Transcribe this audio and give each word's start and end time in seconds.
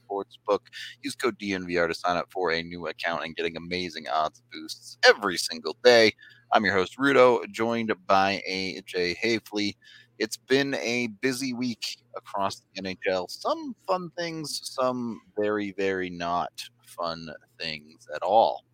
Sportsbook. 0.00 0.60
Use 1.02 1.14
code 1.14 1.38
DNVR 1.38 1.88
to 1.88 1.94
sign 1.94 2.16
up 2.16 2.30
for 2.30 2.52
a 2.52 2.62
new 2.62 2.86
account 2.86 3.24
and 3.24 3.36
getting 3.36 3.56
amazing 3.56 4.08
odds 4.08 4.42
boosts 4.52 4.98
every 5.04 5.36
single 5.36 5.76
day. 5.84 6.12
I'm 6.52 6.64
your 6.64 6.74
host, 6.74 6.98
Rudo, 6.98 7.48
joined 7.50 7.92
by 8.06 8.42
AJ 8.48 9.16
Haefele. 9.18 9.74
It's 10.18 10.36
been 10.36 10.74
a 10.74 11.08
busy 11.20 11.52
week 11.52 11.96
across 12.16 12.62
the 12.74 12.82
NHL. 12.82 13.30
Some 13.30 13.74
fun 13.86 14.10
things, 14.16 14.60
some 14.62 15.20
very, 15.36 15.72
very 15.72 16.10
not 16.10 16.52
fun 16.86 17.28
things 17.58 18.06
at 18.14 18.22
all 18.22 18.64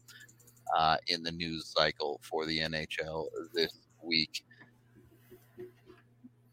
uh, 0.76 0.96
in 1.06 1.22
the 1.22 1.32
news 1.32 1.72
cycle 1.76 2.20
for 2.22 2.46
the 2.46 2.58
NHL 2.58 3.26
this 3.54 3.78
week 4.02 4.42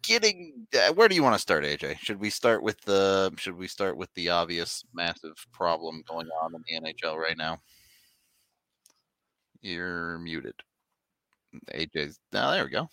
getting 0.07 0.67
uh, 0.75 0.93
where 0.93 1.07
do 1.07 1.15
you 1.15 1.23
want 1.23 1.35
to 1.35 1.39
start 1.39 1.63
aj 1.63 1.97
should 1.99 2.19
we 2.19 2.29
start 2.29 2.61
with 2.63 2.79
the 2.81 3.33
should 3.37 3.57
we 3.57 3.67
start 3.67 3.97
with 3.97 4.13
the 4.15 4.29
obvious 4.29 4.83
massive 4.93 5.35
problem 5.51 6.03
going 6.07 6.27
on 6.43 6.53
in 6.55 6.61
the 6.81 6.93
nhl 6.93 7.17
right 7.17 7.37
now? 7.37 7.57
You're 9.61 10.17
muted. 10.19 10.55
Aj's 11.73 12.19
now 12.31 12.51
there 12.51 12.65
we 12.65 12.69
go. 12.71 12.89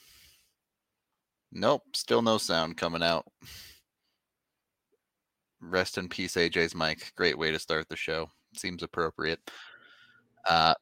Nope 1.53 1.83
still 1.95 2.23
no 2.23 2.39
sound 2.39 2.77
coming 2.77 3.03
out. 3.03 3.27
Rest 5.61 5.99
in 5.99 6.09
peace 6.09 6.37
aj's 6.37 6.75
mic 6.75 7.13
great 7.17 7.39
way 7.39 7.51
to 7.53 7.59
start 7.59 7.89
the 7.89 7.97
show. 7.97 8.31
Seems 8.57 8.83
appropriate. 8.83 9.41
Uh 10.49 10.75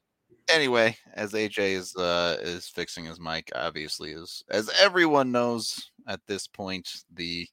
anyway, 0.53 0.95
as 1.13 1.33
AJ 1.33 1.73
is 1.75 1.95
uh, 1.95 2.37
is 2.41 2.67
fixing 2.67 3.05
his 3.05 3.19
mic, 3.19 3.49
obviously, 3.55 4.13
as 4.13 4.43
as 4.49 4.69
everyone 4.79 5.31
knows 5.31 5.91
at 6.07 6.21
this 6.27 6.47
point, 6.47 7.03
the 7.13 7.47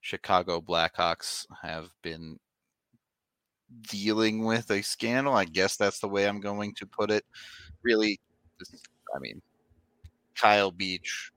Chicago 0.00 0.60
Blackhawks 0.60 1.46
have 1.62 1.88
been 2.02 2.38
dealing 3.90 4.44
with 4.44 4.70
a 4.70 4.82
scandal. 4.82 5.34
I 5.34 5.44
guess 5.44 5.76
that's 5.76 6.00
the 6.00 6.08
way 6.08 6.28
I'm 6.28 6.40
going 6.40 6.74
to 6.74 6.86
put 6.86 7.10
it. 7.10 7.24
Really, 7.82 8.20
I 9.14 9.18
mean, 9.18 9.40
Kyle 10.36 10.70
Beach 10.70 11.30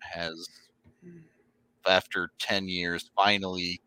has, 0.00 0.48
after 1.86 2.30
10 2.38 2.68
years, 2.68 3.10
finally 3.16 3.80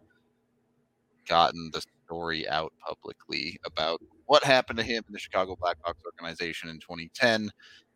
gotten 1.28 1.72
the 1.74 1.82
story 2.06 2.48
out 2.48 2.74
publicly 2.86 3.60
about 3.66 4.02
what 4.26 4.44
happened 4.44 4.78
to 4.78 4.84
him 4.84 5.04
in 5.08 5.14
the 5.14 5.20
Chicago 5.20 5.56
Blackhawks 5.56 6.04
organization 6.06 6.70
in 6.70 6.80
2010. 6.80 7.52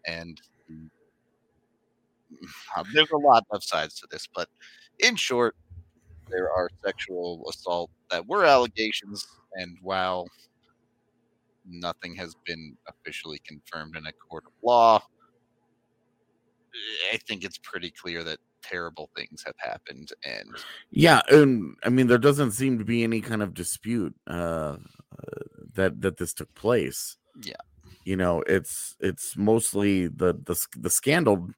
And 0.07 0.41
uh, 2.75 2.83
there's 2.93 3.11
a 3.11 3.17
lot 3.17 3.45
of 3.51 3.63
sides 3.63 3.95
to 3.99 4.07
this, 4.11 4.27
but 4.33 4.49
in 4.99 5.15
short, 5.15 5.55
there 6.29 6.51
are 6.51 6.69
sexual 6.83 7.43
assault 7.49 7.89
that 8.11 8.27
were 8.27 8.45
allegations, 8.45 9.25
and 9.55 9.77
while 9.81 10.27
nothing 11.65 12.15
has 12.15 12.35
been 12.45 12.75
officially 12.87 13.41
confirmed 13.47 13.95
in 13.95 14.05
a 14.05 14.13
court 14.13 14.43
of 14.45 14.51
law, 14.63 15.01
I 17.13 17.17
think 17.17 17.43
it's 17.43 17.57
pretty 17.57 17.91
clear 17.91 18.23
that 18.23 18.39
terrible 18.61 19.09
things 19.15 19.43
have 19.45 19.55
happened 19.57 20.11
and 20.23 20.49
yeah 20.91 21.21
and 21.29 21.75
i 21.83 21.89
mean 21.89 22.07
there 22.07 22.17
doesn't 22.17 22.51
seem 22.51 22.77
to 22.77 22.85
be 22.85 23.03
any 23.03 23.21
kind 23.21 23.41
of 23.41 23.53
dispute 23.53 24.13
uh, 24.27 24.75
that 25.75 26.01
that 26.01 26.17
this 26.17 26.33
took 26.33 26.53
place. 26.55 27.17
Yeah. 27.41 27.53
You 28.03 28.15
know 28.15 28.43
it's 28.47 28.95
it's 28.99 29.37
mostly 29.37 30.07
the 30.07 30.33
the, 30.33 30.59
the 30.77 30.89
scandal 30.89 31.49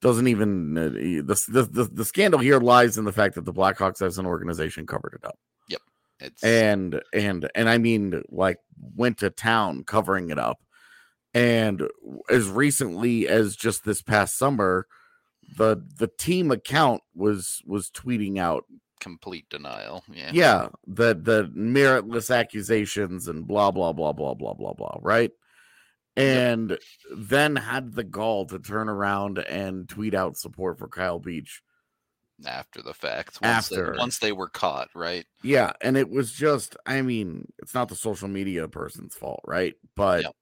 doesn't 0.00 0.28
even 0.28 0.76
uh, 0.76 0.88
the, 0.88 1.44
the, 1.48 1.62
the 1.62 1.84
the 1.84 2.04
scandal 2.04 2.40
here 2.40 2.60
lies 2.60 2.98
in 2.98 3.04
the 3.04 3.12
fact 3.12 3.34
that 3.34 3.44
the 3.44 3.52
blackhawks 3.52 4.02
as 4.02 4.18
an 4.18 4.26
organization 4.26 4.86
covered 4.86 5.18
it 5.20 5.26
up. 5.26 5.38
Yep. 5.68 5.80
It's... 6.20 6.44
and 6.44 7.00
and 7.12 7.48
and 7.54 7.68
i 7.68 7.78
mean 7.78 8.22
like 8.30 8.58
went 8.94 9.18
to 9.18 9.30
town 9.30 9.84
covering 9.84 10.30
it 10.30 10.38
up. 10.38 10.60
And 11.34 11.82
as 12.30 12.48
recently 12.48 13.28
as 13.28 13.56
just 13.56 13.84
this 13.84 14.00
past 14.00 14.38
summer 14.38 14.86
the 15.56 15.82
the 15.98 16.08
team 16.08 16.50
account 16.50 17.02
was 17.14 17.62
was 17.66 17.90
tweeting 17.90 18.38
out 18.38 18.64
complete 19.00 19.48
denial. 19.48 20.04
Yeah. 20.12 20.30
Yeah. 20.32 20.68
The 20.86 21.14
the 21.14 21.50
meritless 21.54 22.34
accusations 22.34 23.28
and 23.28 23.46
blah 23.46 23.70
blah 23.70 23.92
blah 23.92 24.12
blah 24.12 24.34
blah 24.34 24.54
blah 24.54 24.72
blah. 24.72 24.98
Right. 25.00 25.30
And 26.16 26.70
yep. 26.70 26.80
then 27.14 27.56
had 27.56 27.94
the 27.94 28.04
gall 28.04 28.46
to 28.46 28.58
turn 28.58 28.88
around 28.88 29.38
and 29.38 29.86
tweet 29.86 30.14
out 30.14 30.38
support 30.38 30.78
for 30.78 30.88
Kyle 30.88 31.18
Beach 31.18 31.62
after 32.46 32.82
the 32.82 32.94
fact. 32.94 33.38
Once 33.42 33.70
after 33.70 33.92
they, 33.92 33.98
once 33.98 34.18
they 34.18 34.32
were 34.32 34.48
caught, 34.48 34.88
right? 34.94 35.26
Yeah, 35.42 35.72
and 35.80 35.96
it 35.96 36.08
was 36.08 36.32
just 36.32 36.76
I 36.86 37.02
mean, 37.02 37.52
it's 37.58 37.74
not 37.74 37.88
the 37.88 37.96
social 37.96 38.28
media 38.28 38.66
person's 38.66 39.14
fault, 39.14 39.40
right? 39.46 39.74
But 39.94 40.22
yep. 40.22 40.34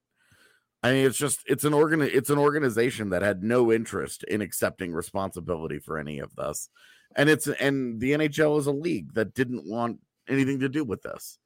I 0.84 0.92
mean, 0.92 1.06
it's 1.06 1.16
just 1.16 1.40
it's 1.46 1.64
an 1.64 1.72
organ 1.72 2.02
it's 2.02 2.28
an 2.28 2.38
organization 2.38 3.08
that 3.08 3.22
had 3.22 3.42
no 3.42 3.72
interest 3.72 4.22
in 4.24 4.42
accepting 4.42 4.92
responsibility 4.92 5.78
for 5.78 5.98
any 5.98 6.18
of 6.18 6.36
this, 6.36 6.68
and 7.16 7.30
it's 7.30 7.46
and 7.46 7.98
the 7.98 8.12
NHL 8.12 8.58
is 8.58 8.66
a 8.66 8.72
league 8.72 9.14
that 9.14 9.32
didn't 9.32 9.66
want 9.66 10.00
anything 10.28 10.60
to 10.60 10.68
do 10.68 10.84
with 10.84 11.00
this. 11.00 11.38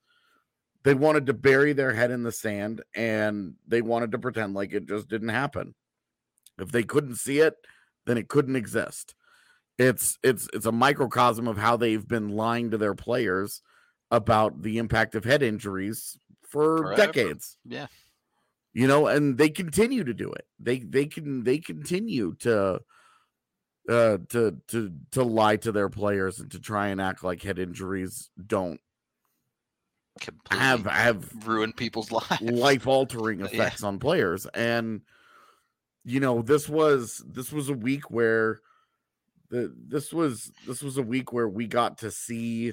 They 0.83 0.95
wanted 0.95 1.27
to 1.27 1.35
bury 1.35 1.73
their 1.73 1.95
head 1.95 2.11
in 2.11 2.25
the 2.25 2.33
sand, 2.33 2.83
and 2.97 3.55
they 3.69 3.81
wanted 3.81 4.11
to 4.11 4.19
pretend 4.19 4.55
like 4.55 4.73
it 4.73 4.89
just 4.89 5.07
didn't 5.07 5.29
happen. 5.29 5.77
If 6.59 6.73
they 6.73 6.83
couldn't 6.83 7.17
see 7.17 7.39
it, 7.39 7.55
then 8.07 8.19
it 8.19 8.27
couldn't 8.27 8.57
exist. 8.57 9.15
It's 9.79 10.19
it's 10.25 10.49
it's 10.53 10.67
a 10.67 10.73
microcosm 10.73 11.47
of 11.47 11.59
how 11.59 11.77
they've 11.77 12.09
been 12.09 12.31
lying 12.31 12.73
to 12.73 12.77
their 12.77 12.97
players 12.97 13.63
about 14.11 14.63
the 14.63 14.79
impact 14.79 15.15
of 15.15 15.23
head 15.23 15.45
injuries 15.45 16.19
for 16.43 16.79
Forever. 16.79 16.97
decades. 16.97 17.57
Yeah 17.65 17.87
you 18.73 18.87
know 18.87 19.07
and 19.07 19.39
they 19.39 19.49
continue 19.49 20.05
to 20.05 20.15
do 20.15 20.31
it. 20.33 20.47
They 20.59 20.79
they 20.81 21.07
can 21.07 21.45
they 21.45 21.59
continue 21.59 22.35
to 22.41 22.81
uh 23.89 24.19
to 24.29 24.57
to 24.69 24.93
to 25.13 25.23
lie 25.23 25.57
to 25.57 25.73
their 25.73 25.89
players 25.89 26.41
and 26.41 26.51
to 26.53 26.61
try 26.61 26.89
and 26.89 27.01
act 27.01 27.25
like 27.25 27.43
head 27.43 27.59
injuries 27.59 28.31
don't 28.45 28.81
Completely 30.21 30.59
have 30.59 30.85
have 30.87 31.47
ruined 31.47 31.77
people's 31.77 32.11
lives. 32.13 32.41
life 32.41 32.87
altering 32.87 33.41
effects 33.41 33.83
yeah. 33.83 33.89
on 33.89 33.99
players. 33.99 34.47
And 34.47 35.03
you 36.05 36.21
know 36.21 36.43
this 36.43 36.69
was 36.69 37.23
this 37.27 37.53
was 37.53 37.69
a 37.69 37.75
week 37.75 38.11
where 38.11 38.61
the 39.51 39.73
this 39.87 40.13
was 40.13 40.51
this 40.67 40.83
was 40.83 40.97
a 40.97 41.03
week 41.03 41.33
where 41.33 41.49
we 41.49 41.67
got 41.67 41.99
to 41.99 42.11
see 42.11 42.73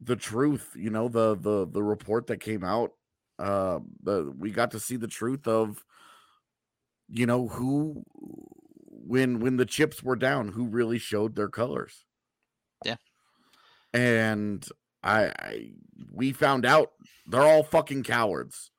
the 0.00 0.16
truth 0.16 0.70
you 0.76 0.90
know 0.90 1.08
the 1.08 1.34
the 1.36 1.66
the 1.66 1.82
report 1.82 2.28
that 2.28 2.38
came 2.38 2.62
out 2.62 2.92
uh, 3.38 3.80
the, 4.02 4.32
we 4.36 4.50
got 4.50 4.72
to 4.72 4.80
see 4.80 4.96
the 4.96 5.08
truth 5.08 5.46
of, 5.46 5.84
you 7.08 7.26
know, 7.26 7.48
who 7.48 8.04
when 9.08 9.40
when 9.40 9.56
the 9.56 9.66
chips 9.66 10.02
were 10.02 10.16
down, 10.16 10.48
who 10.48 10.66
really 10.66 10.98
showed 10.98 11.34
their 11.34 11.48
colors. 11.48 12.04
Yeah, 12.84 12.96
and 13.92 14.66
I, 15.02 15.32
I 15.38 15.70
we 16.12 16.32
found 16.32 16.66
out 16.66 16.92
they're 17.26 17.42
all 17.42 17.62
fucking 17.62 18.02
cowards, 18.02 18.70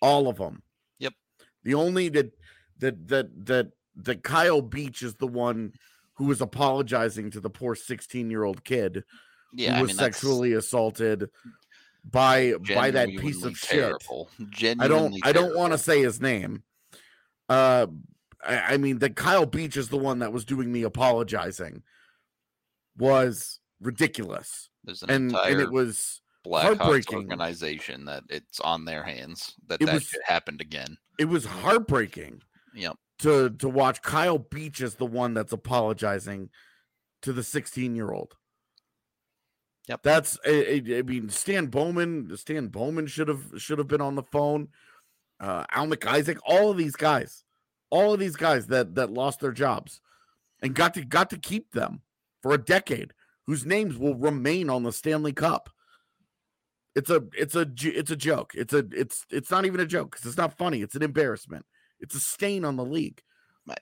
all 0.00 0.28
of 0.28 0.38
them. 0.38 0.62
Yep. 0.98 1.12
The 1.64 1.74
only 1.74 2.08
that 2.10 2.32
that 2.78 3.08
that 3.08 3.46
that 3.46 3.70
that 3.96 4.22
Kyle 4.22 4.62
Beach 4.62 5.02
is 5.02 5.14
the 5.14 5.26
one 5.26 5.72
who 6.14 6.26
was 6.26 6.40
apologizing 6.40 7.30
to 7.30 7.40
the 7.40 7.50
poor 7.50 7.74
16 7.74 8.30
year 8.30 8.44
old 8.44 8.64
kid 8.64 9.04
yeah, 9.52 9.76
who 9.76 9.82
was 9.82 9.90
I 9.90 9.92
mean, 9.92 9.96
sexually 9.96 10.52
assaulted 10.54 11.30
by 12.04 12.54
by 12.74 12.90
that 12.90 13.08
piece 13.10 13.44
of 13.44 13.60
terrible. 13.60 14.28
shit. 14.38 14.50
Genuinely 14.50 15.20
I 15.24 15.32
don't 15.32 15.42
I 15.42 15.48
don't 15.48 15.56
want 15.56 15.72
to 15.72 15.78
say 15.78 16.00
his 16.02 16.20
name. 16.20 16.62
Uh 17.48 17.86
I, 18.44 18.74
I 18.74 18.76
mean, 18.76 18.98
that 19.00 19.16
Kyle 19.16 19.46
Beach 19.46 19.76
is 19.76 19.88
the 19.88 19.96
one 19.98 20.20
that 20.20 20.32
was 20.32 20.44
doing 20.44 20.72
the 20.72 20.84
apologizing 20.84 21.82
was 22.96 23.60
ridiculous, 23.80 24.70
There's 24.84 25.02
an 25.02 25.10
and 25.10 25.30
entire 25.30 25.52
and 25.52 25.60
it 25.60 25.70
was 25.72 26.20
Blackhawks 26.46 26.76
heartbreaking. 26.78 27.18
organization 27.18 28.04
that 28.06 28.24
it's 28.28 28.60
on 28.60 28.84
their 28.84 29.02
hands 29.02 29.54
that 29.66 29.80
It 29.82 29.86
that 29.86 29.94
was- 29.94 30.04
shit 30.04 30.22
happened 30.24 30.60
again. 30.60 30.96
it 31.18 31.26
was 31.26 31.44
heartbreaking 31.44 32.42
Yep. 32.74 32.96
to 33.20 33.50
to 33.50 33.68
watch 33.68 34.02
Kyle 34.02 34.38
Beach 34.38 34.80
as 34.80 34.94
the 34.96 35.06
one 35.06 35.34
that's 35.34 35.52
apologizing 35.52 36.50
to 37.22 37.32
the 37.32 37.42
16 37.42 37.96
year 37.96 38.12
old. 38.12 38.36
Yep. 39.88 40.02
That's 40.02 40.38
I, 40.46 40.82
I- 40.86 40.98
I 40.98 41.02
mean 41.02 41.28
Stan 41.30 41.66
Bowman. 41.66 42.36
Stan 42.36 42.68
Bowman 42.68 43.06
should 43.06 43.28
have 43.28 43.44
should 43.56 43.78
have 43.78 43.88
been 43.88 44.00
on 44.00 44.14
the 44.14 44.22
phone. 44.22 44.68
Uh, 45.40 45.64
Al 45.70 45.86
MacIsaac, 45.86 46.38
all 46.44 46.70
of 46.70 46.76
these 46.76 46.96
guys, 46.96 47.44
all 47.90 48.12
of 48.12 48.20
these 48.20 48.36
guys 48.36 48.66
that 48.66 48.94
that 48.96 49.10
lost 49.10 49.40
their 49.40 49.52
jobs 49.52 50.00
and 50.62 50.74
got 50.74 50.94
to 50.94 51.04
got 51.04 51.30
to 51.30 51.38
keep 51.38 51.72
them 51.72 52.02
for 52.42 52.52
a 52.52 52.58
decade, 52.58 53.12
whose 53.46 53.64
names 53.64 53.96
will 53.96 54.14
remain 54.14 54.68
on 54.68 54.82
the 54.82 54.92
Stanley 54.92 55.32
Cup. 55.32 55.70
It's 56.94 57.10
a 57.10 57.24
it's 57.36 57.54
a 57.54 57.66
it's 57.82 58.10
a 58.10 58.16
joke. 58.16 58.52
It's 58.54 58.74
a 58.74 58.84
it's 58.92 59.24
it's 59.30 59.50
not 59.50 59.64
even 59.64 59.80
a 59.80 59.86
joke 59.86 60.10
because 60.10 60.26
it's 60.26 60.36
not 60.36 60.58
funny. 60.58 60.82
It's 60.82 60.96
an 60.96 61.02
embarrassment. 61.02 61.64
It's 62.00 62.14
a 62.14 62.20
stain 62.20 62.64
on 62.64 62.76
the 62.76 62.84
league. 62.84 63.22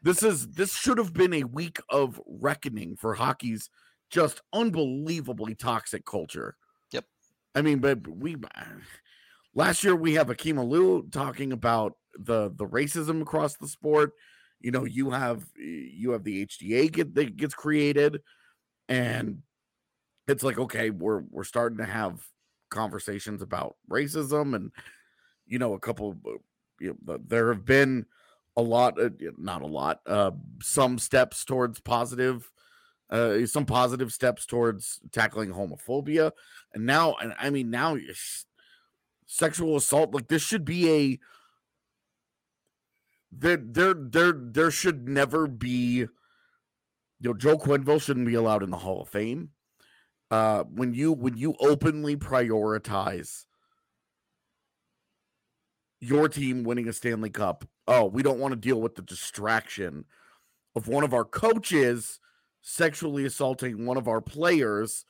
This 0.02 0.22
is 0.22 0.48
this 0.48 0.74
should 0.74 0.98
have 0.98 1.12
been 1.12 1.32
a 1.32 1.44
week 1.44 1.78
of 1.90 2.20
reckoning 2.26 2.96
for 2.96 3.14
hockey's 3.14 3.70
just 4.10 4.40
unbelievably 4.52 5.54
toxic 5.56 6.04
culture. 6.04 6.56
Yep. 6.92 7.06
I 7.54 7.62
mean, 7.62 7.78
but 7.78 8.06
we 8.06 8.36
last 9.54 9.84
year 9.84 9.96
we 9.96 10.14
have 10.14 10.30
Akim 10.30 10.56
Aliu 10.56 11.10
talking 11.10 11.52
about 11.52 11.94
the 12.18 12.50
the 12.54 12.66
racism 12.66 13.22
across 13.22 13.56
the 13.56 13.68
sport. 13.68 14.12
You 14.60 14.70
know, 14.70 14.84
you 14.84 15.10
have 15.10 15.44
you 15.56 16.10
have 16.12 16.24
the 16.24 16.42
HDA 16.42 16.88
get 16.88 17.14
that 17.14 17.36
gets 17.36 17.54
created, 17.54 18.22
and 18.88 19.42
it's 20.28 20.42
like 20.42 20.58
okay, 20.58 20.90
we're 20.90 21.22
we're 21.30 21.44
starting 21.44 21.78
to 21.78 21.84
have 21.84 22.26
conversations 22.70 23.42
about 23.42 23.76
racism, 23.90 24.54
and 24.54 24.72
you 25.46 25.58
know, 25.58 25.74
a 25.74 25.80
couple. 25.80 26.16
uh, 26.26 26.38
You 26.80 26.96
know, 27.06 27.18
there 27.26 27.52
have 27.52 27.64
been 27.64 28.06
a 28.56 28.62
lot, 28.62 29.00
uh, 29.00 29.10
not 29.38 29.62
a 29.62 29.66
lot, 29.66 30.00
uh, 30.06 30.32
some 30.62 30.98
steps 30.98 31.44
towards 31.44 31.80
positive, 31.80 32.50
uh, 33.10 33.46
some 33.46 33.66
positive 33.66 34.12
steps 34.12 34.46
towards 34.46 35.00
tackling 35.12 35.52
homophobia, 35.52 36.32
and 36.74 36.86
now, 36.86 37.14
and 37.20 37.34
I 37.38 37.50
mean, 37.50 37.70
now 37.70 37.96
sexual 39.26 39.76
assault, 39.76 40.14
like 40.14 40.28
this 40.28 40.42
should 40.42 40.64
be 40.64 40.90
a 40.90 41.18
there, 43.32 43.58
there, 43.58 43.94
there, 43.94 44.32
there 44.32 44.70
should 44.70 45.08
never 45.08 45.46
be. 45.46 46.06
You 47.18 47.30
know, 47.30 47.34
Joe 47.34 47.58
Quenneville 47.58 48.02
shouldn't 48.02 48.26
be 48.26 48.34
allowed 48.34 48.62
in 48.62 48.70
the 48.70 48.76
Hall 48.76 49.02
of 49.02 49.08
Fame. 49.08 49.50
Uh, 50.30 50.64
when 50.64 50.92
you 50.92 51.12
when 51.12 51.36
you 51.36 51.54
openly 51.60 52.16
prioritize 52.16 53.44
your 56.00 56.28
team 56.28 56.64
winning 56.64 56.88
a 56.88 56.92
Stanley 56.92 57.30
Cup, 57.30 57.64
oh, 57.86 58.04
we 58.06 58.22
don't 58.22 58.38
want 58.38 58.52
to 58.52 58.60
deal 58.60 58.80
with 58.80 58.96
the 58.96 59.02
distraction 59.02 60.04
of 60.74 60.88
one 60.88 61.04
of 61.04 61.14
our 61.14 61.24
coaches 61.24 62.20
sexually 62.68 63.24
assaulting 63.24 63.86
one 63.86 63.96
of 63.96 64.08
our 64.08 64.20
players, 64.20 65.04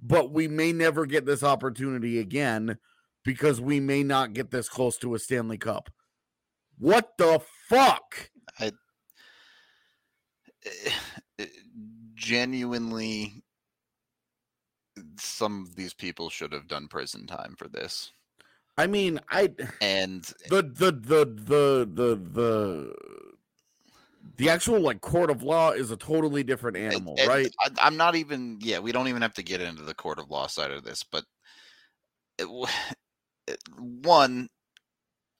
but 0.00 0.30
we 0.30 0.46
may 0.46 0.72
never 0.72 1.04
get 1.04 1.26
this 1.26 1.42
opportunity 1.42 2.20
again 2.20 2.78
because 3.24 3.60
we 3.60 3.80
may 3.80 4.04
not 4.04 4.32
get 4.34 4.52
this 4.52 4.68
close 4.68 4.96
to 4.98 5.14
a 5.14 5.18
Stanley 5.18 5.58
Cup. 5.58 5.90
What 6.78 7.18
the 7.18 7.42
fuck? 7.68 8.30
eh, 8.60 8.70
genuinely 12.14 13.42
some 15.18 15.62
of 15.62 15.74
these 15.74 15.92
people 15.92 16.30
should 16.30 16.52
have 16.52 16.68
done 16.68 16.86
prison 16.86 17.26
time 17.26 17.56
for 17.58 17.66
this 17.66 18.12
I 18.78 18.86
mean, 18.86 19.20
I 19.28 19.50
and 19.80 20.22
the 20.48 20.62
the 20.62 20.92
the 20.92 21.24
the 21.26 21.88
the 21.92 22.16
the 22.16 22.94
the 24.36 24.48
actual 24.48 24.80
like 24.80 25.00
court 25.00 25.30
of 25.30 25.42
law 25.42 25.70
is 25.70 25.90
a 25.90 25.96
totally 25.96 26.42
different 26.42 26.76
animal, 26.76 27.14
and 27.18 27.28
right? 27.28 27.50
I, 27.60 27.70
i'm 27.82 27.96
not 27.96 28.14
even 28.14 28.58
yeah 28.60 28.78
we 28.78 28.92
don't 28.92 29.08
even 29.08 29.22
have 29.22 29.34
to 29.34 29.42
get 29.42 29.60
into 29.60 29.82
the 29.82 29.94
court 29.94 30.18
of 30.18 30.30
law 30.30 30.46
side 30.46 30.70
of 30.70 30.84
this 30.84 31.04
but 31.04 31.24
it, 32.38 32.46
it, 33.46 33.58
one 33.76 34.48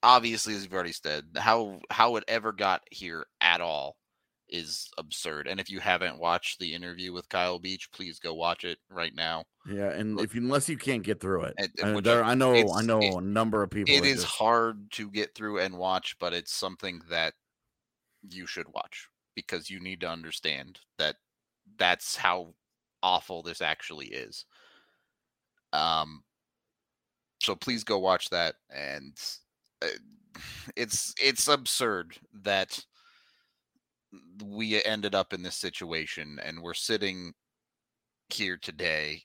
obviously 0.03 0.55
as 0.55 0.65
you've 0.65 0.73
already 0.73 0.93
said 0.93 1.25
how 1.37 1.79
how 1.91 2.17
it 2.17 2.25
ever 2.29 2.53
got 2.53 2.83
here 2.91 3.27
at 3.41 3.61
all 3.61 3.97
is 4.49 4.91
absurd 4.99 5.47
and 5.47 5.59
if 5.59 5.71
you 5.71 5.81
haven't 5.81 6.19
watched 6.19 6.59
the 6.59 6.75
interview 6.75 7.13
with 7.13 7.29
kyle 7.29 7.59
beach 7.59 7.89
please 7.93 8.19
go 8.19 8.35
watch 8.35 8.65
it 8.65 8.79
right 8.91 9.15
now 9.15 9.43
Yeah, 9.67 9.91
and 9.91 10.21
if 10.21 10.35
you 10.35 10.43
unless 10.43 10.69
you 10.69 10.77
can't 10.77 11.03
get 11.03 11.21
through 11.21 11.45
it, 11.45 11.55
And- 11.57 11.71
I, 11.83 11.93
which 11.95 12.05
there, 12.05 12.23
I 12.23 12.35
know, 12.35 12.53
I 12.75 12.83
know 12.83 13.01
it- 13.01 13.15
a 13.15 13.21
number 13.21 13.63
of 13.63 13.71
people. 13.71 13.95
it 13.95 14.05
is 14.05 14.23
just- 14.23 14.27
hard 14.27 14.91
to 14.93 15.11
get 15.11 15.35
through 15.35 15.61
and 15.61 15.79
watch, 15.79 16.17
but 16.19 16.35
it's 16.35 16.53
something 16.53 17.01
that 17.09 17.33
you 18.29 18.47
should 18.47 18.67
watch 18.75 19.09
because 19.35 19.71
you 19.71 19.81
need 19.81 20.01
to 20.01 20.09
understand 20.09 20.79
that 20.99 21.17
that's 21.79 22.17
how 22.17 22.55
awful 23.03 23.43
this 23.43 23.61
actually 23.61 24.07
is. 24.07 24.45
Um, 25.73 26.23
so 27.41 27.57
please 27.57 27.83
go 27.83 27.99
watch 27.99 28.31
that, 28.31 28.57
and 28.71 29.19
uh, 29.83 29.89
it's 30.77 31.15
it's 31.21 31.49
absurd 31.49 32.17
that 32.43 32.79
we 34.45 34.83
ended 34.85 35.15
up 35.15 35.33
in 35.33 35.43
this 35.43 35.57
situation, 35.57 36.39
and 36.45 36.61
we're 36.61 36.75
sitting 36.75 37.33
here 38.29 38.57
today 38.57 39.23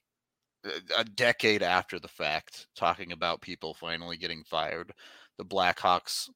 a- 0.66 1.00
a 1.00 1.04
decade 1.04 1.64
after 1.64 2.00
the 2.00 2.08
fact 2.08 2.68
talking 2.76 3.12
about 3.12 3.42
people 3.42 3.74
finally 3.74 4.18
getting 4.18 4.44
fired 4.44 4.94
the 5.38 5.46
blackhawks 5.46 6.30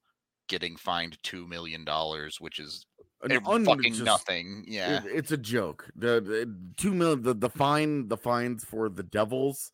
getting 0.51 0.75
fined 0.75 1.17
two 1.23 1.47
million 1.47 1.85
dollars 1.85 2.41
which 2.41 2.59
is 2.59 2.85
eh, 3.29 3.39
un- 3.45 3.63
fucking 3.63 3.93
just- 3.93 4.03
nothing 4.03 4.65
yeah 4.67 4.97
it- 4.97 5.11
it's 5.15 5.31
a 5.31 5.37
joke. 5.37 5.89
The, 5.95 6.19
the 6.19 6.55
two 6.75 6.93
million, 6.93 7.21
the, 7.23 7.33
the 7.33 7.49
fine, 7.49 8.09
the 8.09 8.17
fines 8.17 8.65
for 8.65 8.89
the 8.89 9.03
Devils, 9.03 9.71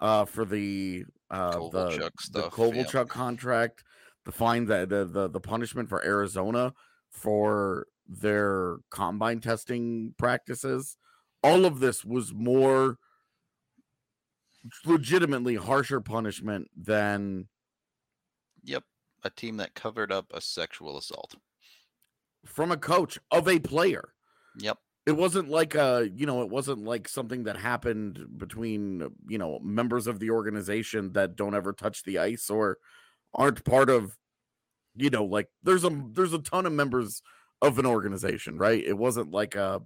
uh, 0.00 0.24
for 0.24 0.44
the 0.44 1.04
uh 1.30 1.52
the 1.52 1.58
Kovalchuk 1.60 2.32
the 2.32 2.40
yeah. 2.42 2.48
Kovalchuk 2.48 3.08
contract, 3.08 3.84
the 4.24 4.32
fine 4.32 4.64
that 4.66 4.88
the, 4.88 5.04
the 5.04 5.28
the 5.28 5.40
punishment 5.40 5.88
for 5.88 6.04
Arizona 6.04 6.74
for 7.10 7.86
their 8.08 8.78
combine 8.90 9.40
testing 9.40 10.14
practices. 10.18 10.96
All 11.44 11.64
of 11.64 11.78
this 11.78 12.04
was 12.04 12.34
more 12.34 12.98
legitimately 14.84 15.54
harsher 15.54 16.00
punishment 16.00 16.68
than 16.76 17.46
yep 18.64 18.82
a 19.24 19.30
team 19.30 19.56
that 19.58 19.74
covered 19.74 20.12
up 20.12 20.26
a 20.32 20.40
sexual 20.40 20.98
assault 20.98 21.34
from 22.44 22.70
a 22.70 22.76
coach 22.76 23.18
of 23.30 23.48
a 23.48 23.58
player. 23.58 24.14
yep 24.58 24.78
it 25.08 25.16
wasn't 25.16 25.48
like 25.48 25.74
a 25.74 26.10
you 26.14 26.26
know 26.26 26.42
it 26.42 26.50
wasn't 26.50 26.84
like 26.84 27.08
something 27.08 27.44
that 27.44 27.56
happened 27.56 28.26
between 28.36 29.02
uh, 29.02 29.08
you 29.26 29.38
know 29.38 29.58
members 29.60 30.06
of 30.06 30.18
the 30.18 30.30
organization 30.30 31.12
that 31.14 31.34
don't 31.34 31.54
ever 31.54 31.72
touch 31.72 32.02
the 32.02 32.18
ice 32.18 32.50
or 32.50 32.76
aren't 33.32 33.64
part 33.64 33.88
of 33.88 34.18
you 34.96 35.08
know 35.08 35.24
like 35.24 35.48
there's 35.62 35.84
a 35.84 36.02
there's 36.12 36.34
a 36.34 36.38
ton 36.38 36.66
of 36.66 36.72
members 36.72 37.22
of 37.62 37.78
an 37.78 37.86
organization 37.86 38.58
right 38.58 38.84
it 38.84 38.98
wasn't 38.98 39.30
like 39.30 39.54
a 39.54 39.80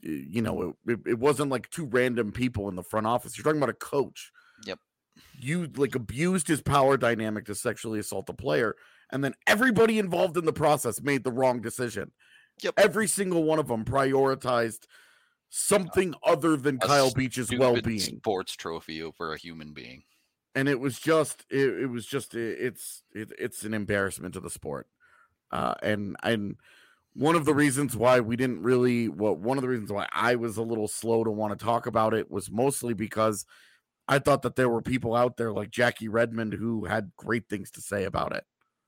you 0.00 0.40
know 0.40 0.74
it, 0.86 0.98
it, 1.06 1.18
wasn't 1.18 1.50
like 1.50 1.68
two 1.68 1.86
random 1.86 2.32
people 2.32 2.68
in 2.70 2.76
the 2.76 2.82
front 2.82 3.06
office 3.06 3.36
you're 3.36 3.44
talking 3.44 3.58
about 3.58 3.68
a 3.68 3.74
coach. 3.74 4.30
You 5.38 5.68
like 5.76 5.94
abused 5.94 6.48
his 6.48 6.62
power 6.62 6.96
dynamic 6.96 7.44
to 7.46 7.54
sexually 7.54 7.98
assault 7.98 8.28
a 8.28 8.32
player 8.32 8.76
and 9.10 9.22
then 9.22 9.34
everybody 9.46 9.98
involved 9.98 10.36
in 10.36 10.44
the 10.44 10.52
process 10.52 11.00
made 11.00 11.24
the 11.24 11.32
wrong 11.32 11.60
decision. 11.60 12.10
Yep. 12.62 12.74
every 12.76 13.08
single 13.08 13.42
one 13.42 13.58
of 13.58 13.66
them 13.66 13.84
prioritized 13.84 14.86
something 15.50 16.14
other 16.24 16.56
than 16.56 16.78
Kyle 16.78 17.12
Beach's 17.12 17.50
well-being, 17.56 17.98
sports 17.98 18.54
trophy 18.54 19.02
over 19.02 19.32
a 19.32 19.38
human 19.38 19.72
being. 19.72 20.04
And 20.54 20.68
it 20.68 20.78
was 20.78 20.98
just 21.00 21.44
it, 21.50 21.82
it 21.82 21.86
was 21.86 22.06
just 22.06 22.34
it, 22.34 22.58
it's 22.60 23.02
it, 23.12 23.32
it's 23.38 23.64
an 23.64 23.74
embarrassment 23.74 24.34
to 24.34 24.40
the 24.40 24.50
sport, 24.50 24.86
uh, 25.50 25.74
and 25.82 26.16
and 26.22 26.56
one 27.14 27.34
of 27.34 27.44
the 27.44 27.54
reasons 27.54 27.96
why 27.96 28.20
we 28.20 28.36
didn't 28.36 28.62
really 28.62 29.08
well 29.08 29.34
one 29.34 29.58
of 29.58 29.62
the 29.62 29.68
reasons 29.68 29.90
why 29.90 30.06
I 30.12 30.36
was 30.36 30.56
a 30.56 30.62
little 30.62 30.86
slow 30.86 31.24
to 31.24 31.30
want 31.30 31.58
to 31.58 31.64
talk 31.64 31.86
about 31.86 32.14
it 32.14 32.30
was 32.30 32.52
mostly 32.52 32.94
because 32.94 33.46
I 34.06 34.18
thought 34.18 34.42
that 34.42 34.56
there 34.56 34.68
were 34.68 34.82
people 34.82 35.14
out 35.14 35.36
there 35.36 35.52
like 35.52 35.70
Jackie 35.70 36.08
Redmond 36.08 36.54
who 36.54 36.84
had 36.84 37.12
great 37.16 37.48
things 37.48 37.70
to 37.72 37.80
say 37.80 38.04
about 38.04 38.34
it. 38.34 38.44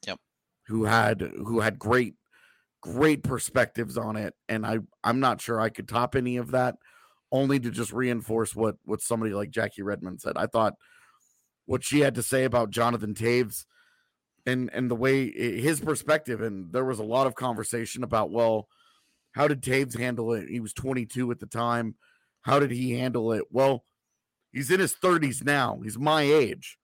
Yep. 0.06 0.18
Who 0.66 0.84
had 0.84 1.20
who 1.20 1.60
had 1.60 1.78
great 1.78 2.14
great 2.82 3.24
perspectives 3.24 3.96
on 3.96 4.16
it 4.16 4.34
and 4.48 4.64
I 4.64 4.78
I'm 5.02 5.18
not 5.18 5.40
sure 5.40 5.60
I 5.60 5.70
could 5.70 5.88
top 5.88 6.14
any 6.14 6.36
of 6.36 6.52
that 6.52 6.76
only 7.32 7.58
to 7.58 7.70
just 7.70 7.92
reinforce 7.92 8.54
what 8.54 8.76
what 8.84 9.00
somebody 9.00 9.32
like 9.32 9.50
Jackie 9.50 9.82
Redmond 9.82 10.20
said. 10.20 10.36
I 10.36 10.46
thought 10.46 10.74
what 11.64 11.82
she 11.82 12.00
had 12.00 12.14
to 12.14 12.22
say 12.22 12.44
about 12.44 12.70
Jonathan 12.70 13.14
Toews 13.14 13.64
and 14.46 14.70
and 14.72 14.90
the 14.90 14.94
way 14.94 15.30
his 15.30 15.80
perspective 15.80 16.40
and 16.40 16.72
there 16.72 16.84
was 16.84 16.98
a 16.98 17.04
lot 17.04 17.26
of 17.26 17.34
conversation 17.34 18.04
about 18.04 18.30
well 18.30 18.68
how 19.32 19.48
did 19.48 19.62
Toews 19.62 19.98
handle 19.98 20.32
it 20.32 20.48
he 20.48 20.60
was 20.60 20.72
22 20.72 21.30
at 21.30 21.40
the 21.40 21.46
time 21.46 21.96
how 22.42 22.60
did 22.60 22.70
he 22.70 22.92
handle 22.92 23.32
it 23.32 23.44
well 23.50 23.84
he's 24.52 24.70
in 24.70 24.80
his 24.80 24.94
30s 24.94 25.44
now. 25.44 25.80
He's 25.82 25.98
my 25.98 26.22
age. 26.22 26.78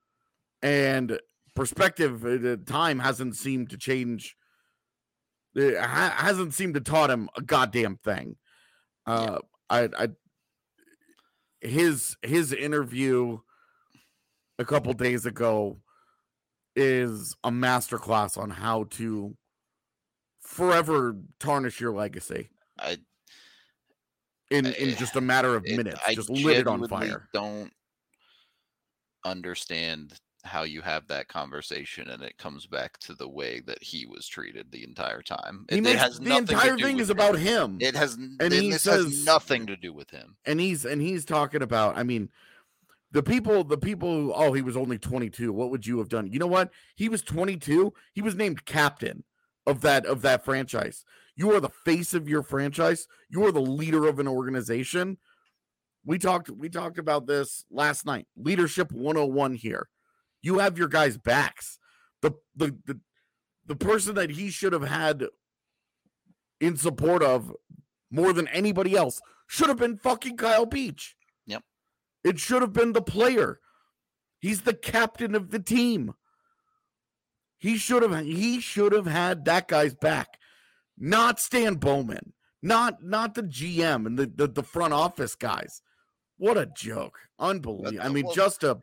And 0.62 1.18
perspective 1.54 2.24
at 2.24 2.42
the 2.42 2.56
time 2.56 2.98
hasn't 2.98 3.36
seemed 3.36 3.70
to 3.70 3.78
change. 3.78 4.36
It 5.54 5.78
ha- 5.78 6.14
hasn't 6.16 6.54
seemed 6.54 6.74
to 6.74 6.80
taught 6.80 7.10
him 7.10 7.28
a 7.36 7.42
goddamn 7.42 7.98
thing. 8.04 8.36
Uh 9.06 9.38
I, 9.68 9.88
I 9.98 10.08
his 11.60 12.16
his 12.22 12.52
interview 12.52 13.38
a 14.58 14.64
couple 14.64 14.92
days 14.92 15.26
ago 15.26 15.78
is 16.76 17.34
a 17.44 17.50
masterclass 17.50 18.38
on 18.38 18.50
how 18.50 18.84
to 18.84 19.36
forever 20.40 21.16
tarnish 21.38 21.80
your 21.80 21.92
legacy. 21.92 22.48
I 22.78 22.98
in 24.52 24.66
in 24.66 24.88
I- 24.88 24.92
eh, 24.92 24.94
just 24.96 25.16
a 25.16 25.20
matter 25.20 25.54
of 25.56 25.64
it- 25.66 25.76
minutes, 25.76 26.00
I 26.06 26.14
just 26.14 26.30
lit 26.30 26.58
it 26.58 26.66
on 26.66 26.86
fire. 26.88 27.28
Don't 27.32 27.72
understand 29.24 30.14
how 30.44 30.64
you 30.64 30.80
have 30.80 31.06
that 31.06 31.28
conversation 31.28 32.10
and 32.10 32.20
it 32.24 32.36
comes 32.36 32.66
back 32.66 32.98
to 32.98 33.14
the 33.14 33.28
way 33.28 33.60
that 33.60 33.80
he 33.80 34.06
was 34.06 34.26
treated 34.26 34.66
the 34.72 34.82
entire 34.82 35.22
time. 35.22 35.64
He 35.70 35.78
It, 35.78 35.86
it 35.86 35.96
has 35.98 36.18
the 36.18 36.28
nothing 36.30 36.46
to 36.46 36.52
entire 36.54 36.76
thing 36.78 36.98
is 36.98 37.10
about 37.10 37.38
him. 37.38 37.78
It 37.80 37.94
has 37.94 38.14
And 38.14 38.52
he 38.52 38.72
says- 38.72 39.04
has 39.04 39.24
nothing 39.24 39.66
to 39.66 39.76
do 39.76 39.92
with 39.92 40.10
him. 40.10 40.36
and 40.44 40.58
he's 40.58 40.84
and 40.84 41.00
he's 41.00 41.24
talking 41.24 41.62
about 41.62 41.96
i 41.96 42.02
mean 42.02 42.28
the 43.12 43.22
people 43.22 43.62
the 43.62 43.78
people 43.78 44.08
who 44.12 44.32
oh 44.32 44.52
he 44.52 44.62
was 44.62 44.76
only 44.76 44.98
22 44.98 45.52
what 45.52 45.70
would 45.70 45.86
you 45.86 45.98
have 45.98 46.08
done 46.08 46.26
you 46.32 46.40
know 46.40 46.46
what 46.48 46.72
he 46.96 47.08
was 47.08 47.22
22 47.22 47.92
he 48.12 48.20
was 48.22 48.34
named 48.34 48.64
captain 48.64 49.22
of 49.66 49.80
that 49.82 50.04
of 50.06 50.22
that 50.22 50.44
franchise 50.44 51.04
you 51.36 51.52
are 51.52 51.60
the 51.60 51.68
face 51.68 52.14
of 52.14 52.28
your 52.28 52.42
franchise 52.42 53.06
you 53.28 53.44
are 53.44 53.52
the 53.52 53.60
leader 53.60 54.06
of 54.06 54.18
an 54.18 54.28
organization 54.28 55.18
we 56.04 56.18
talked 56.18 56.50
we 56.50 56.68
talked 56.68 56.98
about 56.98 57.26
this 57.26 57.64
last 57.70 58.04
night 58.04 58.26
leadership 58.36 58.92
101 58.92 59.54
here 59.54 59.88
you 60.42 60.58
have 60.58 60.78
your 60.78 60.88
guys 60.88 61.16
backs 61.16 61.78
the 62.20 62.32
the 62.56 62.76
the, 62.86 63.00
the 63.66 63.76
person 63.76 64.14
that 64.14 64.30
he 64.30 64.50
should 64.50 64.72
have 64.72 64.88
had 64.88 65.24
in 66.60 66.76
support 66.76 67.22
of 67.22 67.52
more 68.10 68.32
than 68.32 68.46
anybody 68.48 68.94
else 68.96 69.20
should 69.46 69.68
have 69.68 69.78
been 69.78 69.96
fucking 69.96 70.36
Kyle 70.36 70.64
Beach. 70.64 71.16
Yep. 71.46 71.62
It 72.24 72.38
should 72.38 72.62
have 72.62 72.72
been 72.72 72.92
the 72.92 73.02
player. 73.02 73.58
He's 74.38 74.62
the 74.62 74.74
captain 74.74 75.34
of 75.34 75.50
the 75.50 75.58
team. 75.58 76.14
He 77.58 77.76
should 77.76 78.02
have 78.02 78.24
he 78.24 78.60
should 78.60 78.92
have 78.92 79.06
had 79.06 79.44
that 79.44 79.68
guy's 79.68 79.94
back. 79.94 80.38
Not 80.98 81.40
Stan 81.40 81.74
Bowman. 81.74 82.32
Not 82.62 83.02
not 83.02 83.34
the 83.34 83.42
GM 83.42 84.06
and 84.06 84.18
the 84.18 84.26
the, 84.26 84.46
the 84.46 84.62
front 84.62 84.92
office 84.92 85.34
guys. 85.34 85.82
What 86.38 86.56
a 86.56 86.66
joke. 86.66 87.18
Unbelievable. 87.38 88.00
I 88.00 88.08
mean, 88.08 88.26
just 88.34 88.62
a 88.62 88.78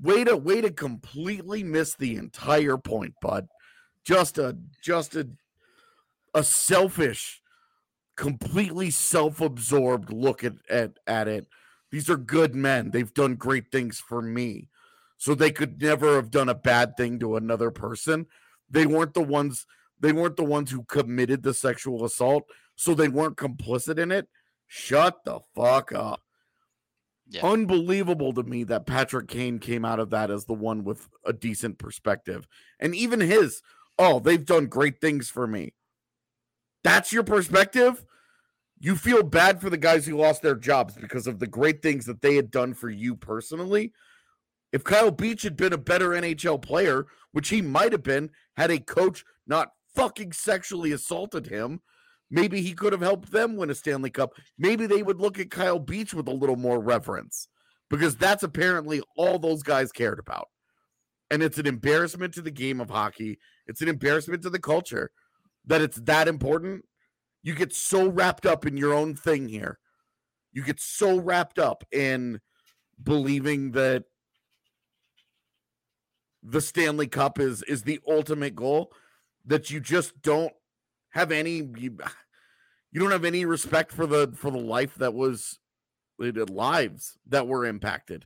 way 0.00 0.24
to 0.24 0.36
way 0.36 0.60
to 0.60 0.70
completely 0.70 1.62
miss 1.62 1.94
the 1.94 2.16
entire 2.16 2.76
point, 2.76 3.14
bud. 3.20 3.48
Just 4.04 4.38
a 4.38 4.56
just 4.82 5.16
a 5.16 5.28
a 6.34 6.44
selfish 6.44 7.42
completely 8.16 8.90
self-absorbed 8.90 10.12
look 10.12 10.44
at, 10.44 10.54
at 10.68 10.98
at 11.06 11.28
it. 11.28 11.46
These 11.90 12.10
are 12.10 12.16
good 12.16 12.54
men. 12.54 12.90
They've 12.90 13.12
done 13.12 13.36
great 13.36 13.70
things 13.70 13.98
for 13.98 14.20
me. 14.20 14.68
So 15.18 15.34
they 15.34 15.50
could 15.50 15.80
never 15.80 16.16
have 16.16 16.30
done 16.30 16.48
a 16.48 16.54
bad 16.54 16.96
thing 16.96 17.18
to 17.20 17.36
another 17.36 17.70
person. 17.70 18.26
They 18.68 18.86
weren't 18.86 19.14
the 19.14 19.22
ones 19.22 19.66
they 20.00 20.12
weren't 20.12 20.36
the 20.36 20.44
ones 20.44 20.70
who 20.70 20.84
committed 20.84 21.42
the 21.42 21.54
sexual 21.54 22.04
assault, 22.04 22.44
so 22.74 22.94
they 22.94 23.08
weren't 23.08 23.36
complicit 23.36 23.98
in 23.98 24.12
it. 24.12 24.28
Shut 24.66 25.24
the 25.24 25.40
fuck 25.54 25.92
up. 25.92 26.20
Yeah. 27.28 27.46
Unbelievable 27.46 28.32
to 28.34 28.42
me 28.42 28.64
that 28.64 28.86
Patrick 28.86 29.28
Kane 29.28 29.58
came 29.58 29.84
out 29.84 29.98
of 29.98 30.10
that 30.10 30.30
as 30.30 30.44
the 30.44 30.54
one 30.54 30.84
with 30.84 31.08
a 31.24 31.32
decent 31.32 31.78
perspective. 31.78 32.46
And 32.78 32.94
even 32.94 33.20
his, 33.20 33.62
oh, 33.98 34.20
they've 34.20 34.44
done 34.44 34.66
great 34.66 35.00
things 35.00 35.28
for 35.28 35.46
me. 35.46 35.74
That's 36.84 37.12
your 37.12 37.24
perspective? 37.24 38.04
You 38.78 38.94
feel 38.94 39.24
bad 39.24 39.60
for 39.60 39.70
the 39.70 39.78
guys 39.78 40.06
who 40.06 40.16
lost 40.16 40.42
their 40.42 40.54
jobs 40.54 40.94
because 40.94 41.26
of 41.26 41.38
the 41.38 41.46
great 41.46 41.82
things 41.82 42.06
that 42.06 42.22
they 42.22 42.36
had 42.36 42.50
done 42.50 42.74
for 42.74 42.90
you 42.90 43.16
personally. 43.16 43.92
If 44.72 44.84
Kyle 44.84 45.10
Beach 45.10 45.42
had 45.42 45.56
been 45.56 45.72
a 45.72 45.78
better 45.78 46.10
NHL 46.10 46.60
player, 46.60 47.06
which 47.32 47.48
he 47.48 47.62
might 47.62 47.92
have 47.92 48.02
been, 48.02 48.30
had 48.56 48.70
a 48.70 48.78
coach 48.78 49.24
not 49.46 49.70
fucking 49.96 50.32
sexually 50.32 50.92
assaulted 50.92 51.46
him, 51.46 51.80
maybe 52.30 52.60
he 52.60 52.74
could 52.74 52.92
have 52.92 53.02
helped 53.02 53.32
them 53.32 53.56
win 53.56 53.70
a 53.70 53.74
Stanley 53.74 54.10
Cup. 54.10 54.34
Maybe 54.58 54.86
they 54.86 55.02
would 55.02 55.20
look 55.20 55.38
at 55.40 55.50
Kyle 55.50 55.78
Beach 55.78 56.14
with 56.14 56.28
a 56.28 56.32
little 56.32 56.56
more 56.56 56.80
reverence 56.80 57.48
because 57.90 58.16
that's 58.16 58.42
apparently 58.42 59.02
all 59.16 59.38
those 59.38 59.62
guys 59.62 59.90
cared 59.90 60.18
about. 60.18 60.48
And 61.30 61.42
it's 61.42 61.58
an 61.58 61.66
embarrassment 61.66 62.34
to 62.34 62.42
the 62.42 62.50
game 62.50 62.80
of 62.80 62.90
hockey. 62.90 63.38
It's 63.66 63.80
an 63.80 63.88
embarrassment 63.88 64.42
to 64.42 64.50
the 64.50 64.60
culture 64.60 65.10
that 65.66 65.82
it's 65.82 65.96
that 66.02 66.28
important. 66.28 66.84
You 67.42 67.54
get 67.54 67.72
so 67.72 68.08
wrapped 68.08 68.46
up 68.46 68.66
in 68.66 68.76
your 68.76 68.94
own 68.94 69.14
thing 69.14 69.48
here. 69.48 69.78
You 70.52 70.62
get 70.62 70.80
so 70.80 71.18
wrapped 71.18 71.58
up 71.58 71.84
in 71.92 72.40
believing 73.02 73.72
that 73.72 74.04
the 76.42 76.60
Stanley 76.60 77.08
Cup 77.08 77.40
is 77.40 77.62
is 77.64 77.82
the 77.82 78.00
ultimate 78.08 78.54
goal 78.54 78.92
that 79.46 79.70
you 79.70 79.80
just 79.80 80.20
don't 80.22 80.52
have 81.10 81.32
any 81.32 81.68
you, 81.76 81.96
you 82.92 83.00
don't 83.00 83.10
have 83.10 83.24
any 83.24 83.44
respect 83.44 83.92
for 83.92 84.06
the 84.06 84.32
for 84.36 84.50
the 84.50 84.58
life 84.58 84.94
that 84.96 85.14
was 85.14 85.58
the 86.18 86.50
lives 86.50 87.18
that 87.26 87.46
were 87.46 87.66
impacted 87.66 88.24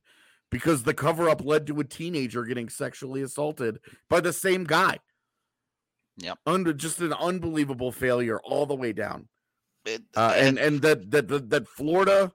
because 0.51 0.83
the 0.83 0.95
cover 0.95 1.29
up 1.29 1.45
led 1.45 1.67
to 1.67 1.81
a 1.81 1.85
teenager 1.85 2.45
getting 2.45 2.69
sexually 2.69 3.23
assaulted 3.23 3.79
by 4.09 4.21
the 4.21 4.33
same 4.33 4.65
guy. 4.65 4.99
Yeah, 6.17 6.35
Under 6.47 6.73
just 6.73 7.01
an 7.01 7.13
unbelievable 7.15 7.93
failure 7.93 8.41
all 8.41 8.67
the 8.67 8.75
way 8.75 8.93
down. 8.93 9.29
It, 9.87 10.03
Uh, 10.15 10.35
and 10.37 10.59
and 10.59 10.83
that 10.83 11.11
that 11.11 11.29
that, 11.29 11.51
that 11.51 11.69
Florida, 11.69 12.33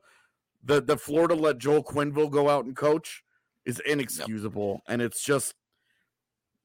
the 0.64 0.82
the 0.82 0.98
Florida 0.98 1.36
let 1.36 1.60
Joel 1.60 1.84
Quenneville 1.84 2.32
go 2.32 2.50
out 2.50 2.66
and 2.66 2.76
coach 2.76 3.24
is 3.66 3.80
inexcusable, 3.86 4.82
and 4.88 5.02
it's 5.02 5.24
just 5.24 5.54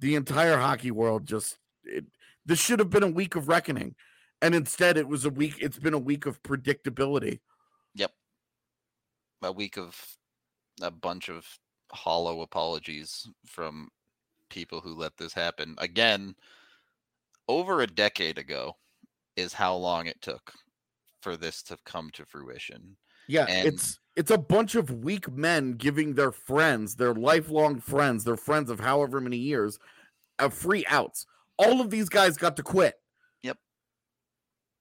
the 0.01 0.15
entire 0.15 0.57
hockey 0.57 0.91
world. 0.91 1.27
Just 1.27 1.59
it, 1.85 2.05
this 2.47 2.59
should 2.61 2.79
have 2.79 2.91
been 2.91 3.03
a 3.03 3.09
week 3.09 3.37
of 3.37 3.49
reckoning, 3.49 3.95
and 4.43 4.55
instead 4.55 4.97
it 4.97 5.07
was 5.09 5.25
a 5.25 5.31
week. 5.31 5.55
It's 5.61 5.79
been 5.79 5.95
a 5.95 5.99
week 5.99 6.27
of 6.27 6.43
predictability. 6.43 7.41
Yep, 7.95 8.13
a 9.43 9.53
week 9.53 9.77
of 9.77 9.97
a 10.83 10.91
bunch 10.91 11.29
of 11.29 11.47
hollow 11.93 12.43
apologies 12.43 13.29
from 13.47 13.89
people 14.49 14.81
who 14.81 14.95
let 14.95 15.17
this 15.17 15.33
happen. 15.33 15.75
Again, 15.79 16.35
over 17.49 17.81
a 17.83 17.87
decade 17.87 18.39
ago 18.39 18.77
is 19.37 19.53
how 19.53 19.75
long 19.75 20.07
it 20.07 20.21
took 20.23 20.53
for 21.21 21.37
this 21.37 21.63
to 21.65 21.77
come 21.85 22.11
to 22.13 22.25
fruition. 22.25 22.97
Yeah, 23.29 23.47
And- 23.49 23.69
it's 23.69 23.99
it's 24.17 24.31
a 24.31 24.39
bunch 24.39 24.75
of 24.75 24.91
weak 25.05 25.31
men 25.31 25.73
giving 25.73 26.15
their 26.15 26.33
friends, 26.33 26.97
their 26.97 27.15
lifelong 27.15 27.81
friends, 27.81 28.25
their 28.25 28.37
friends 28.37 28.69
of 28.71 28.81
however 28.81 29.21
many 29.21 29.37
years, 29.37 29.79
a 30.39 30.51
free 30.51 30.85
outs. 30.89 31.27
All 31.61 31.81
of 31.81 31.91
these 31.91 32.09
guys 32.09 32.37
got 32.37 32.57
to 32.57 32.63
quit. 32.63 32.95
Yep. 33.43 33.59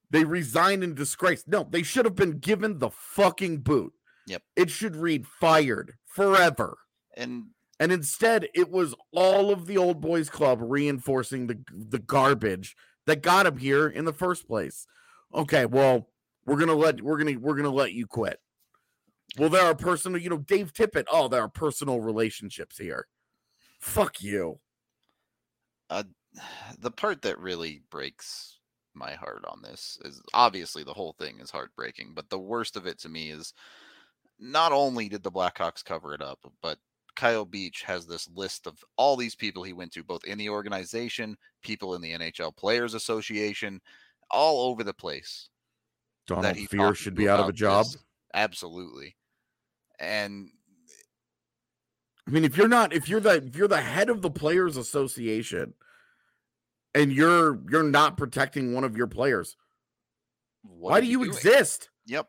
They 0.10 0.24
resigned 0.24 0.84
in 0.84 0.96
disgrace. 0.96 1.44
No, 1.46 1.68
they 1.70 1.84
should 1.84 2.06
have 2.06 2.16
been 2.16 2.40
given 2.40 2.80
the 2.80 2.90
fucking 2.90 3.60
boot. 3.60 3.94
Yep. 4.28 4.44
It 4.56 4.70
should 4.70 4.96
read 4.96 5.28
fired 5.28 5.96
forever. 6.06 6.78
And 7.18 7.48
And 7.80 7.92
instead, 7.92 8.48
it 8.54 8.70
was 8.70 8.96
all 9.12 9.52
of 9.52 9.66
the 9.66 9.78
old 9.78 10.02
boys 10.02 10.30
club 10.30 10.60
reinforcing 10.62 11.48
the 11.48 11.60
the 11.72 12.00
garbage 12.00 12.76
that 13.06 13.22
got 13.22 13.46
him 13.46 13.58
here 13.58 13.88
in 13.88 14.06
the 14.06 14.14
first 14.14 14.48
place. 14.48 14.86
Okay, 15.34 15.66
well, 15.66 16.10
we're 16.46 16.58
gonna 16.58 16.74
let 16.74 17.02
we're 17.02 17.18
gonna 17.18 17.38
we're 17.40 17.56
gonna 17.56 17.70
let 17.70 17.94
you 17.94 18.08
quit. 18.08 18.40
Well, 19.38 19.50
there 19.50 19.64
are 19.64 19.76
personal, 19.76 20.20
you 20.20 20.30
know, 20.30 20.40
Dave 20.40 20.74
Tippett. 20.74 21.06
Oh, 21.12 21.28
there 21.28 21.42
are 21.42 21.50
personal 21.50 22.02
relationships 22.02 22.78
here. 22.78 23.08
Fuck 23.80 24.22
you. 24.22 24.60
Uh, 25.90 26.04
the 26.80 26.92
part 26.92 27.22
that 27.24 27.40
really 27.40 27.82
breaks 27.90 28.60
my 28.94 29.14
heart 29.14 29.44
on 29.48 29.62
this 29.62 29.98
is 30.04 30.22
obviously 30.34 30.84
the 30.84 30.94
whole 30.94 31.14
thing 31.14 31.40
is 31.40 31.52
heartbreaking, 31.52 32.14
but 32.14 32.30
the 32.30 32.40
worst 32.40 32.76
of 32.76 32.86
it 32.86 33.00
to 33.00 33.10
me 33.10 33.30
is 33.30 33.54
not 34.40 34.72
only 34.72 35.10
did 35.10 35.24
the 35.24 35.32
Blackhawks 35.32 35.84
cover 35.84 36.14
it 36.14 36.22
up, 36.22 36.40
but 36.62 36.78
Kyle 37.16 37.46
Beach 37.46 37.84
has 37.84 38.06
this 38.06 38.30
list 38.34 38.68
of 38.68 38.84
all 38.96 39.18
these 39.18 39.36
people 39.36 39.64
he 39.64 39.74
went 39.74 39.92
to, 39.94 40.04
both 40.04 40.24
in 40.24 40.38
the 40.38 40.50
organization, 40.50 41.38
people 41.62 41.96
in 41.96 42.02
the 42.02 42.14
NHL 42.14 42.56
Players 42.56 42.94
Association, 42.94 43.82
all 44.32 44.70
over 44.70 44.84
the 44.84 44.94
place. 44.94 45.50
Donald 46.28 46.56
Fehr 46.56 46.96
should 46.96 47.16
be 47.16 47.28
out 47.28 47.40
of 47.40 47.50
a 47.50 47.54
job. 47.54 47.86
this. 47.86 47.98
Absolutely. 48.34 49.16
And 50.00 50.50
I 52.28 52.32
mean, 52.32 52.46
if 52.46 52.56
you're 52.56 52.68
not, 52.68 52.94
if 52.94 53.10
you're 53.10 53.20
the 53.20 53.44
if 53.44 53.56
you're 53.56 53.68
the 53.68 53.82
head 53.82 54.10
of 54.10 54.22
the 54.22 54.30
Players 54.30 54.78
Association, 54.78 55.74
and 56.96 57.12
you're 57.12 57.60
you're 57.70 57.84
not 57.84 58.18
protecting 58.18 58.74
one 58.74 58.84
of 58.84 58.98
your 58.98 59.08
players. 59.08 59.56
What 60.64 60.92
Why 60.92 61.02
do 61.02 61.08
you 61.08 61.20
doing? 61.20 61.30
exist? 61.30 61.90
Yep. 62.08 62.28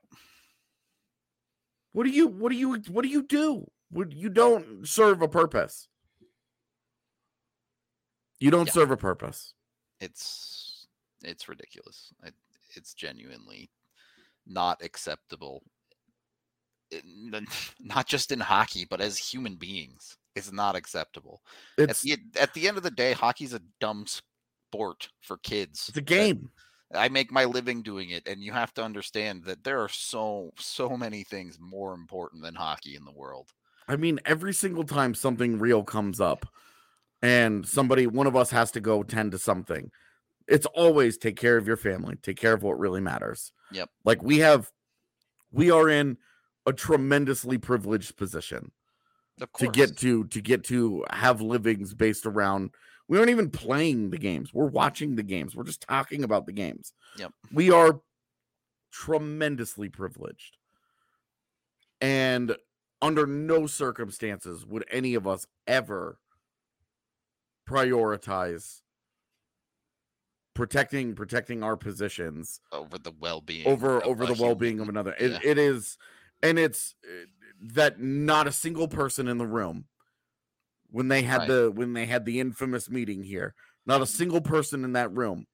What 1.93 2.05
do 2.05 2.11
you 2.11 2.29
what 2.29 2.51
do 2.53 2.57
you 2.59 2.75
what 2.89 3.03
do 3.03 3.09
you 3.09 3.23
do? 3.23 3.67
What, 3.91 4.13
you 4.13 4.29
don't 4.29 4.87
serve 4.87 5.21
a 5.21 5.29
purpose. 5.29 5.89
You 8.39 8.51
don't 8.51 8.67
Yeah. 8.67 8.73
serve 8.73 8.91
a 8.91 8.97
purpose. 8.97 9.55
It's 10.01 10.87
it's 11.23 11.49
ridiculous. 11.49 12.13
It, 12.25 12.35
it's 12.77 12.95
genuinely 12.95 13.71
not 14.47 14.83
acceptable. 14.83 15.63
It- 16.91 17.05
not 17.81 18.07
just 18.07 18.33
in 18.33 18.41
hockey, 18.41 18.87
but 18.89 19.01
as 19.01 19.19
human 19.19 19.57
beings, 19.57 20.17
it's 20.37 20.53
not 20.53 20.77
acceptable. 20.77 21.43
At 21.79 21.91
It's 21.91 22.03
the, 22.03 22.17
at 22.39 22.55
the 22.55 22.69
end 22.69 22.77
of 22.77 22.83
the 22.83 22.91
day, 22.91 23.13
hockey's 23.13 23.53
a 23.55 23.61
dumb 23.81 24.07
sport 24.07 24.25
for 24.73 25.37
kids. 25.39 25.89
it's 25.89 25.99
a 25.99 26.03
game. 26.03 26.51
I 26.93 27.09
make 27.09 27.31
my 27.31 27.45
living 27.45 27.83
doing 27.83 28.11
it, 28.11 28.27
and 28.27 28.43
you 28.43 28.53
have 28.53 28.75
to 28.75 28.83
understand 28.83 29.45
that 29.45 29.63
there 29.63 29.81
are 29.81 29.89
so 29.89 30.51
so 30.59 30.97
many 30.97 31.23
things 31.23 31.59
more 31.61 31.95
important 31.95 32.43
than 32.43 32.55
hockey 32.55 32.97
in 32.97 33.05
the 33.05 33.13
world. 33.13 33.51
I 33.89 33.97
mean, 33.97 34.21
every 34.25 34.53
single 34.53 34.85
time 34.85 35.15
something 35.15 35.59
real 35.59 35.83
comes 35.83 36.21
up 36.21 36.47
and 37.23 37.67
somebody, 37.67 38.07
one 38.07 38.27
of 38.27 38.37
us 38.37 38.51
has 38.51 38.71
to 38.73 38.81
go 38.81 39.03
tend 39.03 39.33
to 39.33 39.39
something, 39.39 39.91
it's 40.47 40.67
always 40.67 41.19
take 41.19 41.37
care 41.37 41.57
of 41.57 41.67
your 41.67 41.77
family, 41.77 42.17
take 42.23 42.37
care 42.37 42.53
of 42.53 42.63
what 42.63 42.79
really 42.79 43.01
matters. 43.01 43.53
Yep. 43.73 43.91
Like 44.05 44.23
we 44.23 44.39
have, 44.39 44.71
we 45.53 45.71
are 45.71 45.89
in 45.89 46.19
a 46.67 46.73
tremendously 46.73 47.59
privileged 47.59 48.17
position 48.17 48.71
Of 49.41 49.53
to 49.55 49.69
get 49.69 49.97
to, 49.99 50.25
to 50.27 50.41
get 50.41 50.65
to 50.65 51.05
have 51.11 51.41
livings 51.41 51.93
based 51.95 52.27
around, 52.27 52.71
we 53.11 53.19
aren't 53.19 53.31
even 53.31 53.51
playing 53.51 54.11
the 54.11 54.19
games. 54.19 54.55
We're 54.55 54.69
watching 54.69 55.17
the 55.17 55.25
games. 55.25 55.57
We're 55.57 55.65
just 55.65 55.81
talking 55.81 56.23
about 56.23 56.47
the 56.47 56.53
games. 56.53 56.93
Yep. 57.19 57.33
We 57.53 57.73
are 57.73 58.03
tremendously 58.93 59.89
privileged. 59.89 60.57
And 62.01 62.55
under 63.03 63.27
no 63.27 63.67
circumstances 63.67 64.65
would 64.65 64.85
any 64.93 65.15
of 65.17 65.27
us 65.27 65.49
ever 65.67 66.19
prioritize 67.69 68.83
protecting 70.55 71.15
protecting 71.17 71.65
our 71.65 71.77
positions 71.77 72.61
over 72.71 72.97
the 72.97 73.13
well-being 73.19 73.67
over 73.67 73.99
of 73.99 74.05
over 74.05 74.27
the 74.27 74.35
well-being 74.41 74.75
human. 74.75 74.97
of 74.97 75.07
another 75.07 75.17
it, 75.19 75.31
Yeah. 75.33 75.39
it 75.51 75.59
is 75.59 75.97
and 76.43 76.59
it's 76.59 76.95
uh, 77.05 77.27
that 77.61 78.01
not 78.01 78.47
a 78.49 78.53
single 78.53 78.89
person 78.89 79.27
in 79.29 79.39
the 79.39 79.47
room 79.47 79.87
when 80.91 81.09
they 81.09 81.23
had 81.23 81.41
Right. 81.41 81.49
the 81.49 81.71
when 81.71 81.93
they 81.93 82.07
had 82.07 82.25
the 82.25 82.41
infamous 82.41 82.89
meeting 82.91 83.23
here 83.23 83.55
not 83.87 84.03
a 84.03 84.07
single 84.07 84.41
person 84.41 84.85
in 84.85 84.93
that 84.93 85.13
room 85.13 85.47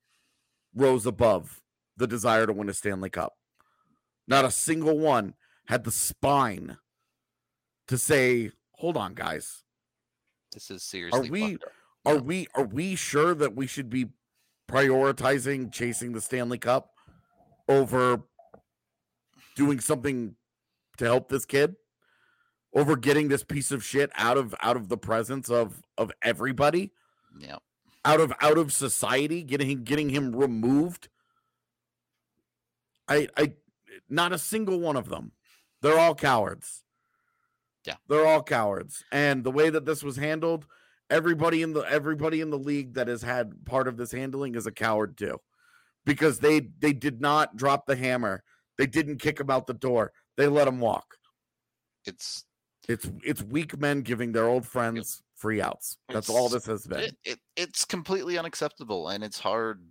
rose 0.74 1.06
above 1.06 1.60
the 1.96 2.06
desire 2.06 2.46
to 2.46 2.52
win 2.52 2.68
a 2.68 2.74
stanley 2.74 3.10
cup 3.10 3.34
not 4.28 4.44
a 4.44 4.50
single 4.50 4.98
one 4.98 5.34
had 5.68 5.84
the 5.84 5.90
spine 5.92 6.78
to 7.88 7.96
say 7.98 8.50
hold 8.72 8.96
on 8.96 9.14
guys 9.14 9.62
This 10.52 10.70
is 10.70 10.82
seriously. 10.82 11.28
Are 11.28 11.30
we- 11.30 11.58
are 12.04 12.14
Yeah. 12.14 12.20
we 12.20 12.46
are 12.54 12.64
we 12.66 12.94
sure 12.96 13.34
that 13.34 13.54
we 13.54 13.66
should 13.66 13.90
be 13.90 14.12
prioritizing 14.68 15.72
chasing 15.72 16.12
the 16.12 16.20
Stanley 16.20 16.58
Cup 16.58 16.92
over 17.68 18.22
doing 19.54 19.80
something 19.80 20.36
to 20.98 21.04
help 21.04 21.28
this 21.28 21.44
kid? 21.44 21.76
Over 22.76 22.94
getting 22.96 23.28
this 23.28 23.42
piece 23.42 23.72
of 23.72 23.82
shit 23.82 24.10
out 24.16 24.36
of 24.36 24.54
out 24.60 24.76
of 24.76 24.88
the 24.88 24.98
presence 24.98 25.48
of 25.50 25.82
of 25.96 26.12
everybody, 26.22 26.92
Yeah. 27.38 27.56
out 28.04 28.20
of 28.20 28.32
out 28.40 28.58
of 28.58 28.72
society, 28.72 29.42
getting 29.42 29.68
him 29.70 29.82
getting 29.84 30.10
him 30.10 30.36
removed. 30.36 31.08
I 33.08 33.28
I 33.36 33.54
not 34.08 34.32
a 34.32 34.38
single 34.38 34.78
one 34.78 34.96
of 34.96 35.08
them. 35.08 35.32
They're 35.80 35.98
all 35.98 36.14
cowards. 36.14 36.84
Yeah. 37.84 37.96
They're 38.08 38.26
all 38.26 38.42
cowards. 38.42 39.04
And 39.10 39.42
the 39.44 39.50
way 39.50 39.70
that 39.70 39.86
this 39.86 40.02
was 40.02 40.16
handled, 40.16 40.66
everybody 41.08 41.62
in 41.62 41.72
the 41.72 41.80
everybody 41.80 42.40
in 42.40 42.50
the 42.50 42.58
league 42.58 42.94
that 42.94 43.08
has 43.08 43.22
had 43.22 43.64
part 43.64 43.88
of 43.88 43.96
this 43.96 44.12
handling 44.12 44.54
is 44.54 44.66
a 44.66 44.72
coward 44.72 45.16
too 45.16 45.40
because 46.04 46.40
they 46.40 46.60
they 46.80 46.92
did 46.92 47.20
not 47.20 47.56
drop 47.56 47.86
the 47.86 47.94
hammer 47.96 48.42
they 48.76 48.86
didn't 48.86 49.18
kick 49.18 49.38
him 49.38 49.48
out 49.48 49.68
the 49.68 49.72
door 49.74 50.12
they 50.36 50.48
let 50.48 50.66
him 50.66 50.80
walk 50.80 51.14
It's 52.06 52.44
it's 52.88 53.10
it's 53.24 53.42
weak 53.42 53.78
men 53.78 54.02
giving 54.02 54.32
their 54.32 54.48
old 54.48 54.66
friends 54.66 55.22
free 55.36 55.60
outs. 55.60 55.98
That's 56.08 56.30
all 56.30 56.48
this 56.48 56.66
has 56.66 56.86
been. 56.86 57.00
it, 57.00 57.16
it, 57.24 57.38
it's 57.56 57.84
completely 57.84 58.38
unacceptable 58.38 59.08
and 59.08 59.22
it's 59.22 59.38
hard 59.38 59.82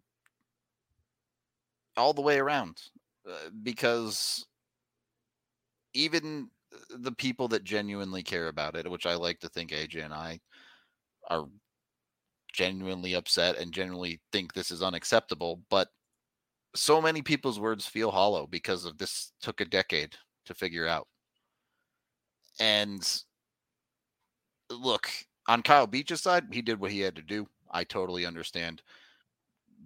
all 1.98 2.14
the 2.14 2.22
way 2.22 2.40
around 2.40 2.82
uh, 3.30 3.50
because 3.64 4.46
even 5.94 6.50
the 6.90 7.12
people 7.12 7.48
that 7.48 7.64
genuinely 7.64 8.22
care 8.22 8.50
about 8.50 8.76
it 8.76 8.90
which 8.90 9.06
i 9.06 9.16
like 9.16 9.40
to 9.40 9.48
think 9.48 9.72
aj 9.72 10.04
and 10.04 10.14
i 10.14 10.38
are 11.30 11.46
genuinely 12.54 13.14
upset 13.14 13.58
and 13.58 13.72
genuinely 13.74 14.20
think 14.32 14.54
this 14.54 14.72
is 14.72 14.84
unacceptable 14.84 15.62
but 15.70 15.88
so 16.76 17.02
many 17.02 17.22
people's 17.22 17.60
words 17.60 17.86
feel 17.86 18.12
hollow 18.12 18.46
because 18.46 18.84
of 18.84 18.98
this 18.98 19.32
took 19.42 19.62
a 19.62 19.66
decade 19.66 20.16
to 20.46 20.54
figure 20.54 20.88
out 20.88 21.08
and 22.60 23.24
look 24.70 25.10
on 25.48 25.62
Kyle 25.62 25.88
Beach's 25.88 26.22
side, 26.22 26.46
he 26.52 26.62
did 26.62 26.80
what 26.80 26.92
he 26.92 27.02
had 27.02 27.16
to 27.16 27.22
do. 27.22 27.48
I 27.72 27.84
totally 27.84 28.26
understand. 28.26 28.82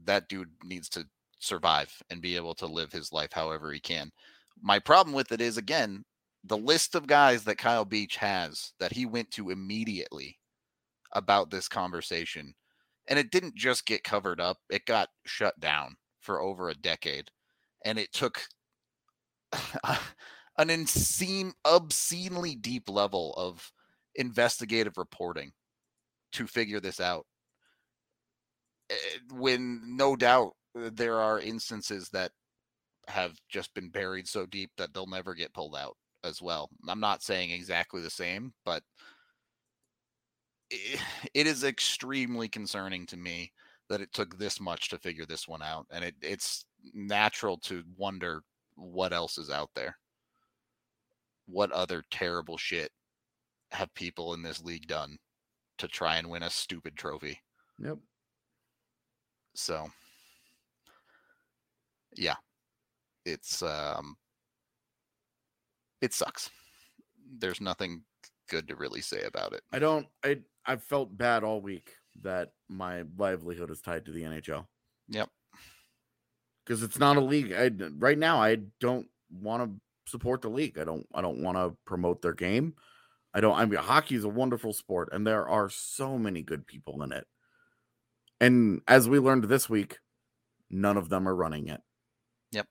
That 0.06 0.30
dude 0.30 0.52
needs 0.64 0.90
to 0.90 1.06
survive 1.40 1.92
and 2.10 2.22
be 2.22 2.36
able 2.36 2.56
to 2.56 2.66
live 2.68 2.92
his 2.92 3.12
life 3.12 3.32
however 3.34 3.72
he 3.72 3.80
can. 3.80 4.12
My 4.62 4.80
problem 4.80 5.16
with 5.16 5.32
it 5.32 5.42
is 5.42 5.58
again, 5.58 6.04
the 6.44 6.58
list 6.58 6.96
of 6.96 7.08
guys 7.08 7.44
that 7.44 7.58
Kyle 7.58 7.86
Beach 7.86 8.16
has 8.18 8.74
that 8.80 8.94
he 8.94 9.06
went 9.06 9.32
to 9.32 9.50
immediately 9.50 10.40
about 11.14 11.50
this 11.50 11.68
conversation. 11.68 12.54
And 13.08 13.18
it 13.18 13.32
didn't 13.32 13.56
just 13.56 13.86
get 13.86 14.04
covered 14.04 14.40
up, 14.40 14.58
it 14.70 14.86
got 14.86 15.10
shut 15.26 15.60
down 15.60 15.96
for 16.22 16.42
over 16.42 16.70
a 16.70 16.76
decade. 16.76 17.32
And 17.84 17.98
it 17.98 18.14
took 18.14 18.42
an 20.60 20.70
insane, 20.70 21.54
obscenely 21.66 22.56
deep 22.56 22.90
level 22.90 23.34
of 23.38 23.72
investigative 24.16 24.98
reporting 24.98 25.52
to 26.34 26.46
figure 26.46 26.80
this 26.80 27.00
out. 27.00 27.26
Eh, 28.92 28.96
When 29.32 29.82
no 29.98 30.16
doubt 30.16 30.54
uh, 30.78 30.92
there 30.94 31.20
are 31.20 31.40
instances 31.40 32.10
that 32.10 32.32
have 33.08 33.40
just 33.48 33.74
been 33.74 33.90
buried 33.90 34.28
so 34.28 34.46
deep 34.46 34.70
that 34.78 34.94
they'll 34.94 35.08
never 35.08 35.34
get 35.34 35.54
pulled 35.54 35.76
out 35.76 35.96
as 36.24 36.42
well. 36.42 36.70
I'm 36.88 37.00
not 37.00 37.24
saying 37.24 37.52
exactly 37.52 38.02
the 38.02 38.10
same, 38.10 38.54
but 38.66 38.84
it 40.70 41.48
is 41.48 41.64
extremely 41.64 42.48
concerning 42.48 43.06
to 43.08 43.18
me 43.18 43.52
that 43.90 44.02
it 44.02 44.14
took 44.14 44.38
this 44.38 44.60
much 44.60 44.90
to 44.90 45.00
figure 45.00 45.26
this 45.26 45.48
one 45.48 45.64
out. 45.64 45.88
And 45.90 46.04
it, 46.04 46.16
it's 46.22 46.66
natural 46.94 47.58
to 47.60 47.84
wonder 47.98 48.44
what 48.76 49.14
else 49.14 49.40
is 49.40 49.50
out 49.50 49.72
there. 49.74 49.98
What 51.52 51.72
other 51.72 52.04
terrible 52.12 52.58
shit 52.58 52.92
have 53.72 53.94
people 53.96 54.34
in 54.34 54.42
this 54.44 54.64
league 54.64 54.88
done 54.88 55.18
to 55.80 55.88
try 55.88 56.18
and 56.18 56.30
win 56.30 56.44
a 56.44 56.50
stupid 56.50 56.96
trophy? 56.96 57.40
yep 57.80 57.98
So 59.56 59.88
yeah. 62.16 62.36
It's 63.26 63.62
um 63.62 64.16
it 66.02 66.14
sucks. 66.14 66.50
There's 67.38 67.62
nothing 67.62 68.04
good 68.50 68.68
to 68.68 68.76
really 68.76 69.02
say 69.02 69.24
about 69.24 69.54
it. 69.54 69.62
i 69.72 69.78
don't 69.78 70.08
i 70.24 70.38
i 70.66 70.76
felt 70.76 71.16
bad 71.16 71.44
all 71.44 71.62
week 71.62 71.94
that 72.24 72.52
my 72.68 73.04
livelihood 73.18 73.70
is 73.70 73.80
tied 73.80 74.04
to 74.06 74.12
the 74.12 74.24
nhl 74.24 74.66
Yep. 75.10 75.30
because 76.66 76.82
it's 76.82 76.98
not 76.98 77.16
a 77.18 77.22
league 77.22 77.54
I, 77.54 77.70
right 78.00 78.18
now 78.18 78.42
i 78.42 78.56
don't 78.80 79.08
want 79.32 79.64
to 79.64 79.80
support 80.10 80.42
the 80.42 80.50
league 80.50 80.78
i 80.78 80.84
don't 80.84 81.08
i 81.14 81.22
don't 81.22 81.42
want 81.42 81.58
to 81.58 81.76
promote 81.86 82.22
their 82.22 82.34
game 82.34 82.74
i 83.34 83.40
don't 83.40 83.58
i 83.58 83.66
mean 83.66 83.80
hockey 83.80 84.16
is 84.16 84.24
a 84.24 84.30
wonderful 84.30 84.74
sport 84.74 85.10
and 85.12 85.26
there 85.26 85.48
are 85.48 85.70
so 85.70 86.18
many 86.18 86.42
good 86.42 86.66
people 86.66 87.02
in 87.04 87.12
it 87.12 87.26
and 88.42 88.82
as 88.88 89.08
we 89.08 89.20
learned 89.20 89.46
this 89.46 89.70
week 89.70 90.00
none 90.70 90.98
of 90.98 91.10
them 91.10 91.28
are 91.28 91.36
running 91.36 91.68
it 91.68 91.82
Yep. 92.52 92.68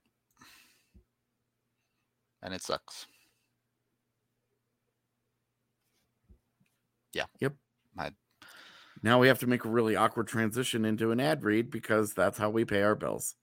And 2.43 2.55
it 2.55 2.63
sucks. 2.63 3.07
Yeah. 7.13 7.25
Yep. 7.41 7.55
I... 7.97 8.11
Now 9.03 9.19
we 9.19 9.29
have 9.29 9.39
to 9.41 9.47
make 9.47 9.65
a 9.65 9.69
really 9.69 9.97
awkward 9.97 10.29
transition 10.29 10.85
into 10.85 11.11
an 11.11 11.21
ad 11.21 11.45
read 11.45 11.71
because 11.71 12.13
that's 12.13 12.39
how 12.39 12.51
we 12.51 12.65
pay 12.65 12.83
our 12.83 12.95
bills 12.95 13.35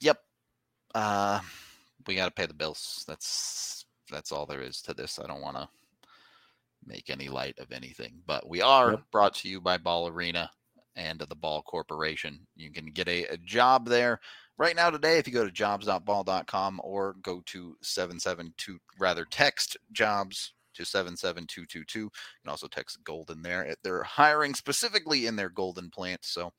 Yep. 0.00 0.18
Uh 0.94 1.40
we 2.06 2.16
got 2.16 2.26
to 2.26 2.30
pay 2.32 2.46
the 2.46 2.54
bills. 2.54 3.04
That's 3.08 3.86
that's 4.10 4.32
all 4.32 4.46
there 4.46 4.62
is 4.62 4.82
to 4.82 4.94
this. 4.94 5.18
I 5.18 5.26
don't 5.26 5.40
want 5.42 5.56
to 5.56 5.68
make 6.86 7.10
any 7.10 7.28
light 7.28 7.58
of 7.58 7.72
anything, 7.72 8.22
but 8.26 8.48
we 8.48 8.60
are 8.62 8.92
Yep. 8.92 9.02
brought 9.12 9.34
to 9.36 9.48
you 9.48 9.60
by 9.60 9.78
Ball 9.78 10.08
Arena. 10.08 10.50
and 10.96 11.18
the 11.18 11.34
Ball 11.34 11.60
Corporation. 11.62 12.46
You 12.54 12.70
can 12.70 12.86
get 12.86 13.08
a, 13.08 13.24
a 13.24 13.36
job 13.38 13.88
there 13.88 14.20
right 14.58 14.76
now 14.76 14.90
today 14.90 15.18
if 15.18 15.26
you 15.26 15.32
go 15.32 15.44
to 15.44 15.50
jobs.ball.com 15.50 16.80
or 16.84 17.16
go 17.22 17.42
to 17.46 17.76
772 17.82 18.78
rather 19.00 19.24
text 19.24 19.76
jobs 19.90 20.52
to 20.74 20.84
77222 20.84 21.98
you 21.98 22.10
can 22.42 22.50
also 22.50 22.68
text 22.68 23.02
golden 23.02 23.42
there 23.42 23.74
they're 23.82 24.04
hiring 24.04 24.54
specifically 24.54 25.26
in 25.26 25.34
their 25.36 25.48
golden 25.48 25.90
plant 25.90 26.20
so 26.24 26.52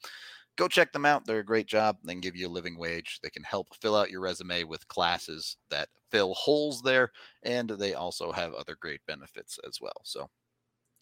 go 0.57 0.67
check 0.67 0.91
them 0.93 1.05
out 1.05 1.25
they're 1.25 1.39
a 1.39 1.45
great 1.45 1.67
job 1.67 1.97
they 2.03 2.13
can 2.13 2.21
give 2.21 2.35
you 2.35 2.47
a 2.47 2.49
living 2.49 2.77
wage 2.77 3.19
they 3.23 3.29
can 3.29 3.43
help 3.43 3.67
fill 3.81 3.95
out 3.95 4.11
your 4.11 4.21
resume 4.21 4.63
with 4.63 4.87
classes 4.87 5.57
that 5.69 5.89
fill 6.11 6.33
holes 6.33 6.81
there 6.81 7.11
and 7.43 7.69
they 7.69 7.93
also 7.93 8.31
have 8.31 8.53
other 8.53 8.77
great 8.79 9.01
benefits 9.07 9.59
as 9.67 9.79
well 9.81 10.01
so 10.03 10.29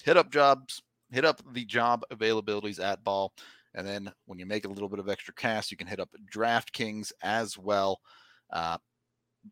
hit 0.03 0.17
up 0.17 0.31
jobs 0.31 0.81
hit 1.11 1.25
up 1.25 1.41
the 1.53 1.65
job 1.65 2.03
availabilities 2.11 2.83
at 2.83 3.03
ball 3.03 3.33
and 3.75 3.87
then 3.87 4.11
when 4.25 4.39
you 4.39 4.45
make 4.45 4.65
a 4.65 4.69
little 4.69 4.89
bit 4.89 4.99
of 4.99 5.09
extra 5.09 5.33
cash, 5.33 5.71
you 5.71 5.77
can 5.77 5.87
hit 5.87 5.99
up 5.99 6.09
DraftKings 6.33 7.11
as 7.21 7.57
well. 7.57 7.99
Uh, 8.51 8.77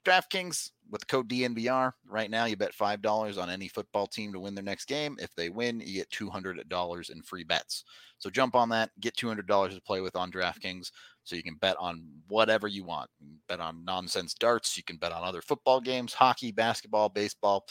DraftKings 0.05 0.71
with 0.89 1.01
the 1.01 1.05
code 1.05 1.29
DNVR 1.29 1.93
right 2.07 2.29
now, 2.29 2.45
you 2.45 2.55
bet 2.55 2.73
five 2.73 3.01
dollars 3.01 3.37
on 3.37 3.49
any 3.49 3.67
football 3.67 4.07
team 4.07 4.33
to 4.33 4.39
win 4.39 4.55
their 4.55 4.63
next 4.63 4.85
game. 4.85 5.17
If 5.19 5.33
they 5.35 5.49
win, 5.49 5.79
you 5.79 5.93
get 5.95 6.09
two 6.11 6.29
hundred 6.29 6.67
dollars 6.69 7.09
in 7.09 7.21
free 7.21 7.43
bets. 7.43 7.83
So 8.17 8.29
jump 8.29 8.55
on 8.55 8.69
that, 8.69 8.91
get 8.99 9.15
two 9.15 9.27
hundred 9.27 9.47
dollars 9.47 9.75
to 9.75 9.81
play 9.81 10.01
with 10.01 10.15
on 10.15 10.31
DraftKings, 10.31 10.91
so 11.23 11.35
you 11.35 11.43
can 11.43 11.55
bet 11.55 11.75
on 11.79 12.03
whatever 12.27 12.67
you 12.67 12.83
want. 12.83 13.09
You 13.19 13.35
bet 13.47 13.59
on 13.59 13.85
nonsense 13.85 14.33
darts. 14.33 14.77
You 14.77 14.83
can 14.83 14.97
bet 14.97 15.11
on 15.11 15.23
other 15.23 15.41
football 15.41 15.81
games, 15.81 16.13
hockey, 16.13 16.51
basketball, 16.51 17.09
baseball, 17.09 17.65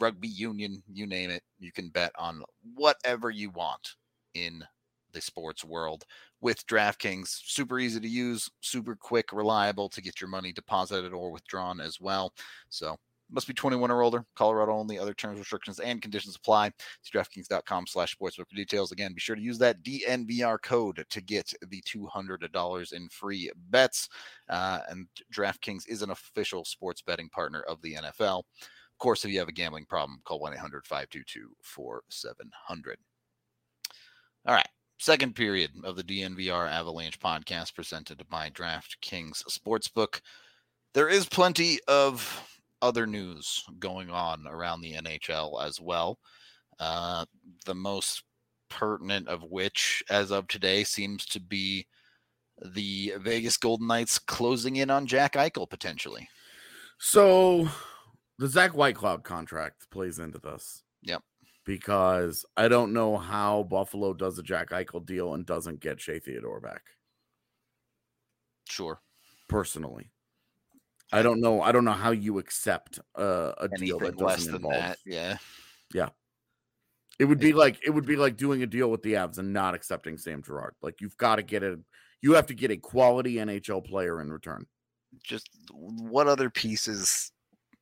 rugby 0.00 0.28
union, 0.28 0.82
you 0.92 1.06
name 1.06 1.30
it. 1.30 1.42
You 1.58 1.72
can 1.72 1.88
bet 1.90 2.12
on 2.18 2.42
whatever 2.74 3.30
you 3.30 3.50
want 3.50 3.96
in 4.34 4.64
the 5.12 5.20
sports 5.20 5.64
world 5.64 6.04
with 6.40 6.66
DraftKings. 6.66 7.28
Super 7.28 7.78
easy 7.78 8.00
to 8.00 8.08
use, 8.08 8.50
super 8.60 8.96
quick, 8.96 9.32
reliable 9.32 9.88
to 9.90 10.02
get 10.02 10.20
your 10.20 10.30
money 10.30 10.52
deposited 10.52 11.12
or 11.12 11.30
withdrawn 11.30 11.80
as 11.80 12.00
well. 12.00 12.32
So 12.68 12.96
must 13.32 13.46
be 13.46 13.54
21 13.54 13.90
or 13.90 14.02
older. 14.02 14.24
Colorado 14.34 14.72
only. 14.72 14.98
Other 14.98 15.14
terms, 15.14 15.38
restrictions, 15.38 15.78
and 15.80 16.02
conditions 16.02 16.36
apply. 16.36 16.72
See 17.02 17.16
DraftKings.com 17.16 17.86
slash 17.86 18.16
sportsbook 18.16 18.48
for 18.48 18.56
details. 18.56 18.92
Again, 18.92 19.14
be 19.14 19.20
sure 19.20 19.36
to 19.36 19.42
use 19.42 19.58
that 19.58 19.82
DNVR 19.82 20.60
code 20.62 21.04
to 21.08 21.20
get 21.20 21.52
the 21.68 21.82
$200 21.82 22.92
in 22.92 23.08
free 23.08 23.50
bets. 23.70 24.08
Uh, 24.48 24.80
and 24.88 25.06
DraftKings 25.32 25.88
is 25.88 26.02
an 26.02 26.10
official 26.10 26.64
sports 26.64 27.02
betting 27.02 27.28
partner 27.28 27.62
of 27.62 27.80
the 27.82 27.94
NFL. 27.94 28.40
Of 28.40 28.98
course, 28.98 29.24
if 29.24 29.30
you 29.30 29.38
have 29.38 29.48
a 29.48 29.52
gambling 29.52 29.86
problem, 29.86 30.20
call 30.24 30.40
1 30.40 30.54
800 30.54 30.86
522 30.86 31.50
4700. 31.62 32.98
All 34.46 34.54
right. 34.54 34.68
Second 35.00 35.34
period 35.34 35.70
of 35.82 35.96
the 35.96 36.02
DNVR 36.02 36.70
Avalanche 36.70 37.18
podcast 37.18 37.74
presented 37.74 38.22
by 38.28 38.50
DraftKings 38.50 39.42
Sportsbook. 39.48 40.20
There 40.92 41.08
is 41.08 41.24
plenty 41.24 41.78
of 41.88 42.46
other 42.82 43.06
news 43.06 43.64
going 43.78 44.10
on 44.10 44.46
around 44.46 44.82
the 44.82 44.92
NHL 44.92 45.64
as 45.66 45.80
well. 45.80 46.18
Uh, 46.78 47.24
the 47.64 47.74
most 47.74 48.24
pertinent 48.68 49.26
of 49.26 49.42
which, 49.42 50.02
as 50.10 50.30
of 50.30 50.46
today, 50.48 50.84
seems 50.84 51.24
to 51.24 51.40
be 51.40 51.86
the 52.62 53.14
Vegas 53.20 53.56
Golden 53.56 53.86
Knights 53.86 54.18
closing 54.18 54.76
in 54.76 54.90
on 54.90 55.06
Jack 55.06 55.32
Eichel 55.32 55.70
potentially. 55.70 56.28
So 56.98 57.70
the 58.38 58.48
Zach 58.48 58.72
Whitecloud 58.72 59.24
contract 59.24 59.88
plays 59.90 60.18
into 60.18 60.38
this. 60.38 60.82
Yep 61.00 61.22
because 61.70 62.44
I 62.56 62.66
don't 62.66 62.92
know 62.92 63.16
how 63.16 63.62
Buffalo 63.62 64.12
does 64.12 64.36
a 64.40 64.42
Jack 64.42 64.70
Eichel 64.70 65.06
deal 65.06 65.34
and 65.34 65.46
doesn't 65.46 65.78
get 65.78 66.00
Shea 66.00 66.18
Theodore 66.18 66.58
back. 66.58 66.82
Sure. 68.68 69.00
Personally. 69.48 70.10
I 71.12 71.22
don't 71.22 71.40
know. 71.40 71.62
I 71.62 71.70
don't 71.70 71.84
know 71.84 71.92
how 71.92 72.10
you 72.10 72.38
accept 72.40 72.98
uh, 73.16 73.52
a 73.56 73.68
Anything 73.70 73.86
deal 73.86 73.98
that 74.00 74.18
doesn't 74.18 74.46
than 74.46 74.56
involve. 74.56 74.74
that. 74.74 74.98
Yeah. 75.06 75.36
Yeah. 75.94 76.08
It 77.20 77.26
would 77.26 77.38
be 77.38 77.52
like 77.52 77.78
it 77.86 77.90
would 77.90 78.06
be 78.06 78.16
like 78.16 78.36
doing 78.36 78.64
a 78.64 78.66
deal 78.66 78.90
with 78.90 79.02
the 79.02 79.12
Avs 79.12 79.38
and 79.38 79.52
not 79.52 79.76
accepting 79.76 80.18
Sam 80.18 80.42
Girard. 80.42 80.74
Like 80.82 81.00
you've 81.00 81.16
got 81.18 81.36
to 81.36 81.44
get 81.44 81.62
a 81.62 81.78
you 82.20 82.32
have 82.32 82.46
to 82.48 82.54
get 82.54 82.72
a 82.72 82.76
quality 82.78 83.34
NHL 83.34 83.84
player 83.86 84.20
in 84.20 84.32
return. 84.32 84.66
Just 85.22 85.48
what 85.72 86.26
other 86.26 86.50
pieces 86.50 87.30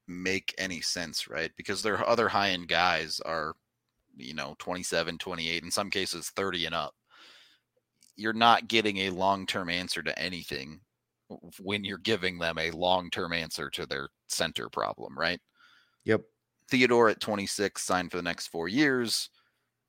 make 0.07 0.55
any 0.59 0.83
sense, 0.83 1.27
right? 1.27 1.53
Because 1.57 1.83
their 1.83 2.07
other 2.07 2.29
high 2.29 2.51
end 2.51 2.68
guys 2.68 3.20
are, 3.24 3.55
you 4.18 4.35
know, 4.35 4.54
27, 4.59 5.18
28, 5.18 5.62
in 5.62 5.70
some 5.70 5.90
cases 5.90 6.31
30 6.37 6.66
and 6.66 6.74
up. 6.74 6.94
You're 8.16 8.33
not 8.33 8.68
getting 8.68 8.98
a 8.98 9.11
long 9.11 9.46
term 9.46 9.68
answer 9.68 10.02
to 10.02 10.18
anything 10.18 10.81
when 11.61 11.85
you're 11.85 11.98
giving 11.98 12.38
them 12.38 12.59
a 12.59 12.70
long 12.70 13.11
term 13.11 13.33
answer 13.33 13.70
to 13.70 13.87
their 13.87 14.09
center 14.28 14.68
problem, 14.68 15.16
right? 15.16 15.40
Yep. 16.04 16.22
Theodore 16.70 17.09
at 17.09 17.20
26 17.20 17.83
signed 17.83 18.11
for 18.11 18.16
the 18.16 18.22
next 18.22 18.48
four 18.48 18.68
years. 18.68 19.31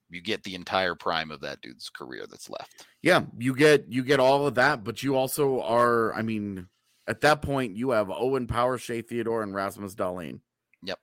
You 0.09 0.21
get 0.21 0.43
the 0.43 0.55
entire 0.55 0.95
prime 0.95 1.29
of 1.29 1.41
that 1.41 1.61
dude's 1.61 1.89
career 1.89 2.25
that's 2.29 2.49
left. 2.49 2.85
Yeah, 3.01 3.21
you 3.37 3.55
get 3.55 3.85
you 3.89 4.03
get 4.03 4.19
all 4.19 4.47
of 4.47 4.55
that, 4.55 4.83
but 4.83 5.03
you 5.03 5.15
also 5.15 5.61
are, 5.61 6.13
I 6.13 6.23
mean, 6.23 6.67
at 7.07 7.21
that 7.21 7.41
point 7.41 7.75
you 7.75 7.91
have 7.91 8.09
Owen 8.09 8.47
Power, 8.47 8.77
Shea 8.77 9.01
Theodore, 9.01 9.43
and 9.43 9.53
Rasmus 9.53 9.95
Dahlin. 9.95 10.39
Yep. 10.83 10.99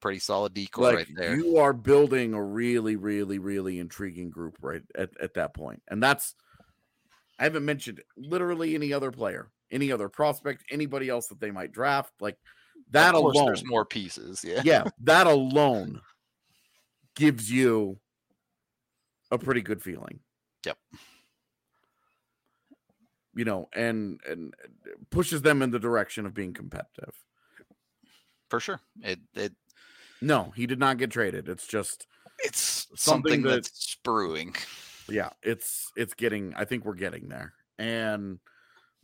Pretty 0.00 0.20
solid 0.20 0.54
decor 0.54 0.84
Like 0.84 0.96
right 0.96 1.08
there. 1.16 1.36
you 1.36 1.56
are 1.56 1.72
building 1.72 2.32
a 2.32 2.42
really, 2.42 2.96
really, 2.96 3.38
really 3.38 3.80
intriguing 3.80 4.30
group 4.30 4.56
right 4.60 4.82
at, 4.94 5.10
at 5.20 5.34
that 5.34 5.54
point. 5.54 5.82
And 5.88 6.02
that's 6.02 6.34
I 7.38 7.44
haven't 7.44 7.64
mentioned 7.64 8.00
literally 8.16 8.74
any 8.74 8.92
other 8.92 9.10
player, 9.10 9.50
any 9.70 9.90
other 9.92 10.08
prospect, 10.08 10.64
anybody 10.70 11.08
else 11.08 11.28
that 11.28 11.40
they 11.40 11.50
might 11.50 11.72
draft. 11.72 12.12
Like 12.20 12.36
that 12.90 13.14
alone. 13.14 13.46
There's 13.46 13.64
more 13.64 13.84
pieces. 13.84 14.44
Yeah. 14.44 14.62
yeah, 14.64 14.84
that 15.02 15.26
alone 15.26 16.00
gives 17.14 17.50
you 17.50 17.98
a 19.30 19.38
pretty 19.38 19.60
good 19.62 19.82
feeling. 19.82 20.20
Yep. 20.64 20.78
You 23.34 23.44
know, 23.44 23.68
and 23.74 24.20
and 24.28 24.54
pushes 25.10 25.42
them 25.42 25.62
in 25.62 25.70
the 25.70 25.78
direction 25.78 26.26
of 26.26 26.34
being 26.34 26.54
competitive. 26.54 27.14
For 28.50 28.58
sure. 28.58 28.80
It 29.02 29.20
it 29.34 29.52
No, 30.20 30.52
he 30.56 30.66
did 30.66 30.78
not 30.78 30.98
get 30.98 31.10
traded. 31.10 31.48
It's 31.48 31.66
just 31.66 32.06
it's 32.38 32.86
Something 32.96 32.96
something, 32.96 33.42
that- 33.42 33.50
that's 33.62 33.96
brewing. 34.04 34.54
yeah, 35.08 35.30
it's 35.42 35.90
it's 35.96 36.14
getting 36.14 36.54
I 36.56 36.64
think 36.64 36.84
we're 36.84 36.94
getting 36.94 37.28
there. 37.28 37.54
And 37.78 38.38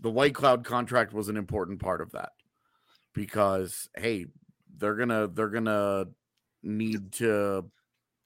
the 0.00 0.10
Whitecloud 0.10 0.64
contract 0.64 1.12
was 1.12 1.28
an 1.28 1.36
important 1.36 1.80
part 1.80 2.00
of 2.00 2.12
that. 2.12 2.30
Because 3.14 3.88
hey, 3.96 4.26
they're 4.76 4.96
going 4.96 5.08
to 5.10 5.30
they're 5.32 5.48
going 5.50 5.66
to 5.66 6.08
need 6.62 7.12
to 7.12 7.70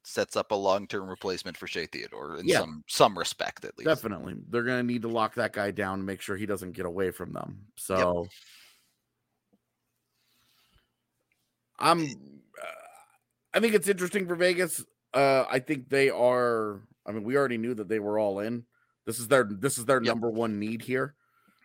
Sets 0.05 0.37
up 0.37 0.53
a 0.53 0.55
long 0.55 0.87
term 0.87 1.07
replacement 1.07 1.55
for 1.55 1.67
Shea 1.67 1.85
Theodore 1.85 2.39
in 2.39 2.49
Yeah. 2.49 2.61
some 2.61 2.83
some 2.89 3.19
respect 3.19 3.67
at 3.67 3.77
least. 3.77 3.89
Definitely. 3.89 4.37
They're 4.49 4.63
going 4.63 4.79
to 4.79 4.87
need 4.93 5.03
to 5.03 5.09
lock 5.09 5.35
that 5.35 5.53
guy 5.53 5.71
down 5.71 5.99
and 5.99 6.07
make 6.07 6.23
sure 6.23 6.35
he 6.35 6.47
doesn't 6.47 6.73
get 6.73 6.87
away 6.87 7.11
from 7.11 7.35
them. 7.35 7.67
So 7.77 8.27
I'm 11.79 12.01
uh, 12.05 12.07
I 13.59 13.61
think 13.61 13.75
it's 13.75 13.89
interesting 13.89 14.27
for 14.29 14.37
Vegas. 14.37 14.85
Uh 15.13 15.45
I 15.51 15.59
think 15.59 15.89
they 15.89 16.11
are 16.11 16.81
I 17.05 17.13
mean 17.13 17.25
we 17.25 17.37
already 17.37 17.59
knew 17.59 17.75
that 17.75 17.89
they 17.89 17.99
were 17.99 18.19
all 18.19 18.39
in. 18.41 18.65
This 19.05 19.19
is 19.19 19.29
their 19.29 19.45
this 19.45 19.79
is 19.79 19.85
their 19.85 20.03
Yep. 20.03 20.05
number 20.05 20.31
one 20.31 20.59
need 20.59 20.83
here. 20.83 21.15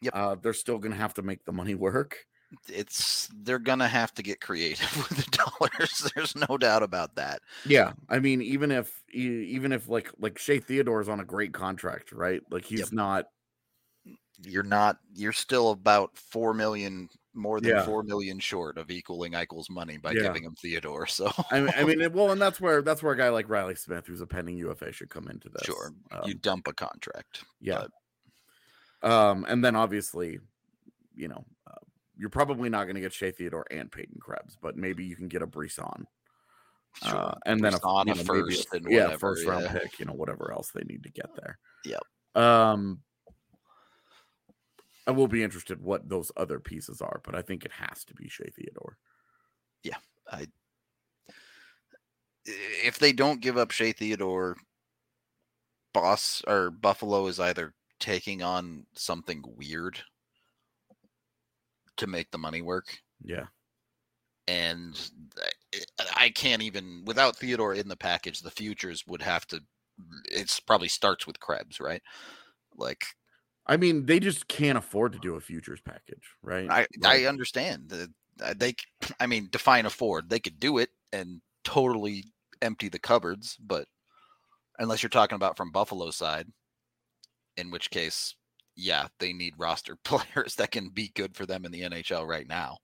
Yep. 0.02 0.14
Uh 0.16 0.36
they're 0.42 0.54
still 0.54 0.80
going 0.80 0.92
to 0.92 0.98
have 0.98 1.14
to 1.16 1.22
make 1.22 1.46
the 1.46 1.52
money 1.52 1.76
work. 1.76 2.26
It's 2.68 3.30
they're 3.44 3.60
gonna 3.60 3.88
have 3.88 4.14
to 4.16 4.24
get 4.24 4.40
creative 4.42 4.96
with 5.10 5.18
the 5.26 5.38
dollars. 5.38 6.12
There's 6.16 6.36
no 6.36 6.58
doubt 6.58 6.84
about 6.84 7.16
that. 7.16 7.42
Yeah, 7.66 7.94
I 8.10 8.20
mean 8.20 8.42
even 8.42 8.72
if 8.72 9.02
even 9.14 9.72
if 9.72 9.88
like 9.90 10.12
like 10.20 10.38
Shea 10.38 10.60
Theodore 10.60 11.02
is 11.02 11.10
on 11.10 11.20
a 11.20 11.26
great 11.26 11.54
contract, 11.54 12.12
right? 12.12 12.42
Like 12.52 12.66
he's 12.66 12.80
Yep. 12.82 12.92
not 12.92 13.26
You're 14.44 14.64
not 14.64 14.98
you're 15.16 15.32
still 15.34 15.72
about 15.72 16.18
four 16.18 16.54
million 16.54 17.10
more 17.34 17.60
than 17.60 17.72
Yeah. 17.72 17.86
four 17.86 18.04
million 18.04 18.40
short 18.40 18.78
of 18.78 18.92
equaling 18.92 19.34
Eichel's 19.34 19.70
money 19.70 19.98
by 19.98 20.12
Yeah. 20.12 20.24
giving 20.24 20.44
him 20.44 20.56
Theodore. 20.56 21.08
So 21.08 21.32
I 21.52 21.60
mean, 21.62 21.74
I 21.76 21.84
mean, 21.84 22.14
well, 22.14 22.32
and 22.32 22.42
that's 22.42 22.60
where 22.62 22.82
that's 22.82 23.02
where 23.04 23.14
a 23.14 23.18
guy 23.18 23.30
like 23.30 23.50
Riley 23.50 23.76
Smith, 23.76 24.08
who's 24.08 24.22
a 24.22 24.28
pending 24.28 24.58
UFA, 24.58 24.92
should 24.92 25.10
come 25.10 25.28
into 25.28 25.50
this. 25.50 25.64
sure. 25.66 25.94
Um, 26.12 26.22
you 26.26 26.34
dump 26.36 26.68
a 26.68 26.74
contract. 26.74 27.44
yeah. 27.60 27.86
Um, 29.02 29.46
and 29.50 29.64
then 29.64 29.76
obviously, 29.76 30.40
you 31.16 31.28
know, 31.28 31.44
uh, 31.68 31.76
you're 32.16 32.30
probably 32.30 32.70
not 32.70 32.86
going 32.86 32.96
to 32.96 33.02
get 33.02 33.12
Shea 33.14 33.32
Theodore 33.32 33.66
and 33.70 33.92
Peyton 33.92 34.20
Krebs, 34.22 34.58
but 34.62 34.78
maybe 34.78 35.04
you 35.04 35.16
can 35.16 35.28
get 35.28 35.42
a 35.42 35.48
Brisson. 35.48 36.06
Sure. 37.04 37.16
Uh, 37.18 37.36
and 37.46 37.62
then 37.64 37.74
a, 37.74 37.80
you 38.06 38.14
know, 38.14 38.24
first 38.24 38.68
and 38.74 38.86
yeah, 38.90 39.18
first 39.18 39.46
round 39.46 39.64
yeah. 39.66 39.74
pick, 39.74 40.00
you 40.00 40.06
know, 40.06 40.14
whatever 40.14 40.54
else 40.54 40.70
they 40.74 40.84
need 40.84 41.04
to 41.04 41.10
get 41.10 41.36
there. 41.36 41.58
Yep. 41.86 42.02
Um, 42.36 43.02
I 45.06 45.12
will 45.12 45.28
be 45.28 45.44
interested 45.44 45.82
what 45.82 46.08
those 46.10 46.32
other 46.38 46.60
pieces 46.60 47.02
are, 47.02 47.22
but 47.24 47.36
I 47.36 47.42
think 47.42 47.66
it 47.66 47.72
has 47.74 48.04
to 48.06 48.14
be 48.14 48.30
Shea 48.30 48.50
Theodore. 48.56 48.98
Yeah, 49.84 49.98
I. 50.32 50.48
If 52.46 53.00
they 53.00 53.14
don't 53.14 53.42
give 53.42 53.58
up 53.58 53.72
Shea 53.72 53.92
Theodore, 53.92 54.58
Boss 55.94 56.42
or 56.48 56.72
Buffalo 56.72 57.28
is 57.28 57.40
either 57.40 57.74
taking 58.00 58.42
on 58.42 58.86
something 58.96 59.44
weird 59.58 60.00
to 61.98 62.08
make 62.08 62.32
the 62.32 62.38
money 62.38 62.62
work, 62.62 62.98
Yeah. 63.24 63.48
and 64.48 64.98
I- 66.00 66.26
I 66.26 66.30
can't 66.32 66.62
even 66.62 67.06
without 67.06 67.38
Theodore 67.38 67.74
in 67.76 67.88
the 67.88 67.96
package. 67.98 68.40
The 68.40 68.52
futures 68.52 69.06
would 69.08 69.22
have 69.22 69.46
to. 69.48 69.64
It's 70.26 70.60
probably 70.60 70.88
starts 70.88 71.28
with 71.28 71.40
Krebs, 71.40 71.80
right? 71.80 72.02
Like 72.76 73.06
I 73.66 73.78
mean, 73.78 74.06
they 74.06 74.20
just 74.20 74.48
can't 74.48 74.78
afford 74.78 75.14
to 75.14 75.20
do 75.20 75.36
a 75.36 75.40
futures 75.40 75.82
package, 75.82 76.24
right? 76.42 76.70
I 76.70 76.88
Like, 77.00 77.22
I 77.22 77.26
understand 77.26 77.90
that 77.90 78.10
uh, 78.42 78.54
they. 78.58 78.76
I 79.20 79.26
mean, 79.28 79.50
define 79.52 79.86
afford. 79.86 80.30
They 80.30 80.40
could 80.40 80.60
do 80.60 80.78
it 80.80 80.90
and 81.12 81.42
totally 81.64 82.26
empty 82.62 82.90
the 82.90 83.00
cupboards, 83.00 83.58
but 83.58 83.88
unless 84.80 85.04
you're 85.04 85.10
talking 85.10 85.36
about 85.36 85.58
from 85.58 85.72
Buffalo 85.72 86.12
side, 86.12 86.48
in 87.58 87.72
which 87.72 87.90
case, 87.90 88.36
yeah, 88.76 89.08
they 89.20 89.34
need 89.34 89.54
roster 89.58 89.96
players 90.04 90.56
that 90.56 90.72
can 90.72 90.90
be 90.90 91.12
good 91.16 91.36
for 91.36 91.46
them 91.46 91.66
in 91.66 91.72
the 91.72 91.82
NHL 91.82 92.28
right 92.28 92.48
now. 92.48 92.78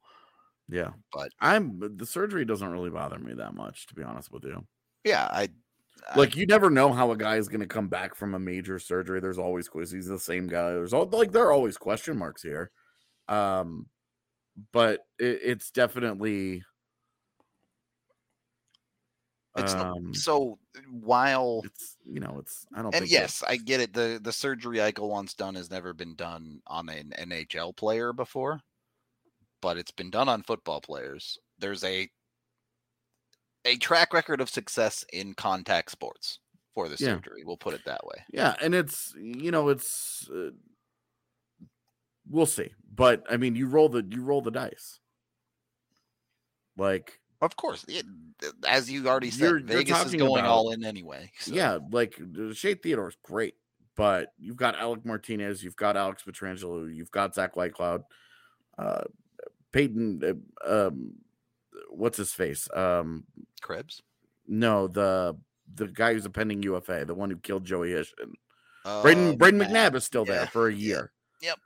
yeah. 0.70 0.92
but- 1.12 1.32
I'm 1.42 1.98
the 1.98 2.06
surgery 2.06 2.46
doesn't 2.46 2.72
really 2.72 2.90
bother 2.90 3.20
me 3.20 3.34
that 3.36 3.54
much, 3.54 3.88
to 3.88 3.96
be 3.96 4.04
honest 4.04 4.32
with 4.32 4.44
you. 4.46 4.66
Yeah, 5.04 5.28
I- 5.32 5.50
Like 6.16 6.36
you 6.36 6.46
never 6.46 6.70
know 6.70 6.92
how 6.92 7.12
a 7.12 7.18
guy 7.18 7.38
is 7.38 7.50
going 7.50 7.62
to 7.62 7.68
come 7.68 7.88
back 7.88 8.16
from 8.16 8.34
a 8.34 8.40
major 8.40 8.80
surgery. 8.80 9.20
There's 9.20 9.38
always 9.38 9.68
quiz. 9.68 9.92
He's 9.92 10.08
the 10.08 10.20
same 10.20 10.48
guy. 10.48 10.72
There's 10.72 10.94
all 10.94 11.06
like 11.06 11.32
there 11.32 11.46
are 11.46 11.52
always 11.52 11.78
question 11.78 12.18
marks 12.18 12.42
here. 12.42 12.72
Um, 13.28 13.88
but 14.72 15.02
it, 15.20 15.40
it's 15.44 15.72
definitely. 15.72 16.64
It's 19.58 19.74
the- 19.74 19.86
um, 19.88 20.14
so 20.14 20.58
while 20.90 21.62
it's 21.66 21.98
you 22.06 22.20
know 22.20 22.38
it's 22.40 22.66
I 22.74 22.82
don't 22.82 22.94
and 22.94 23.04
think 23.04 23.12
yes, 23.12 23.44
I 23.48 23.58
get 23.58 23.82
it. 23.82 23.94
The 23.94 24.20
the 24.22 24.32
surgery 24.32 24.78
Eichel 24.78 25.10
wants 25.10 25.34
done 25.34 25.56
has 25.56 25.70
never 25.72 25.94
been 25.94 26.16
done 26.16 26.62
on 26.68 26.88
an 26.90 27.14
NHL 27.20 27.76
player 27.76 28.14
before, 28.14 28.62
but 29.62 29.78
it's 29.78 29.92
been 29.92 30.12
done 30.12 30.30
on 30.30 30.44
football 30.44 30.82
players. 30.82 31.38
There's 31.58 31.84
a 31.84 32.10
a 33.70 33.78
track 33.78 34.14
record 34.14 34.42
of 34.42 34.50
success 34.50 35.06
in 35.14 35.34
contact 35.34 35.92
sports 35.92 36.40
for 36.74 36.90
the 36.90 36.96
Yeah. 37.00 37.16
surgery. 37.16 37.44
We'll 37.46 37.58
put 37.58 37.74
it 37.74 37.86
that 37.86 38.06
way. 38.06 38.24
Yeah, 38.32 38.56
and 38.62 38.74
it's 38.76 39.14
you 39.16 39.52
know 39.52 39.70
it's 39.70 40.28
uh, 40.30 40.52
we'll 42.30 42.46
see, 42.46 42.72
but 42.94 43.24
I 43.30 43.38
mean 43.38 43.56
you 43.56 43.68
roll 43.68 43.90
the 43.90 44.04
you 44.10 44.22
roll 44.24 44.42
the 44.42 44.52
dice. 44.52 45.00
Like 46.78 47.20
Of 47.42 47.56
course, 47.56 47.86
it, 47.88 48.06
as 48.68 48.90
you 48.92 49.08
already 49.08 49.32
said, 49.32 49.42
You're- 49.50 49.60
you're 49.62 49.68
Vegas 49.68 50.06
is 50.08 50.16
going 50.16 50.40
about- 50.42 50.46
all 50.52 50.72
in 50.72 50.84
anyway. 50.84 51.32
so- 51.40 51.54
yeah, 51.54 51.80
like 51.92 52.20
Shea 52.54 52.76
Theodore's 52.76 53.16
great, 53.24 53.56
but 53.96 54.34
you've 54.38 54.58
got 54.58 54.76
Alec 54.78 55.06
Martinez, 55.06 55.64
you've 55.64 55.76
got 55.76 55.96
Alex 55.98 56.24
Pietrangelo, 56.24 56.94
you've 56.94 57.12
got 57.12 57.36
Zach 57.36 57.54
Whitecloud, 57.56 58.04
uh, 58.78 59.04
Peyton, 59.72 60.22
uh, 60.66 60.88
um, 60.88 61.16
what's 61.90 62.18
his 62.18 62.34
face? 62.34 62.68
Um, 62.74 63.26
Krebs. 63.60 64.02
no, 64.48 64.88
the 64.88 65.36
the 65.76 65.88
guy 65.88 66.14
who's 66.14 66.26
a 66.26 66.30
pending 66.30 66.64
UFA, 66.64 67.06
the 67.06 67.14
one 67.16 67.30
who 67.30 67.38
killed 67.38 67.64
Joey 67.66 67.90
Hishon. 67.92 68.34
Uh, 68.86 69.04
Brayden 69.04 69.38
Brayden 69.38 69.64
McNabb. 69.64 69.96
Is 69.96 70.04
still 70.06 70.26
there 70.26 70.42
Yeah, 70.42 70.46
for 70.48 70.68
a 70.68 70.74
year. 70.74 71.12
yep. 71.42 71.58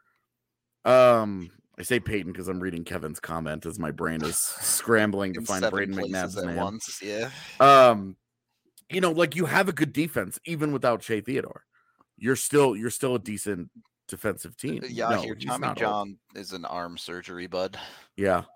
Um, 0.86 1.50
I 1.80 1.84
say 1.84 2.00
Peyton 2.00 2.32
because 2.32 2.48
I'm 2.50 2.60
reading 2.60 2.84
Kevin's 2.84 3.20
comment 3.20 3.66
as 3.66 3.80
my 3.80 3.92
brain 3.92 4.22
is 4.24 4.38
scrambling 4.38 5.34
to 5.36 5.42
find 5.42 5.64
Brayden 5.66 5.94
McNabb's 5.96 6.38
at 6.38 6.46
name. 6.46 6.56
once. 6.58 7.00
Yeah. 7.02 7.30
Um, 7.60 8.18
you 8.90 9.00
know, 9.00 9.12
like 9.12 9.36
you 9.36 9.46
have 9.46 9.70
a 9.70 9.74
good 9.74 9.94
defense 9.94 10.38
even 10.46 10.72
without 10.74 11.02
Shea 11.04 11.22
Theodore. 11.22 11.64
You're 12.18 12.36
still 12.36 12.76
you're 12.76 12.90
still 12.90 13.16
a 13.16 13.20
decent 13.20 13.70
defensive 14.10 14.58
team. 14.58 14.84
Yeah, 14.88 15.08
I 15.08 15.16
No, 15.16 15.22
hear 15.22 15.36
he's 15.36 15.46
Tommy 15.46 15.62
not 15.62 15.70
old. 15.70 15.78
John 15.78 16.18
is 16.36 16.52
an 16.52 16.66
arm 16.66 16.98
surgery 16.98 17.48
bud. 17.48 17.80
Yeah. 18.18 18.44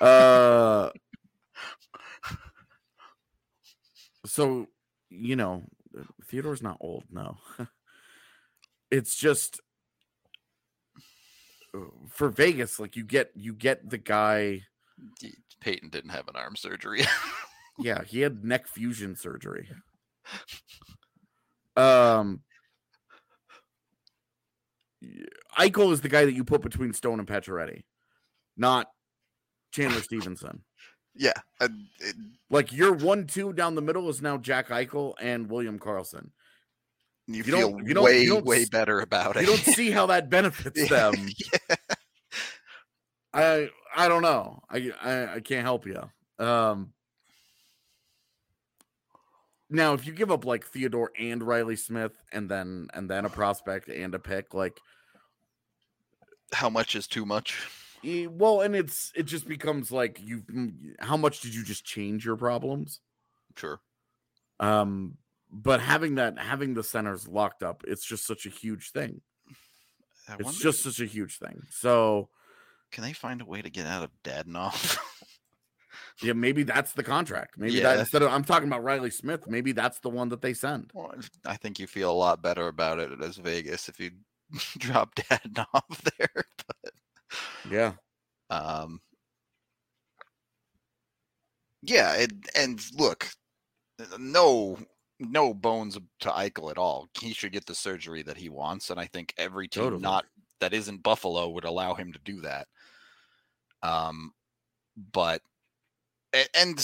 Uh. 0.00 0.88
So 4.30 4.68
you 5.10 5.34
know, 5.34 5.64
Theodore's 6.24 6.62
not 6.62 6.78
old. 6.80 7.04
No. 7.10 7.38
it's 8.90 9.16
just 9.16 9.60
uh, 11.74 11.80
for 12.08 12.28
Vegas. 12.28 12.78
Like 12.78 12.94
you 12.94 13.04
get 13.04 13.32
you 13.34 13.54
get 13.54 13.90
the 13.90 13.98
guy. 13.98 14.62
Peyton 15.60 15.90
didn't 15.90 16.10
have 16.10 16.28
an 16.28 16.36
arm 16.36 16.56
surgery. 16.56 17.04
Yeah, 17.82 18.02
he 18.04 18.20
had 18.20 18.44
neck 18.44 18.68
fusion 18.68 19.16
surgery. 19.16 19.70
Um, 21.76 22.42
Eichel 25.58 25.90
is 25.90 26.02
the 26.02 26.10
guy 26.10 26.26
that 26.26 26.34
you 26.34 26.44
put 26.44 26.60
between 26.60 26.92
Stone 26.92 27.20
and 27.20 27.28
Pacioretty, 27.28 27.84
not 28.54 28.88
Chandler 29.72 30.02
Stephenson. 30.02 30.62
Yeah. 31.20 31.32
it- 31.60 32.16
Like 32.48 32.72
your 32.72 32.92
one-two 32.94 33.52
down 33.52 33.74
the 33.74 33.82
middle 33.82 34.08
is 34.08 34.22
now 34.22 34.38
Jack 34.38 34.68
Eichel 34.68 35.14
and 35.20 35.50
William 35.50 35.78
Karlsson. 35.78 36.30
you, 37.26 37.36
You 37.36 37.42
feel 37.44 37.70
don't- 37.72 37.86
you 37.86 37.94
don't- 37.94 38.04
way, 38.04 38.22
you 38.22 38.30
don't 38.30 38.44
way 38.46 38.64
better 38.64 39.00
about 39.00 39.36
it. 39.36 39.42
You 39.42 39.46
don't 39.48 39.58
see 39.76 39.90
how 39.90 40.06
that 40.06 40.30
benefits 40.36 40.88
them. 40.88 41.14
yeah. 41.68 41.76
I 43.34 43.68
I 43.94 44.08
don't 44.08 44.22
know. 44.22 44.62
I 44.70 44.90
I, 45.02 45.34
I 45.36 45.40
can't 45.40 45.62
help 45.64 45.86
you. 45.86 46.10
Um. 46.44 46.92
Now, 49.72 49.92
if 49.94 50.04
you 50.06 50.12
give 50.12 50.32
up 50.32 50.44
like 50.44 50.64
Theodore 50.66 51.12
and 51.16 51.42
Riley 51.44 51.76
Smith, 51.76 52.12
and 52.32 52.48
then 52.50 52.88
and 52.94 53.08
then 53.08 53.24
a 53.24 53.30
prospect 53.30 53.88
and 53.88 54.14
a 54.14 54.18
pick, 54.18 54.52
like, 54.54 54.80
How 56.52 56.68
much 56.70 56.96
is 56.96 57.06
too 57.06 57.24
much? 57.24 57.56
Well, 58.02 58.60
and 58.62 58.74
it's 58.74 59.12
it 59.14 59.24
just 59.24 59.46
becomes 59.46 59.90
like 59.92 60.20
you. 60.22 60.42
How 61.00 61.16
much 61.16 61.40
did 61.40 61.54
you 61.54 61.64
just 61.64 61.84
change 61.84 62.24
your 62.24 62.36
problems? 62.36 63.00
Sure. 63.56 63.80
Um, 64.58 65.18
but 65.50 65.80
having 65.80 66.14
that 66.16 66.38
having 66.38 66.74
the 66.74 66.84
centers 66.84 67.26
locked 67.28 67.62
up, 67.62 67.84
it's 67.86 68.04
just 68.06 68.26
such 68.26 68.46
a 68.46 68.50
huge 68.50 68.90
thing. 68.92 69.20
I 70.28 70.34
It's 70.34 70.44
wonder, 70.44 70.60
just 70.60 70.82
such 70.82 71.00
a 71.00 71.06
huge 71.06 71.38
thing. 71.38 71.62
So 71.70 72.28
can 72.92 73.02
they 73.04 73.12
find 73.12 73.40
a 73.40 73.44
way 73.44 73.60
to 73.62 73.70
get 73.70 73.86
out 73.86 74.04
of 74.04 74.10
Dadonov? 74.22 74.98
yeah, 76.22 76.34
maybe 76.34 76.62
that's 76.62 76.92
the 76.92 77.02
contract. 77.02 77.58
Maybe 77.58 77.74
Yeah. 77.74 77.82
that 77.94 77.98
instead 78.00 78.22
of 78.22 78.30
I'm 78.30 78.44
talking 78.44 78.68
about 78.68 78.84
Riley 78.84 79.10
Smith, 79.10 79.46
maybe 79.48 79.72
that's 79.72 79.98
the 80.00 80.10
one 80.10 80.28
that 80.28 80.40
they 80.42 80.54
send. 80.54 80.90
well, 80.94 81.14
I 81.44 81.56
think 81.56 81.78
you 81.80 81.86
feel 81.86 82.10
a 82.10 82.12
lot 82.12 82.42
better 82.42 82.68
about 82.68 82.98
it 82.98 83.20
as 83.20 83.36
Vegas 83.38 83.88
if 83.88 83.98
you 83.98 84.12
drop 84.78 85.14
Dadonov 85.16 86.10
there. 86.18 86.44
Yeah. 87.68 87.92
um, 88.50 89.00
yeah, 91.82 92.14
and 92.14 92.44
and 92.54 92.84
look, 92.94 93.28
no 94.18 94.78
no 95.18 95.52
bones 95.52 95.98
to 96.20 96.28
Eichel 96.30 96.70
at 96.70 96.78
all. 96.78 97.08
He 97.18 97.32
should 97.32 97.52
get 97.52 97.66
the 97.66 97.74
surgery 97.74 98.22
that 98.22 98.36
he 98.36 98.48
wants, 98.48 98.90
and 98.90 98.98
I 98.98 99.06
think 99.06 99.34
every 99.36 99.68
team 99.68 99.84
Totally. 99.84 100.02
not 100.02 100.26
that 100.60 100.72
isn't 100.74 101.02
Buffalo 101.02 101.48
would 101.50 101.64
allow 101.64 101.94
him 101.94 102.12
to 102.12 102.18
do 102.24 102.40
that. 102.42 102.66
Um, 103.82 104.32
but 105.12 105.42
and 106.34 106.78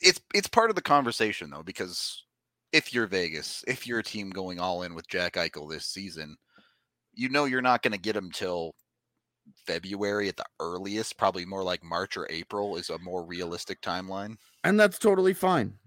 it's 0.00 0.18
it's 0.34 0.48
part 0.48 0.70
of 0.70 0.76
the 0.76 0.82
conversation 0.82 1.50
though 1.50 1.62
because 1.62 2.24
if 2.72 2.94
you're 2.94 3.06
Vegas, 3.06 3.62
if 3.66 3.86
you're 3.86 3.98
a 3.98 4.04
team 4.04 4.30
going 4.30 4.58
all 4.58 4.82
in 4.82 4.94
with 4.94 5.08
Jack 5.08 5.34
Eichel 5.34 5.70
this 5.70 5.86
season, 5.86 6.36
you 7.14 7.28
know 7.28 7.44
you're 7.44 7.60
not 7.60 7.82
going 7.82 7.92
to 7.92 7.98
get 7.98 8.16
him 8.16 8.30
till 8.32 8.74
February 9.66 10.28
at 10.28 10.36
the 10.36 10.44
earliest, 10.60 11.16
probably 11.18 11.44
more 11.44 11.62
like 11.62 11.82
March 11.82 12.16
or 12.16 12.26
April 12.30 12.76
is 12.76 12.90
a 12.90 12.98
more 12.98 13.24
realistic 13.24 13.80
timeline. 13.80 14.36
And 14.64 14.78
that's 14.78 14.98
totally 14.98 15.34
fine. 15.34 15.78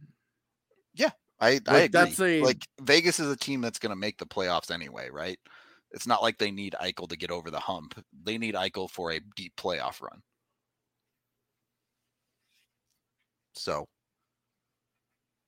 Yeah. 0.94 1.12
I, 1.40 1.60
I 1.68 1.82
Like, 1.82 1.86
agree. 1.92 1.92
that's 1.92 2.20
a- 2.22 2.42
like 2.42 2.68
Vegas 2.82 3.20
is 3.20 3.30
a 3.30 3.36
team 3.36 3.62
that's 3.62 3.80
going 3.80 3.90
to 3.92 3.96
make 3.96 4.18
the 4.18 4.26
playoffs 4.26 4.72
anyway, 4.72 5.10
right? 5.10 5.40
It's 5.92 6.08
not 6.08 6.22
like 6.22 6.38
they 6.38 6.52
need 6.52 6.76
Eichel 6.82 7.08
to 7.10 7.18
get 7.18 7.32
over 7.32 7.52
the 7.52 7.60
hump. 7.60 8.04
They 8.24 8.38
need 8.38 8.56
Eichel 8.56 8.90
for 8.90 9.12
a 9.12 9.20
deep 9.36 9.56
playoff 9.56 10.02
run. 10.02 10.22
So 13.54 13.88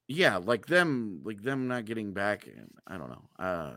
Yeah, 0.08 0.38
like 0.38 0.68
them 0.68 1.22
like 1.24 1.42
them 1.42 1.68
not 1.68 1.86
getting 1.86 2.14
back 2.14 2.48
I 2.88 2.98
don't 2.98 3.10
know. 3.10 3.30
Uh 3.44 3.76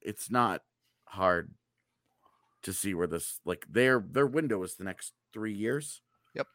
it's 0.00 0.30
not 0.30 0.62
hard 1.06 1.52
to 2.62 2.72
see 2.72 2.94
where 2.94 3.06
this 3.06 3.40
like 3.44 3.66
their 3.68 4.00
their 4.00 4.26
window 4.26 4.62
is 4.62 4.76
the 4.76 4.84
next 4.84 5.12
3 5.32 5.52
years. 5.52 6.02
Yep. 6.34 6.46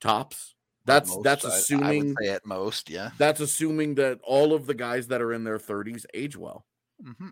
Tops. 0.00 0.54
That's 0.86 1.08
most, 1.10 1.24
that's 1.24 1.44
I- 1.44 1.48
I, 1.48 1.56
assuming 1.56 2.14
say 2.20 2.28
at 2.28 2.44
most, 2.46 2.90
yeah. 2.90 3.10
that's 3.18 3.40
assuming 3.40 3.94
that 3.96 4.20
all 4.22 4.52
of 4.52 4.66
the 4.66 4.74
guys 4.74 5.08
that 5.08 5.22
are 5.22 5.32
in 5.32 5.44
their 5.44 5.58
30s 5.58 6.04
age 6.14 6.36
well. 6.36 6.66
hmm 7.02 7.30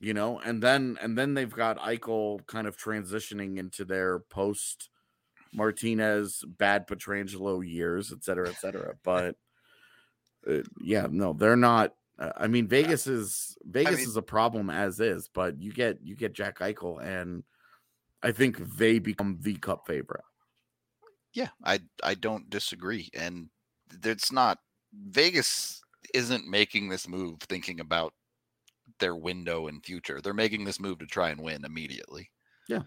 you 0.00 0.14
know, 0.14 0.38
and 0.38 0.62
then 0.62 0.96
and 1.02 1.18
then 1.18 1.34
they've 1.34 1.52
got 1.52 1.78
Eichel 1.78 2.46
kind 2.46 2.68
of 2.68 2.76
transitioning 2.76 3.58
into 3.58 3.84
their 3.84 4.20
post 4.20 4.90
Martinez, 5.52 6.44
bad 6.46 6.86
Pietrangelo 6.86 7.66
years, 7.68 8.12
et 8.12 8.22
cetera, 8.22 8.48
et 8.48 8.56
cetera. 8.60 8.94
But 9.02 9.34
uh, 10.48 10.62
yeah, 10.80 11.08
no, 11.10 11.32
they're 11.32 11.56
not 11.56 11.94
Uh, 12.18 12.32
I 12.36 12.46
mean, 12.48 12.66
Vegas 12.66 13.06
is 13.06 13.56
Vegas 13.64 13.98
mean- 13.98 14.08
is 14.08 14.16
a 14.16 14.22
problem 14.22 14.70
as 14.70 15.00
is, 15.00 15.28
but 15.32 15.60
you 15.60 15.72
get 15.72 15.98
you 16.02 16.16
get 16.16 16.32
Jack 16.32 16.58
Eichel, 16.58 17.02
and 17.02 17.44
I 18.22 18.32
think 18.32 18.58
they 18.76 18.98
become 18.98 19.38
the 19.40 19.54
Cup 19.56 19.86
favorite. 19.86 20.24
Yeah, 21.32 21.48
I 21.64 21.80
I 22.02 22.14
don't 22.14 22.50
disagree, 22.50 23.08
and 23.14 23.48
it's 24.04 24.32
not 24.32 24.58
Vegas 24.92 25.80
isn't 26.14 26.46
making 26.46 26.88
this 26.88 27.08
move 27.08 27.40
thinking 27.40 27.80
about 27.80 28.14
their 28.98 29.16
window 29.16 29.68
and 29.68 29.84
future. 29.84 30.20
They're 30.20 30.34
making 30.34 30.64
this 30.64 30.80
move 30.80 30.98
to 31.00 31.06
try 31.06 31.30
and 31.30 31.40
win 31.40 31.64
immediately. 31.64 32.30
Yeah. 32.68 32.82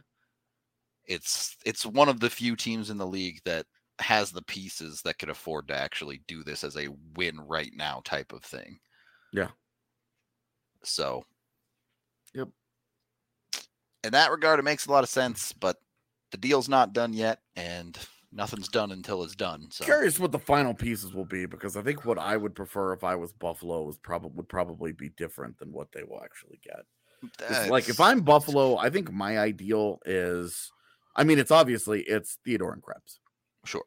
It's 1.06 1.56
it's 1.66 1.86
one 1.86 2.10
of 2.10 2.20
the 2.20 2.30
few 2.30 2.56
teams 2.56 2.90
in 2.90 2.98
the 2.98 3.08
league 3.08 3.40
that 3.46 3.66
has 4.00 4.32
the 4.32 4.44
pieces 4.44 5.02
that 5.04 5.20
could 5.20 5.30
afford 5.30 5.68
to 5.68 5.76
actually 5.76 6.22
do 6.28 6.44
this 6.44 6.64
as 6.64 6.78
a 6.78 6.88
win 7.16 7.40
right 7.40 7.72
now 7.76 8.02
type 8.04 8.34
of 8.34 8.44
thing. 8.44 8.80
Yeah. 9.32 9.50
So 10.84 11.26
Yep. 12.34 12.50
In 14.04 14.12
that 14.12 14.32
regard 14.32 14.60
it 14.60 14.64
makes 14.64 14.86
a 14.86 14.92
lot 14.92 15.04
of 15.04 15.10
sense, 15.10 15.54
but 15.54 15.78
the 16.32 16.38
deal's 16.38 16.70
not 16.70 16.94
done 16.94 17.14
yet 17.14 17.40
and 17.56 17.98
nothing's 18.32 18.70
done 18.70 18.92
until 18.92 19.24
it's 19.24 19.36
done. 19.36 19.68
So 19.72 19.84
Curious 19.84 20.20
what 20.20 20.32
the 20.32 20.40
final 20.40 20.74
pieces 20.74 21.14
will 21.14 21.26
be 21.26 21.46
because 21.46 21.76
I 21.76 21.82
think 21.82 22.06
what 22.06 22.18
I 22.18 22.38
would 22.38 22.56
prefer 22.56 22.94
if 22.94 23.04
I 23.04 23.16
was 23.16 23.34
Buffalo 23.34 23.88
is 23.90 23.98
probably 23.98 24.32
would 24.36 24.50
probably 24.50 24.92
be 24.92 25.10
different 25.10 25.58
than 25.60 25.72
what 25.72 25.92
they 25.92 26.04
will 26.04 26.22
actually 26.24 26.60
get. 26.64 27.70
like 27.70 27.90
if 27.90 28.00
I'm 28.00 28.22
Buffalo, 28.22 28.78
I 28.78 28.90
think 28.90 29.12
my 29.12 29.38
ideal 29.38 30.00
is, 30.06 30.72
I 31.16 31.24
mean, 31.24 31.38
it's 31.40 31.52
obviously 31.52 32.02
it's 32.02 32.40
Theodore 32.44 32.74
and 32.74 32.82
Krebs. 32.82 33.20
Sure. 33.66 33.84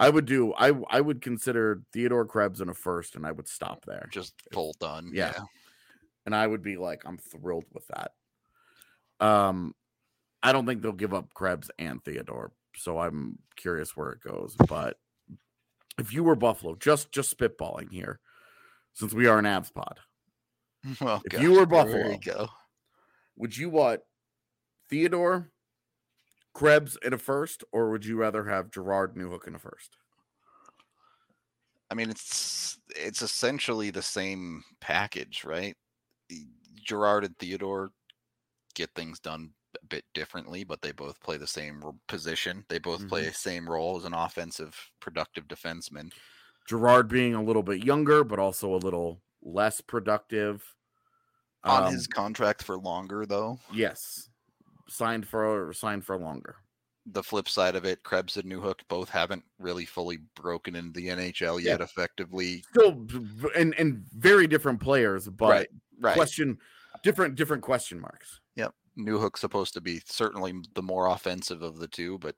I 0.00 0.08
would 0.08 0.24
do 0.26 0.52
I 0.54 0.72
I 0.88 1.00
would 1.00 1.20
consider 1.22 1.82
Theodore 1.92 2.24
Krebs 2.26 2.60
in 2.60 2.68
a 2.68 2.74
first, 2.74 3.14
and 3.14 3.24
I 3.26 3.32
would 3.32 3.46
stop 3.46 3.84
there. 3.84 4.08
just 4.10 4.34
full 4.52 4.74
done. 4.80 5.10
Yeah. 5.12 5.32
Yeah. 5.36 5.44
and 6.26 6.34
I 6.34 6.46
would 6.46 6.62
be 6.62 6.76
like, 6.76 7.02
I'm 7.04 7.18
thrilled 7.18 7.66
with 7.72 7.86
that. 7.88 8.12
Um, 9.24 9.74
I 10.42 10.52
don't 10.52 10.64
think 10.66 10.80
they'll 10.82 10.92
give 10.92 11.12
up 11.14 11.34
Krebs 11.34 11.70
and 11.78 12.02
Theodore, 12.02 12.52
so 12.74 12.98
I'm 12.98 13.38
curious 13.56 13.94
where 13.94 14.10
it 14.12 14.20
goes. 14.22 14.56
But 14.68 14.96
if 15.98 16.14
you 16.14 16.24
were 16.24 16.34
Buffalo, 16.36 16.74
just 16.76 17.12
just 17.12 17.36
spitballing 17.36 17.92
here, 17.92 18.20
since 18.94 19.12
we 19.12 19.26
are 19.26 19.38
an 19.38 19.44
abs 19.46 19.70
pod, 19.70 20.00
Oh, 21.02 21.20
If 21.26 21.40
you 21.42 21.52
were 21.52 21.66
Buffalo, 21.66 22.18
you 22.24 22.46
would 23.36 23.54
you 23.54 23.68
want 23.68 24.00
Theodore, 24.88 25.50
Krebs 26.54 26.96
in 27.02 27.12
a 27.12 27.18
first, 27.18 27.64
or 27.72 27.90
would 27.90 28.04
you 28.04 28.16
rather 28.16 28.44
have 28.44 28.70
Girard 28.70 29.14
Newhook 29.16 29.46
in 29.48 29.54
a 29.54 29.58
first? 29.58 29.96
I 31.90 31.94
mean, 31.94 32.10
it's 32.10 32.78
it's 32.94 33.22
essentially 33.22 33.90
the 33.90 34.02
same 34.02 34.62
package, 34.80 35.44
right? 35.44 35.76
Girard 36.74 37.24
and 37.24 37.36
Theodore 37.38 37.92
get 38.74 38.94
things 38.94 39.20
done 39.20 39.54
a 39.82 39.86
bit 39.86 40.04
differently, 40.14 40.64
but 40.64 40.82
they 40.82 40.92
both 40.92 41.20
play 41.20 41.36
the 41.38 41.46
same 41.46 41.82
position. 42.08 42.64
They 42.68 42.78
both 42.78 43.08
play 43.08 43.24
the 43.24 43.34
same 43.34 43.68
role 43.68 43.96
as 43.98 44.04
an 44.04 44.14
offensive, 44.14 44.90
productive 45.00 45.46
defenseman. 45.48 46.12
Girard 46.66 47.08
being 47.08 47.34
a 47.34 47.42
little 47.42 47.62
bit 47.62 47.84
younger, 47.84 48.24
but 48.24 48.38
also 48.38 48.74
a 48.74 48.78
little 48.78 49.22
less 49.42 49.80
productive. 49.82 50.74
On 51.66 51.84
Um, 51.84 51.92
his 51.92 52.06
contract 52.06 52.62
for 52.62 52.78
longer, 52.78 53.26
though, 53.26 53.60
yes, 53.72 54.29
signed 54.90 55.26
for 55.26 55.72
signed 55.72 56.04
for 56.04 56.18
longer. 56.18 56.56
the 57.06 57.22
flip 57.22 57.48
side 57.48 57.74
of 57.76 57.84
it, 57.86 58.02
Krebs 58.02 58.36
and 58.36 58.44
Newhook 58.50 58.80
both 58.88 59.08
haven't 59.08 59.42
really 59.58 59.86
fully 59.86 60.18
broken 60.36 60.76
into 60.76 60.92
the 61.00 61.08
NHL 61.08 61.58
Yeah. 61.58 61.72
yet. 61.72 61.80
Effectively, 61.80 62.62
Still, 62.70 63.06
and 63.56 63.74
and 63.78 64.04
very 64.12 64.46
different 64.46 64.80
players, 64.80 65.26
but 65.28 65.48
Right, 65.48 65.68
right? 65.98 66.14
question 66.14 66.58
different 67.02 67.36
different 67.36 67.62
question 67.62 67.98
marks. 68.00 68.40
Yep, 68.56 68.74
Newhook's 68.98 69.40
supposed 69.40 69.72
to 69.74 69.80
be 69.80 70.02
certainly 70.06 70.54
the 70.74 70.82
more 70.82 71.06
offensive 71.06 71.62
of 71.62 71.78
the 71.78 71.88
two, 71.88 72.18
but 72.18 72.36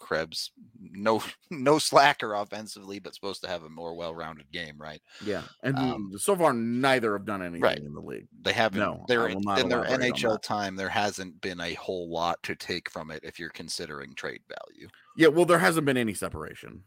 Krebs 0.00 0.50
no 0.80 1.22
no 1.50 1.78
slacker 1.78 2.34
offensively, 2.34 2.98
but 2.98 3.14
supposed 3.14 3.42
to 3.42 3.48
have 3.48 3.62
a 3.62 3.68
more 3.68 3.94
well-rounded 3.94 4.50
game, 4.50 4.76
right? 4.78 5.00
Yeah, 5.24 5.42
and 5.62 5.76
Um, 5.78 6.12
so 6.18 6.34
far 6.34 6.52
neither 6.52 7.12
have 7.12 7.24
done 7.24 7.42
anything 7.42 7.60
right. 7.60 7.78
in 7.78 7.94
the 7.94 8.00
league. 8.00 8.26
They 8.42 8.52
haven't. 8.52 8.80
No, 8.80 9.04
they're 9.06 9.28
in, 9.28 9.38
in 9.58 9.68
their 9.68 9.84
NHL 9.84 10.42
time. 10.42 10.74
There 10.74 10.88
hasn't 10.88 11.40
been 11.40 11.60
a 11.60 11.74
whole 11.74 12.10
lot 12.10 12.42
to 12.44 12.56
take 12.56 12.90
from 12.90 13.10
it 13.10 13.20
if 13.22 13.38
you're 13.38 13.50
considering 13.50 14.14
trade 14.14 14.42
value. 14.48 14.88
Yeah, 15.16 15.28
well, 15.28 15.44
there 15.44 15.58
hasn't 15.58 15.86
been 15.86 15.96
any 15.96 16.14
separation. 16.14 16.84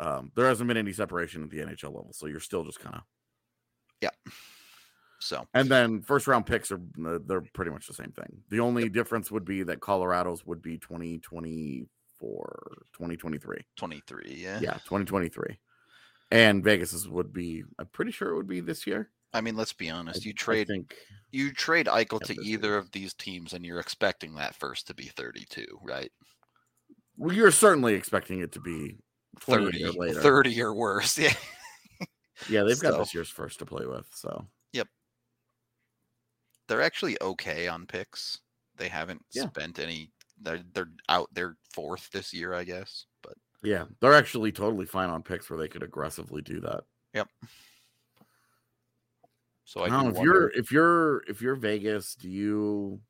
Um, 0.00 0.32
there 0.36 0.46
hasn't 0.46 0.68
been 0.68 0.76
any 0.76 0.92
separation 0.92 1.42
at 1.42 1.50
the 1.50 1.58
NHL 1.58 1.94
level, 1.94 2.12
so 2.12 2.26
you're 2.26 2.40
still 2.40 2.64
just 2.64 2.80
kind 2.80 2.96
of. 2.96 3.02
So 5.20 5.44
And 5.54 5.68
then 5.68 6.02
first 6.02 6.26
round 6.28 6.46
picks 6.46 6.70
are 6.70 6.80
uh, 7.06 7.18
they're 7.26 7.40
pretty 7.52 7.70
much 7.72 7.86
the 7.88 7.94
same 7.94 8.12
thing. 8.12 8.40
The 8.50 8.60
only 8.60 8.88
difference 8.88 9.30
would 9.30 9.44
be 9.44 9.62
that 9.64 9.80
Colorado's 9.80 10.46
would 10.46 10.62
be 10.62 10.78
2024, 10.78 11.88
2023. 12.92 13.58
23, 13.76 14.34
yeah. 14.36 14.60
Yeah, 14.60 14.74
2023. 14.74 15.58
And 16.30 16.62
Vegas's 16.62 17.08
would 17.08 17.32
be 17.32 17.64
I'm 17.78 17.86
pretty 17.86 18.12
sure 18.12 18.30
it 18.30 18.36
would 18.36 18.46
be 18.48 18.60
this 18.60 18.86
year. 18.86 19.10
I 19.32 19.40
mean, 19.40 19.56
let's 19.56 19.72
be 19.72 19.90
honest. 19.90 20.24
You 20.24 20.32
trade 20.32 20.68
think 20.68 20.94
you 21.32 21.52
trade 21.52 21.86
Eichel 21.86 22.20
Yeah, 22.28 22.34
to 22.34 22.40
either 22.42 22.76
of 22.78 22.90
these 22.92 23.12
teams, 23.14 23.52
and 23.52 23.64
you're 23.64 23.80
expecting 23.80 24.34
that 24.36 24.54
first 24.54 24.86
to 24.86 24.94
be 24.94 25.04
32, 25.04 25.66
right? 25.82 26.10
well, 27.16 27.34
you're 27.34 27.50
certainly 27.50 27.94
expecting 27.94 28.40
it 28.40 28.52
to 28.52 28.60
be 28.60 28.96
30, 29.40 29.76
years 29.78 29.96
later. 29.96 30.20
30 30.22 30.62
or 30.62 30.74
worse. 30.74 31.18
Yeah. 31.22 31.32
Yeah, 32.48 32.62
they've 32.62 32.78
got 32.80 32.92
So- 32.92 32.98
this 33.00 33.14
year's 33.14 33.28
first 33.28 33.58
to 33.58 33.66
play 33.66 33.84
with. 33.84 34.06
So 34.14 34.46
They're 36.68 36.82
actually 36.82 37.16
okay 37.20 37.66
on 37.68 37.86
picks. 37.86 38.38
They 38.76 38.88
haven't 38.88 39.24
Yeah. 39.32 39.48
spent 39.48 39.78
any. 39.78 40.12
They're 40.40 40.62
they're 40.72 40.92
out. 41.08 41.28
They're 41.32 41.56
fourth 41.72 42.10
this 42.12 42.32
year, 42.32 42.54
I 42.54 42.62
guess. 42.64 43.06
But 43.22 43.34
yeah, 43.62 43.86
they're 44.00 44.14
actually 44.14 44.52
totally 44.52 44.86
fine 44.86 45.10
on 45.10 45.22
picks 45.22 45.50
where 45.50 45.58
they 45.58 45.68
could 45.68 45.82
aggressively 45.82 46.42
do 46.42 46.60
that. 46.60 46.84
Yep. 47.14 47.28
So 49.64 49.84
I 49.84 49.88
Now, 49.88 50.08
if 50.08 50.14
wonder- 50.14 50.22
you're 50.22 50.50
if 50.50 50.70
you're 50.72 51.22
if 51.28 51.42
you're 51.42 51.56
Vegas, 51.56 52.14
do 52.14 52.28
you 52.28 53.02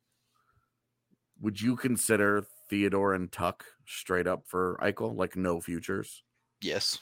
would 1.39 1.61
you 1.61 1.75
consider 1.75 2.45
Theodore 2.69 3.13
and 3.13 3.31
Tuch 3.31 3.61
straight 3.85 4.27
up 4.27 4.45
for 4.47 4.77
Eichel, 4.81 5.15
like 5.15 5.35
no 5.35 5.61
futures? 5.61 6.23
yes, 6.61 6.99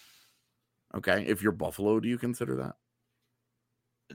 Okay. 0.94 1.26
If 1.26 1.42
you're 1.42 1.52
Buffalo, 1.52 2.00
do 2.00 2.08
you 2.08 2.18
consider 2.18 2.56
that? 2.58 2.76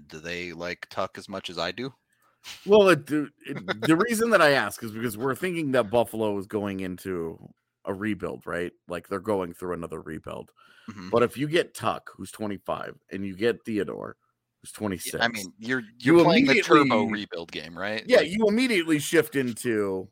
do 0.06 0.20
they 0.20 0.52
like 0.54 0.86
Tuch 0.88 1.18
as 1.18 1.28
much 1.28 1.50
as 1.50 1.58
I 1.58 1.70
do? 1.72 1.92
Well, 2.66 2.88
it, 2.88 3.10
it, 3.10 3.86
the 3.86 3.96
reason 3.96 4.30
that 4.30 4.42
I 4.42 4.50
ask 4.52 4.82
is 4.82 4.92
because 4.92 5.16
we're 5.16 5.34
thinking 5.34 5.72
that 5.72 5.90
Buffalo 5.90 6.36
is 6.38 6.46
going 6.46 6.80
into 6.80 7.38
a 7.84 7.92
rebuild, 7.94 8.46
right? 8.46 8.72
Like 8.88 9.08
they're 9.08 9.20
going 9.20 9.54
through 9.54 9.74
another 9.74 10.00
rebuild. 10.00 10.50
Mhm. 10.90 11.10
But 11.10 11.22
if 11.22 11.36
you 11.36 11.48
get 11.48 11.74
Tuch, 11.74 12.02
who's 12.16 12.30
25, 12.32 12.96
and 13.10 13.24
you 13.26 13.36
get 13.36 13.64
Theodore, 13.64 14.16
who's 14.60 14.72
26, 14.72 15.22
I 15.22 15.28
mean, 15.28 15.52
you're 15.58 15.80
You 15.98 16.16
you're 16.16 16.24
playing 16.24 16.46
the 16.46 16.60
turbo 16.62 17.04
rebuild 17.04 17.50
game, 17.52 17.76
right? 17.78 18.04
yeah, 18.06 18.18
Like, 18.18 18.30
you 18.30 18.46
immediately 18.48 18.98
shift 18.98 19.36
into 19.36 20.08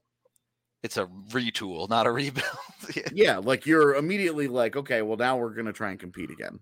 it's 0.83 0.97
a 0.97 1.07
retool, 1.31 1.89
not 1.89 2.07
a 2.07 2.13
rebuild. 2.13 2.47
Yeah. 2.97 3.09
yeah, 3.13 3.37
like 3.37 3.67
you're 3.67 3.95
immediately 3.95 4.49
like, 4.49 4.75
okay, 4.75 5.03
well 5.03 5.17
now 5.19 5.37
we're 5.37 5.55
gonna 5.55 5.73
try 5.73 5.91
and 5.91 6.01
compete 6.01 6.31
again. 6.31 6.59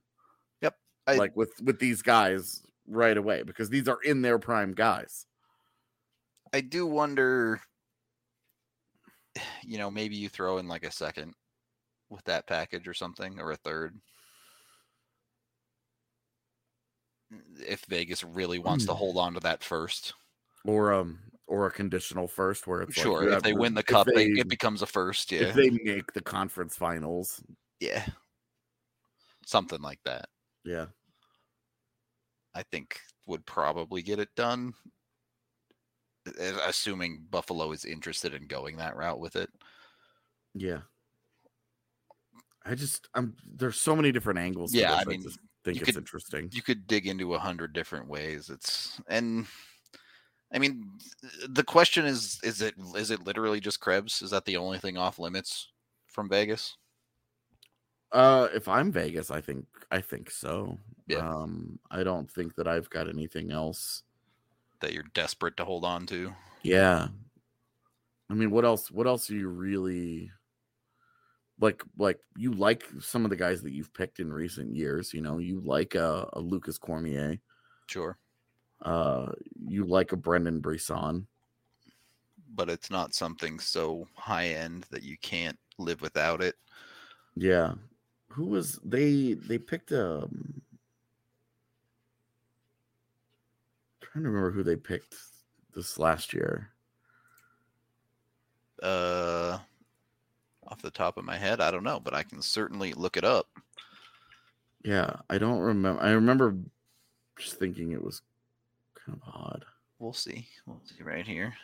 Yep, 0.63 0.75
I- 1.07 1.15
like 1.17 1.37
with 1.37 1.53
with 1.63 1.79
these 1.79 2.03
guys 2.03 2.63
right 2.87 3.17
away 3.17 3.43
because 3.45 3.71
these 3.71 3.87
are 3.89 4.01
in 4.03 4.21
their 4.23 4.39
prime 4.39 4.73
guys. 4.75 5.25
I 6.53 6.61
do 6.61 6.87
wonder, 6.87 7.61
you 9.63 9.79
know, 9.79 9.91
maybe 9.91 10.17
you 10.17 10.29
throw 10.29 10.59
in 10.59 10.69
like 10.69 10.85
a 10.85 10.91
second 10.91 11.35
with 12.11 12.25
that 12.25 12.47
package 12.47 12.89
or 12.89 12.95
something, 12.95 13.39
or 13.41 13.53
a 13.53 13.57
third. 13.57 13.99
If 17.61 17.85
Vegas 17.87 18.25
really 18.25 18.59
wants 18.59 18.87
to 18.87 18.93
Hmm. 18.93 18.99
hold 18.99 19.19
on 19.19 19.35
to 19.35 19.41
that 19.41 19.63
first, 19.63 20.15
Or 20.65 20.93
um 20.93 21.19
or 21.47 21.67
a 21.67 21.71
conditional 21.71 22.29
first 22.29 22.67
where 22.67 22.83
it's 22.83 22.97
like 22.97 23.05
sure. 23.05 23.23
you 23.25 23.33
if 23.35 23.43
they 23.43 23.53
win 23.55 23.73
the 23.75 23.83
cup, 23.83 24.07
they, 24.07 24.27
they- 24.33 24.41
it 24.41 24.49
becomes 24.49 24.83
a 24.83 24.87
first. 24.87 25.31
Yeah, 25.33 25.43
if 25.43 25.55
they 25.55 25.71
make 25.71 26.13
the 26.13 26.21
conference 26.23 26.77
finals. 26.77 27.43
yeah, 27.81 28.07
something 29.47 29.81
like 29.83 30.01
that. 30.05 30.29
Yeah. 30.65 30.87
I 32.55 32.63
think 32.65 33.01
would 33.27 33.45
probably 33.47 34.03
get 34.03 34.19
it 34.19 34.35
done, 34.35 34.75
assuming 36.39 37.25
Buffalo 37.31 37.73
is 37.73 37.85
interested 37.85 38.35
in 38.35 38.47
going 38.47 38.77
that 38.77 38.97
route 38.97 39.21
with 39.21 39.37
it. 39.37 39.51
Yeah. 40.55 40.79
I 42.65 42.75
just 42.75 43.09
I'm 43.15 43.35
there's 43.47 43.81
so 43.81 43.97
many 43.97 44.13
different 44.13 44.39
angles. 44.39 44.75
Yeah, 44.75 44.91
this, 44.91 44.99
I 45.01 45.05
mean, 45.05 45.23
just 45.23 45.39
think 45.65 45.79
it's 45.79 45.87
could- 45.87 45.97
interesting. 45.97 46.51
you 46.53 46.63
could 46.63 46.87
dig 46.87 47.07
into 47.07 47.35
a 47.35 47.39
hundred 47.39 47.73
different 47.73 48.09
ways. 48.09 48.51
It's 48.51 49.01
and 49.09 49.47
I 50.53 50.59
mean 50.59 50.85
the 51.49 51.65
question 51.65 52.05
is 52.05 52.39
is 52.43 52.61
it 52.61 52.75
is 52.95 53.11
it 53.11 53.25
literally 53.27 53.61
just 53.61 53.81
Krebs? 53.81 54.23
Is 54.23 54.31
that 54.31 54.45
the 54.45 54.57
only 54.57 54.79
thing 54.79 54.97
off 54.99 55.19
limits 55.19 55.69
from 56.07 56.29
Vegas? 56.29 56.77
Uh, 58.11 58.49
if 58.55 58.69
I'm 58.69 58.91
Vegas, 58.91 59.31
I 59.31 59.41
think 59.41 59.67
I 59.91 60.01
think 60.01 60.31
so. 60.31 60.79
Yeah. 61.07 61.19
Um, 61.19 61.79
I 61.91 62.03
don't 62.03 62.31
think 62.31 62.55
that 62.57 62.69
I've 62.69 62.91
got 62.91 63.09
anything 63.09 63.51
else. 63.51 64.03
That 64.81 64.93
you're 64.93 65.05
desperate 65.15 65.57
to 65.57 65.65
hold 65.65 65.85
on 65.85 66.07
to. 66.07 66.33
Yeah. 66.63 67.09
I 68.31 68.35
mean, 68.35 68.51
what 68.51 68.65
else? 68.65 68.91
What 68.91 69.07
else 69.07 69.31
are 69.31 69.35
you 69.35 69.49
really 69.49 70.31
like? 71.61 71.83
Like 71.97 72.21
you 72.37 72.53
like 72.53 72.85
some 73.01 73.25
of 73.25 73.31
the 73.31 73.37
guys 73.37 73.63
that 73.63 73.73
you've 73.73 73.95
picked 73.95 74.21
in 74.21 74.33
recent 74.33 74.75
years. 74.75 75.15
You 75.15 75.23
know, 75.23 75.39
you 75.39 75.61
like 75.65 75.95
a, 75.95 76.29
a 76.35 76.41
Lucas 76.41 76.79
Cormier. 76.79 77.39
Sure. 77.87 78.19
Uh, 78.83 79.33
you 79.67 79.85
like 79.85 80.13
a 80.13 80.17
Brendan 80.17 80.61
Brisson. 80.61 81.27
But 82.55 82.71
it's 82.71 82.91
not 82.91 83.15
something 83.15 83.61
so 83.61 84.07
high 84.15 84.49
end 84.49 84.87
that 84.91 85.03
you 85.03 85.17
can't 85.23 85.59
live 85.79 86.01
without 86.01 86.43
it. 86.43 86.57
Yeah. 87.37 87.75
Who 88.31 88.47
was 88.47 88.79
they? 88.85 89.35
They 89.35 89.59
picked 89.59 89.93
um. 89.93 90.63
Trying 94.19 94.25
to 94.25 94.31
remember 94.31 94.51
who 94.51 94.65
they 94.65 94.75
picked 94.75 95.15
this 95.77 95.97
last 95.97 96.35
year. 96.35 96.71
Uh 98.83 99.59
off 100.67 100.83
the 100.83 100.91
top 100.91 101.19
of 101.19 101.25
my 101.25 101.37
head, 101.37 101.61
I 101.61 101.71
don't 101.71 101.85
know, 101.85 102.01
but 102.01 102.15
I 102.15 102.25
can 102.25 102.43
certainly 102.43 102.93
look 102.95 103.17
it 103.17 103.23
up. 103.23 103.47
Yeah, 104.83 105.19
I 105.31 105.39
don't 105.39 105.61
remember. 105.61 106.03
I 106.03 106.11
remember 106.11 106.57
just 107.39 107.61
thinking 107.61 107.93
it 107.93 108.03
was 108.03 108.23
kind 108.97 109.21
of 109.23 109.33
odd. 109.33 109.65
We'll 110.01 110.13
see. 110.13 110.49
We'll 110.67 110.83
see 110.85 111.05
right 111.05 111.25
here. 111.25 111.55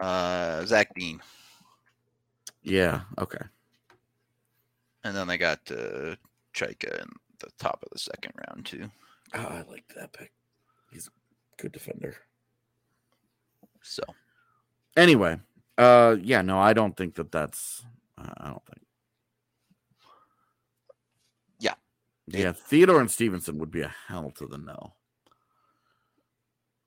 Uh 0.00 0.64
Zach 0.64 0.94
Dean. 0.94 1.20
Yeah. 2.62 3.02
Okay. 3.18 3.44
And 5.04 5.14
then 5.14 5.26
they 5.26 5.36
got 5.36 5.60
uh 5.70 6.16
Chayka 6.54 7.02
in 7.02 7.10
the 7.40 7.50
top 7.58 7.82
of 7.82 7.90
the 7.92 7.98
second 7.98 8.32
round 8.48 8.64
too. 8.64 8.90
Oh, 9.34 9.40
I 9.40 9.64
like 9.68 9.84
that 9.94 10.14
pick. 10.14 10.32
He's 10.92 11.08
a 11.08 11.62
good 11.62 11.72
defender. 11.72 12.16
So 13.82 14.02
Anyway, 14.96 15.38
uh, 15.78 16.16
yeah, 16.20 16.42
no, 16.42 16.58
I 16.58 16.72
don't 16.72 16.96
think 16.96 17.14
that 17.14 17.32
that's. 17.32 17.84
Uh, 18.18 18.28
I 18.36 18.48
don't 18.48 18.66
think. 18.66 18.82
Yeah. 21.60 21.74
Yeah, 22.26 22.52
Theodore 22.52 23.00
and 23.00 23.10
Stephenson 23.10 23.58
would 23.58 23.70
be 23.70 23.82
a 23.82 23.94
hell 24.08 24.30
to 24.36 24.46
the 24.46 24.58
no. 24.58 24.94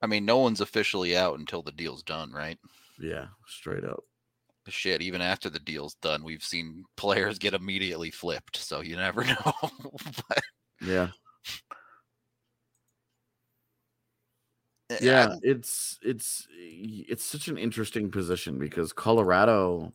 I 0.01 0.05
mean 0.07 0.25
no 0.25 0.37
one's 0.39 0.61
officially 0.61 1.15
out 1.15 1.39
until 1.39 1.61
the 1.61 1.71
deal's 1.71 2.03
done, 2.03 2.31
right? 2.31 2.59
Yeah, 2.99 3.27
straight 3.47 3.85
up. 3.85 4.03
Shit, 4.67 5.01
even 5.01 5.21
after 5.21 5.49
the 5.49 5.59
deal's 5.59 5.95
done, 5.95 6.23
we've 6.23 6.43
seen 6.43 6.85
players 6.95 7.37
get 7.39 7.53
immediately 7.53 8.11
flipped, 8.11 8.57
so 8.57 8.81
you 8.81 8.95
never 8.95 9.23
know. 9.25 9.53
But, 10.29 10.41
Yeah, 10.81 11.03
uh, 11.03 11.09
Eh, 14.93 14.97
eh, 15.01 15.05
yeah. 15.05 15.27
I'm- 15.29 15.39
It's 15.43 15.99
it's 16.01 16.47
it's 16.51 17.23
such 17.23 17.47
an 17.47 17.57
interesting 17.57 18.11
position 18.11 18.57
because 18.59 18.93
Colorado. 18.93 19.93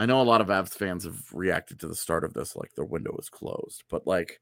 I 0.00 0.06
know 0.06 0.20
a 0.20 0.22
lot 0.22 0.40
of 0.40 0.46
Avs 0.46 0.74
fans 0.74 1.02
have 1.04 1.20
reacted 1.32 1.80
to 1.80 1.88
the 1.88 1.94
start 1.94 2.22
of 2.22 2.32
this 2.32 2.54
like 2.54 2.72
their 2.74 2.84
window 2.84 3.16
is 3.18 3.28
closed, 3.28 3.82
but 3.90 4.06
like 4.06 4.40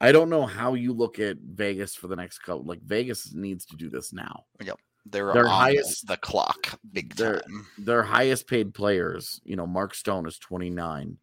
I 0.00 0.10
don't 0.12 0.30
know 0.30 0.46
how 0.46 0.74
you 0.74 0.92
look 0.92 1.18
at 1.20 1.36
Vegas 1.38 1.94
for 1.94 2.08
the 2.08 2.16
next 2.16 2.38
couple. 2.40 2.64
Like 2.64 2.82
Vegas 2.82 3.32
needs 3.32 3.64
to 3.66 3.76
do 3.76 3.88
this 3.88 4.12
now. 4.12 4.44
Yep 4.64 4.78
they're, 5.06 5.32
their 5.32 5.46
on 5.48 5.54
highest- 5.54 6.06
the 6.08 6.16
clock 6.18 6.78
big 6.92 7.14
their- 7.14 7.40
time. 7.40 7.66
their 7.78 8.02
highest 8.02 8.46
paid 8.48 8.74
players, 8.74 9.40
you 9.44 9.56
know, 9.56 9.66
Mark 9.66 9.94
Stone 9.94 10.26
is 10.26 10.38
29, 10.38 11.16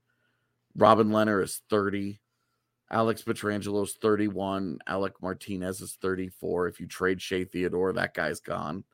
Robin 0.76 1.10
Lehner 1.10 1.44
is 1.44 1.62
30, 1.70 2.20
Alex 2.90 3.22
Pietrangelo's 3.22 3.98
31, 4.02 4.80
Alec 4.88 5.14
Martinez 5.22 5.82
is 5.82 5.98
34. 6.02 6.68
If 6.68 6.80
you 6.80 6.88
trade 6.88 7.22
Shea 7.22 7.44
Theodore, 7.44 7.94
that 7.94 8.14
guy's 8.14 8.40
gone. 8.40 8.86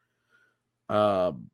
Um, 0.89 1.49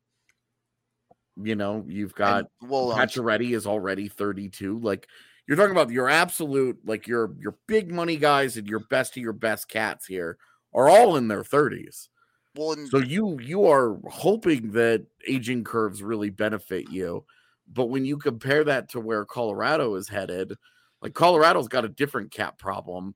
you 1.36 1.54
know, 1.54 1.84
you've 1.86 2.14
got 2.14 2.46
And, 2.60 2.70
well, 2.70 2.92
um, 2.92 2.98
Pacioretty 2.98 3.54
is 3.54 3.66
already 3.66 4.08
32. 4.08 4.78
Like 4.80 5.06
you're 5.46 5.56
talking 5.56 5.72
about 5.72 5.90
your 5.90 6.08
absolute, 6.08 6.78
like 6.84 7.06
your 7.06 7.34
your 7.38 7.56
big 7.66 7.92
money 7.92 8.16
guys 8.16 8.56
and 8.56 8.66
your 8.66 8.80
best 8.80 9.16
of 9.16 9.22
your 9.22 9.32
best 9.32 9.68
cats 9.68 10.06
here 10.06 10.38
are 10.74 10.88
all 10.88 11.16
in 11.16 11.28
their 11.28 11.42
30s. 11.42 12.08
well, 12.56 12.72
and 12.72 12.88
So 12.88 12.98
you 12.98 13.38
you 13.40 13.66
are 13.66 13.98
hoping 14.08 14.72
that 14.72 15.06
aging 15.28 15.64
curves 15.64 16.02
really 16.02 16.30
benefit 16.30 16.90
you, 16.90 17.24
but 17.72 17.86
when 17.86 18.04
you 18.04 18.16
compare 18.16 18.64
that 18.64 18.88
to 18.90 19.00
where 19.00 19.24
Colorado 19.24 19.94
is 19.94 20.08
headed, 20.08 20.54
like 21.02 21.14
Colorado's 21.14 21.68
got 21.68 21.84
a 21.84 21.88
different 21.88 22.30
cap 22.30 22.58
problem, 22.58 23.14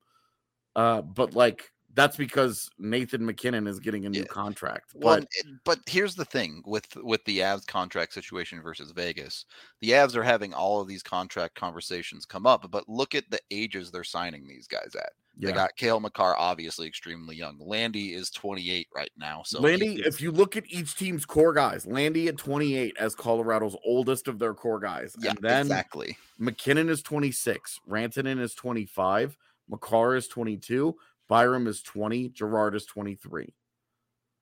uh, 0.75 1.01
but 1.01 1.35
like 1.35 1.71
that's 1.95 2.17
because 2.17 2.69
Nathan 2.77 3.25
MacKinnon 3.25 3.67
is 3.67 3.79
getting 3.79 4.05
a 4.05 4.09
new 4.09 4.19
Yeah. 4.19 4.25
contract. 4.25 4.91
But 4.99 5.23
it- 5.23 5.29
eh, 5.45 5.51
but 5.63 5.79
here's 5.87 6.15
the 6.15 6.25
thing 6.25 6.61
with 6.65 6.95
with 6.97 7.23
the 7.25 7.39
Avs 7.39 7.65
contract 7.65 8.13
situation 8.13 8.61
versus 8.61 8.91
Vegas. 8.91 9.45
The 9.81 9.91
Avs 9.91 10.15
are 10.15 10.23
having 10.23 10.53
all 10.53 10.81
of 10.81 10.87
these 10.87 11.01
contract 11.03 11.55
conversations 11.55 12.25
come 12.25 12.45
up, 12.45 12.69
but 12.69 12.87
look 12.87 13.15
at 13.15 13.29
the 13.31 13.39
ages 13.49 13.91
they're 13.91 14.03
signing 14.03 14.47
these 14.47 14.67
guys 14.67 14.95
at. 14.95 15.13
They 15.37 15.51
got 15.51 15.75
Cale 15.75 15.99
Makar, 15.99 16.33
obviously 16.37 16.87
extremely 16.87 17.35
young. 17.35 17.57
Landy 17.59 18.13
is 18.13 18.29
28 18.29 18.87
right 18.95 19.11
now. 19.17 19.43
So 19.45 19.59
Landy, 19.59 20.01
if 20.05 20.21
you 20.21 20.31
look 20.31 20.55
at 20.55 20.63
each 20.71 20.95
team's 20.95 21.25
core 21.25 21.51
guys, 21.53 21.85
Landy 21.85 22.29
at 22.29 22.37
28 22.37 22.95
as 22.97 23.15
Colorado's 23.15 23.75
oldest 23.83 24.29
of 24.29 24.39
their 24.39 24.53
core 24.53 24.79
guys, 24.79 25.13
yeah, 25.19 25.31
and 25.31 25.39
then 25.41 25.61
exactly. 25.65 26.17
MacKinnon 26.37 26.87
is 26.87 27.01
26, 27.01 27.81
Rantanen 27.85 28.39
is 28.39 28.55
25, 28.55 29.37
Makar 29.67 30.15
is 30.15 30.29
22, 30.29 30.95
Byram 31.27 31.67
is 31.67 31.81
20, 31.81 32.29
Girard 32.29 32.75
is 32.75 32.85
23. 32.85 33.53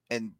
and 0.09 0.31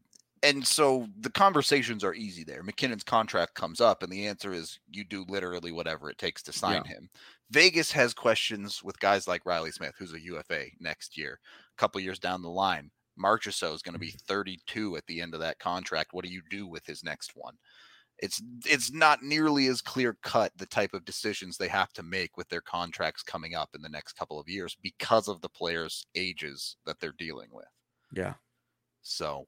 and 0.44 0.68
so 0.68 1.08
the 1.22 1.30
conversations 1.30 2.04
are 2.04 2.14
easy 2.14 2.44
there. 2.44 2.64
MacKinnon's 2.64 3.06
contract 3.06 3.54
comes 3.56 3.80
up, 3.80 4.04
and 4.04 4.12
the 4.12 4.28
answer 4.28 4.52
is 4.52 4.78
you 4.92 5.06
do 5.06 5.26
literally 5.30 5.72
whatever 5.72 6.10
it 6.10 6.18
takes 6.18 6.44
to 6.44 6.52
sign 6.52 6.84
him. 6.84 7.10
Vegas 7.50 7.94
has 7.94 8.14
questions 8.14 8.84
with 8.84 9.00
guys 9.00 9.26
like 9.26 9.46
Reilly 9.46 9.72
Smith, 9.72 9.94
who's 9.98 10.14
a 10.14 10.22
UFA 10.22 10.66
next 10.82 11.18
year. 11.18 11.40
A 11.42 11.80
couple 11.80 12.02
years 12.02 12.20
down 12.20 12.42
the 12.42 12.50
line, 12.50 12.92
Marchessault 13.18 13.74
is 13.74 13.82
going 13.82 13.94
to 13.94 14.00
be 14.00 14.10
mm-hmm. 14.10 14.34
32 14.34 14.98
at 14.98 15.06
the 15.08 15.22
end 15.22 15.34
of 15.34 15.40
that 15.40 15.60
contract. 15.60 16.10
What 16.12 16.26
do 16.26 16.32
you 16.32 16.42
do 16.50 16.68
with 16.68 16.86
his 16.86 17.06
next 17.06 17.32
one? 17.36 17.56
It's 18.24 18.42
it's 18.66 18.94
not 18.94 19.22
nearly 19.22 19.68
as 19.68 19.82
clear 19.82 20.18
cut 20.24 20.54
the 20.56 20.66
type 20.66 20.94
of 20.94 21.04
decisions 21.04 21.58
they 21.58 21.68
have 21.68 21.92
to 21.92 22.04
make 22.04 22.38
with 22.38 22.48
their 22.48 22.62
contracts 22.62 23.22
coming 23.22 23.54
up 23.54 23.72
in 23.76 23.82
the 23.82 23.90
next 23.90 24.14
couple 24.14 24.40
of 24.40 24.48
years 24.48 24.78
because 24.82 25.28
of 25.28 25.42
the 25.42 25.50
players' 25.50 26.08
ages 26.16 26.78
that 26.86 27.02
they're 27.02 27.16
dealing 27.18 27.50
with. 27.52 27.68
Yeah. 28.16 28.36
So 29.02 29.46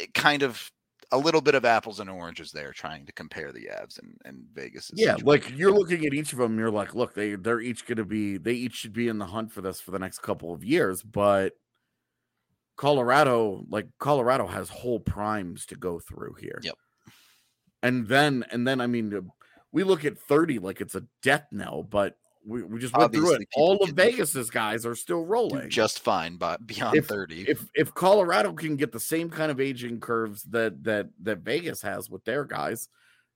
it 0.00 0.12
kind 0.12 0.42
of 0.42 0.68
a 1.12 1.18
little 1.18 1.40
bit 1.40 1.54
of 1.54 1.64
apples 1.64 2.00
and 2.00 2.10
oranges 2.10 2.50
there 2.50 2.72
trying 2.72 3.06
to 3.06 3.12
compare 3.12 3.52
the 3.52 3.68
Avs 3.72 4.00
and, 4.02 4.16
and 4.24 4.46
Vegas. 4.52 4.90
Yeah, 4.92 5.16
like 5.22 5.56
you're 5.56 5.70
looking 5.70 6.04
at 6.06 6.14
each 6.14 6.32
of 6.32 6.40
them, 6.40 6.58
you're 6.58 6.68
like, 6.68 6.96
look, 6.96 7.14
they 7.14 7.36
they're 7.36 7.60
each 7.60 7.86
going 7.86 7.98
to 7.98 8.04
be 8.04 8.38
they 8.38 8.54
each 8.54 8.74
should 8.74 8.92
be 8.92 9.06
in 9.06 9.18
the 9.18 9.26
hunt 9.26 9.52
for 9.52 9.60
this 9.60 9.80
for 9.80 9.92
the 9.92 10.00
next 10.00 10.18
couple 10.18 10.52
of 10.52 10.64
years, 10.64 11.00
but 11.00 11.52
Colorado, 12.76 13.64
like 13.70 13.86
Colorado 14.00 14.48
has 14.48 14.68
whole 14.68 14.98
primes 14.98 15.64
to 15.66 15.76
go 15.76 16.00
through 16.00 16.34
here. 16.40 16.58
Yep. 16.64 16.74
And 17.84 18.08
then 18.08 18.44
and 18.50 18.66
then 18.66 18.80
I 18.80 18.86
mean 18.88 19.30
we 19.70 19.84
look 19.84 20.04
at 20.04 20.18
30 20.18 20.58
like 20.58 20.80
it's 20.80 20.94
a 20.96 21.04
death 21.22 21.46
knell, 21.52 21.82
but 21.84 22.16
we, 22.46 22.62
we 22.62 22.78
just 22.78 22.96
went 22.96 23.12
through 23.12 23.34
it. 23.34 23.48
All 23.56 23.82
of 23.82 23.90
Vegas's 23.90 24.50
guys 24.50 24.84
are 24.84 24.94
still 24.94 25.24
rolling. 25.24 25.70
just 25.70 26.00
fine 26.00 26.36
but 26.36 26.66
beyond 26.66 26.96
If- 26.96 27.06
30. 27.06 27.42
if 27.48 27.66
if 27.74 27.94
Colorado 27.94 28.52
can 28.52 28.76
get 28.76 28.92
the 28.92 29.00
same 29.00 29.30
kind 29.30 29.50
of 29.50 29.60
aging 29.60 30.00
curves 30.00 30.42
that 30.44 30.82
that 30.84 31.08
that 31.22 31.38
Vegas 31.38 31.80
has 31.82 32.10
with 32.10 32.24
their 32.24 32.44
guys, 32.44 32.88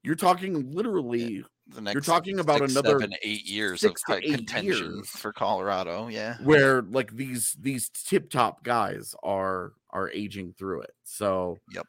you're 0.03 0.14
talking 0.14 0.72
literally 0.74 1.44
the 1.68 1.80
next 1.82 2.07
talking 2.07 2.38
about 2.38 2.61
six, 2.61 2.72
another 2.72 2.99
seven, 3.01 3.14
eight 3.22 3.44
years 3.46 3.80
six 3.80 4.03
of 4.09 4.18
eight 4.22 4.34
contention 4.34 4.94
years. 4.96 5.09
for 5.09 5.32
Colorado. 5.32 6.09
Yeah. 6.09 6.36
where 6.42 6.82
like 6.82 7.14
these 7.14 7.57
these 7.61 7.90
tip 7.90 8.30
top 8.30 8.62
guys 8.62 9.14
are 9.22 9.72
are 9.90 10.11
aging 10.11 10.55
through 10.59 10.82
it. 10.82 10.92
So 11.05 11.57
Yep. 11.74 11.86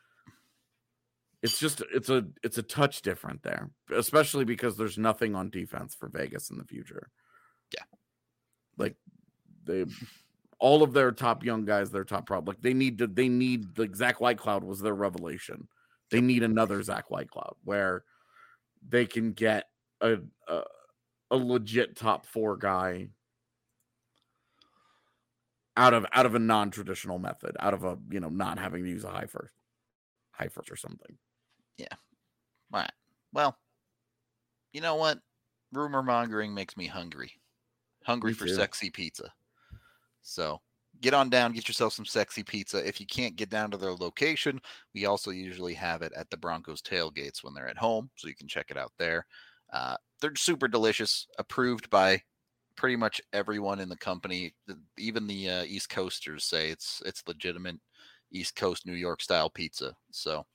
It's 1.41 1.57
just 1.57 1.81
it's 1.93 2.09
a 2.09 2.25
it's 2.43 2.57
a 2.57 2.63
touch 2.63 3.01
different 3.01 3.43
there, 3.43 3.71
especially 3.95 4.43
because 4.43 4.75
there's 4.75 4.97
nothing 4.97 5.35
on 5.35 5.49
defense 5.49 5.95
for 5.95 6.09
Vegas 6.09 6.49
in 6.49 6.57
the 6.57 6.65
future. 6.65 7.09
Yeah. 7.73 7.83
Like 8.77 8.95
they 9.63 9.85
all 10.59 10.83
of 10.83 10.91
their 10.91 11.11
top 11.11 11.45
young 11.45 11.63
guys, 11.63 11.91
their 11.91 12.03
top 12.03 12.25
problem. 12.25 12.53
Like 12.53 12.61
they 12.61 12.73
need 12.73 12.97
to 12.97 13.07
they 13.07 13.29
need 13.29 13.77
like 13.77 13.95
Zach 13.95 14.17
Whitecloud 14.19 14.63
was 14.63 14.81
their 14.81 14.93
revelation. 14.93 15.67
They 16.11 16.21
need 16.21 16.43
another 16.43 16.83
Zach 16.83 17.09
Whitecloud 17.09 17.55
where 17.63 18.03
they 18.87 19.05
can 19.05 19.31
get 19.31 19.65
a 20.01 20.17
a, 20.47 20.63
a 21.31 21.37
legit 21.37 21.95
top 21.95 22.25
four 22.25 22.57
guy 22.57 23.09
out 25.77 25.93
of 25.93 26.05
out 26.11 26.25
of 26.25 26.35
a 26.35 26.39
non-traditional 26.39 27.19
method, 27.19 27.55
out 27.59 27.73
of 27.73 27.85
a 27.85 27.97
you 28.11 28.19
know 28.19 28.29
not 28.29 28.59
having 28.59 28.83
to 28.83 28.89
use 28.89 29.05
a 29.05 29.09
high 29.09 29.27
first, 29.27 29.53
high 30.31 30.49
first 30.49 30.69
or 30.69 30.75
something. 30.75 31.17
All 32.73 32.79
right. 32.81 32.91
Well, 33.33 33.57
you 34.73 34.81
know 34.81 34.95
what? 34.95 35.19
rumor 35.71 36.01
mongering 36.01 36.53
makes 36.53 36.77
me 36.77 36.85
hungry. 36.85 37.31
Hungry 38.03 38.31
Me 38.31 38.35
for 38.35 38.45
too. 38.45 38.55
sexy 38.55 38.89
pizza. 38.89 39.31
So 40.21 40.59
get 41.01 41.13
on 41.13 41.29
down, 41.29 41.53
get 41.53 41.67
yourself 41.67 41.93
some 41.93 42.05
sexy 42.05 42.43
pizza. 42.43 42.85
If 42.85 42.99
you 42.99 43.05
can't 43.05 43.35
get 43.35 43.49
down 43.49 43.71
to 43.71 43.77
their 43.77 43.93
location, 43.93 44.59
we 44.93 45.05
also 45.05 45.31
usually 45.31 45.73
have 45.75 46.01
it 46.01 46.11
at 46.15 46.29
the 46.29 46.37
Broncos 46.37 46.81
tailgates 46.81 47.43
when 47.43 47.53
they're 47.53 47.69
at 47.69 47.77
home, 47.77 48.09
so 48.15 48.27
you 48.27 48.35
can 48.35 48.47
check 48.47 48.67
it 48.69 48.77
out 48.77 48.91
there. 48.97 49.25
Uh, 49.71 49.95
they're 50.21 50.35
super 50.35 50.67
delicious, 50.67 51.27
approved 51.37 51.89
by 51.89 52.21
pretty 52.75 52.95
much 52.95 53.21
everyone 53.33 53.79
in 53.79 53.89
the 53.89 53.97
company. 53.97 54.53
Even 54.97 55.27
the 55.27 55.49
uh, 55.49 55.63
East 55.63 55.89
Coasters 55.89 56.45
say 56.45 56.69
it's 56.69 57.01
it's 57.05 57.23
legitimate 57.27 57.79
East 58.31 58.55
Coast 58.55 58.85
New 58.85 58.93
York 58.93 59.21
style 59.21 59.49
pizza. 59.49 59.95
So 60.11 60.45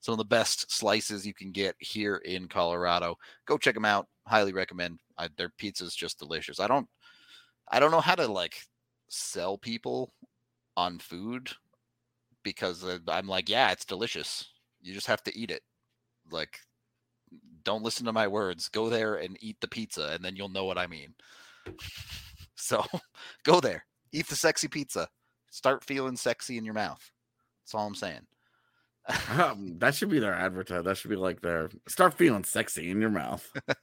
some 0.00 0.12
of 0.12 0.18
the 0.18 0.24
best 0.24 0.70
slices 0.70 1.26
you 1.26 1.34
can 1.34 1.52
get 1.52 1.74
here 1.78 2.16
in 2.16 2.48
Colorado. 2.48 3.16
Go 3.46 3.58
check 3.58 3.74
them 3.74 3.84
out. 3.84 4.06
Highly 4.26 4.52
recommend. 4.52 5.00
I, 5.18 5.28
their 5.36 5.50
pizza's 5.58 5.94
just 5.94 6.18
delicious. 6.18 6.60
I 6.60 6.66
don't 6.66 6.88
I 7.68 7.80
don't 7.80 7.90
know 7.90 8.00
how 8.00 8.14
to 8.14 8.26
like 8.26 8.56
sell 9.08 9.58
people 9.58 10.12
on 10.76 10.98
food 10.98 11.50
because 12.42 12.84
I'm 13.08 13.26
like, 13.26 13.48
yeah, 13.48 13.72
it's 13.72 13.84
delicious. 13.84 14.44
You 14.80 14.94
just 14.94 15.06
have 15.08 15.22
to 15.24 15.38
eat 15.38 15.50
it. 15.50 15.62
Like 16.30 16.60
don't 17.64 17.82
listen 17.82 18.06
to 18.06 18.12
my 18.12 18.28
words. 18.28 18.68
Go 18.68 18.88
there 18.88 19.16
and 19.16 19.36
eat 19.40 19.56
the 19.60 19.68
pizza 19.68 20.10
and 20.14 20.24
then 20.24 20.36
you'll 20.36 20.48
know 20.48 20.64
what 20.64 20.78
I 20.78 20.86
mean. 20.86 21.14
So, 22.56 22.84
go 23.44 23.60
there. 23.60 23.84
Eat 24.12 24.28
the 24.28 24.34
sexy 24.34 24.66
pizza. 24.66 25.08
Start 25.50 25.84
feeling 25.84 26.16
sexy 26.16 26.58
in 26.58 26.64
your 26.64 26.74
mouth. 26.74 27.10
That's 27.62 27.74
all 27.74 27.86
I'm 27.86 27.94
saying. 27.94 28.26
Um, 29.30 29.76
that 29.78 29.94
should 29.94 30.10
be 30.10 30.18
their 30.18 30.34
advertise. 30.34 30.84
That 30.84 30.96
should 30.96 31.10
be 31.10 31.16
like 31.16 31.40
their 31.40 31.70
start 31.86 32.14
feeling 32.14 32.44
sexy 32.44 32.90
in 32.90 33.00
your 33.00 33.10
mouth. 33.10 33.48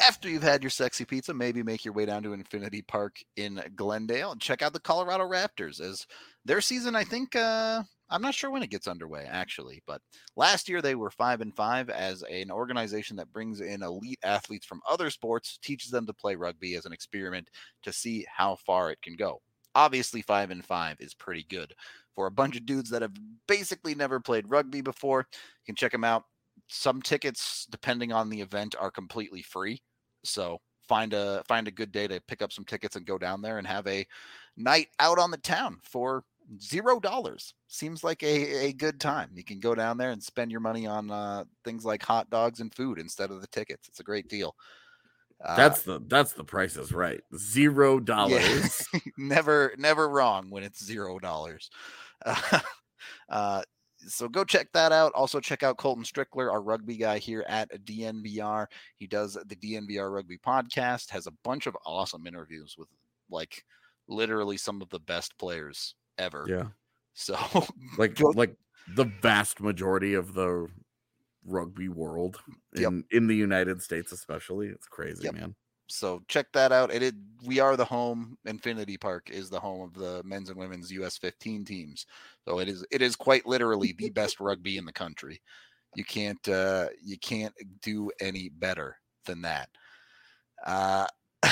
after 0.00 0.28
you've 0.28 0.42
had 0.42 0.62
your 0.62 0.70
sexy 0.70 1.04
pizza, 1.04 1.32
maybe 1.32 1.62
make 1.62 1.84
your 1.84 1.94
way 1.94 2.06
down 2.06 2.22
to 2.22 2.32
Infinity 2.32 2.82
Park 2.82 3.16
in 3.36 3.62
Glendale 3.76 4.32
and 4.32 4.40
check 4.40 4.62
out 4.62 4.72
the 4.72 4.80
Colorado 4.80 5.24
Raptors 5.24 5.80
as 5.80 6.06
their 6.44 6.60
season. 6.60 6.94
I 6.96 7.04
think 7.04 7.36
uh, 7.36 7.82
I'm 8.10 8.22
not 8.22 8.34
sure 8.34 8.50
when 8.50 8.62
it 8.62 8.70
gets 8.70 8.88
underway 8.88 9.26
actually, 9.28 9.82
but 9.86 10.00
last 10.36 10.68
year 10.68 10.82
they 10.82 10.94
were 10.94 11.10
five 11.10 11.40
and 11.40 11.54
five 11.54 11.90
as 11.90 12.22
an 12.22 12.50
organization 12.50 13.16
that 13.16 13.32
brings 13.32 13.60
in 13.60 13.82
elite 13.82 14.18
athletes 14.22 14.66
from 14.66 14.82
other 14.88 15.10
sports, 15.10 15.58
teaches 15.62 15.90
them 15.90 16.06
to 16.06 16.14
play 16.14 16.34
rugby 16.34 16.74
as 16.74 16.86
an 16.86 16.92
experiment 16.92 17.48
to 17.82 17.92
see 17.92 18.26
how 18.34 18.56
far 18.66 18.90
it 18.90 19.02
can 19.02 19.16
go. 19.16 19.40
Obviously, 19.76 20.22
five 20.22 20.50
and 20.50 20.64
five 20.64 20.96
is 21.00 21.14
pretty 21.14 21.44
good 21.48 21.72
for 22.14 22.26
a 22.26 22.30
bunch 22.30 22.56
of 22.56 22.66
dudes 22.66 22.90
that 22.90 23.02
have 23.02 23.14
basically 23.46 23.94
never 23.94 24.20
played 24.20 24.48
rugby 24.48 24.80
before. 24.80 25.20
You 25.30 25.66
can 25.66 25.74
check 25.74 25.92
them 25.92 26.04
out. 26.04 26.24
Some 26.68 27.02
tickets 27.02 27.66
depending 27.70 28.12
on 28.12 28.30
the 28.30 28.40
event 28.40 28.74
are 28.78 28.90
completely 28.90 29.42
free. 29.42 29.82
So 30.24 30.60
find 30.88 31.12
a 31.12 31.42
find 31.46 31.68
a 31.68 31.72
good 31.72 31.92
day 31.92 32.06
to 32.06 32.20
pick 32.28 32.42
up 32.42 32.52
some 32.52 32.64
tickets 32.64 32.96
and 32.96 33.06
go 33.06 33.18
down 33.18 33.42
there 33.42 33.58
and 33.58 33.66
have 33.66 33.86
a 33.86 34.06
night 34.56 34.88
out 35.00 35.18
on 35.18 35.30
the 35.30 35.36
town 35.38 35.78
for 35.82 36.24
zero 36.60 37.00
dollars. 37.00 37.54
Seems 37.68 38.04
like 38.04 38.22
a, 38.22 38.66
a 38.66 38.72
good 38.72 39.00
time. 39.00 39.30
You 39.34 39.44
can 39.44 39.60
go 39.60 39.74
down 39.74 39.98
there 39.98 40.10
and 40.10 40.22
spend 40.22 40.50
your 40.50 40.60
money 40.60 40.86
on 40.86 41.10
uh, 41.10 41.44
things 41.64 41.84
like 41.84 42.02
hot 42.02 42.30
dogs 42.30 42.60
and 42.60 42.74
food 42.74 42.98
instead 42.98 43.30
of 43.30 43.40
the 43.40 43.46
tickets. 43.48 43.88
It's 43.88 44.00
a 44.00 44.04
great 44.04 44.28
deal. 44.28 44.54
Uh, 45.44 45.56
That's 45.56 45.82
the 45.82 46.00
that's 46.06 46.32
the 46.32 46.44
price 46.44 46.76
is 46.76 46.92
right. 46.92 47.20
Zero 47.36 47.98
dollars. 47.98 48.86
never 49.18 49.74
never 49.76 50.08
wrong 50.08 50.48
when 50.48 50.62
it's 50.62 50.82
zero 50.82 51.18
dollars 51.18 51.70
uh, 52.24 52.60
uh, 53.28 53.62
so 54.06 54.28
go 54.28 54.44
check 54.44 54.70
that 54.72 54.92
out 54.92 55.12
also 55.14 55.40
check 55.40 55.62
out 55.62 55.78
colton 55.78 56.04
strickler 56.04 56.52
our 56.52 56.60
rugby 56.60 56.96
guy 56.96 57.18
here 57.18 57.44
at 57.48 57.70
dnvr 57.86 58.66
he 58.96 59.06
does 59.06 59.38
the 59.46 59.56
dnvr 59.56 60.12
rugby 60.12 60.36
podcast 60.36 61.08
has 61.10 61.26
a 61.26 61.32
bunch 61.42 61.66
of 61.66 61.74
awesome 61.86 62.26
interviews 62.26 62.74
with 62.78 62.88
like 63.30 63.64
literally 64.08 64.56
some 64.58 64.82
of 64.82 64.90
the 64.90 64.98
best 65.00 65.36
players 65.38 65.94
ever 66.18 66.44
Yeah. 66.48 66.66
so 67.14 67.36
Like 67.98 68.14
Go- 68.16 68.32
like 68.34 68.54
the 68.94 69.04
vast 69.22 69.60
majority 69.62 70.12
of 70.12 70.34
the 70.34 70.66
rugby 71.46 71.88
world 71.88 72.36
Yep. 72.74 72.88
in, 72.92 73.04
in 73.10 73.26
the 73.26 73.36
United 73.36 73.80
States 73.82 74.12
especially. 74.12 74.68
It's 74.68 74.86
crazy, 74.86 75.24
Yep. 75.24 75.34
man. 75.34 75.54
So 75.86 76.22
check 76.28 76.46
that 76.52 76.72
out 76.72 76.92
it 76.92 77.02
is 77.02 77.12
we 77.44 77.60
are 77.60 77.76
the 77.76 77.84
home 77.84 78.38
infinity 78.46 78.96
park 78.96 79.28
is 79.30 79.50
the 79.50 79.60
home 79.60 79.82
of 79.82 79.94
the 79.94 80.22
men's 80.24 80.48
and 80.48 80.58
women's 80.58 80.90
us 80.90 81.18
15 81.18 81.64
teams. 81.64 82.06
So 82.46 82.58
it 82.58 82.68
is 82.68 82.84
it 82.90 83.02
is 83.02 83.16
quite 83.16 83.46
literally 83.46 83.94
the 83.96 84.10
best 84.10 84.40
rugby 84.40 84.76
in 84.78 84.84
the 84.84 84.92
country. 84.92 85.40
You 85.94 86.04
can't 86.04 86.48
uh 86.48 86.88
you 87.02 87.18
can't 87.18 87.54
do 87.82 88.10
any 88.20 88.48
better 88.48 88.96
than 89.26 89.42
that. 89.42 89.68
Uh 90.64 91.06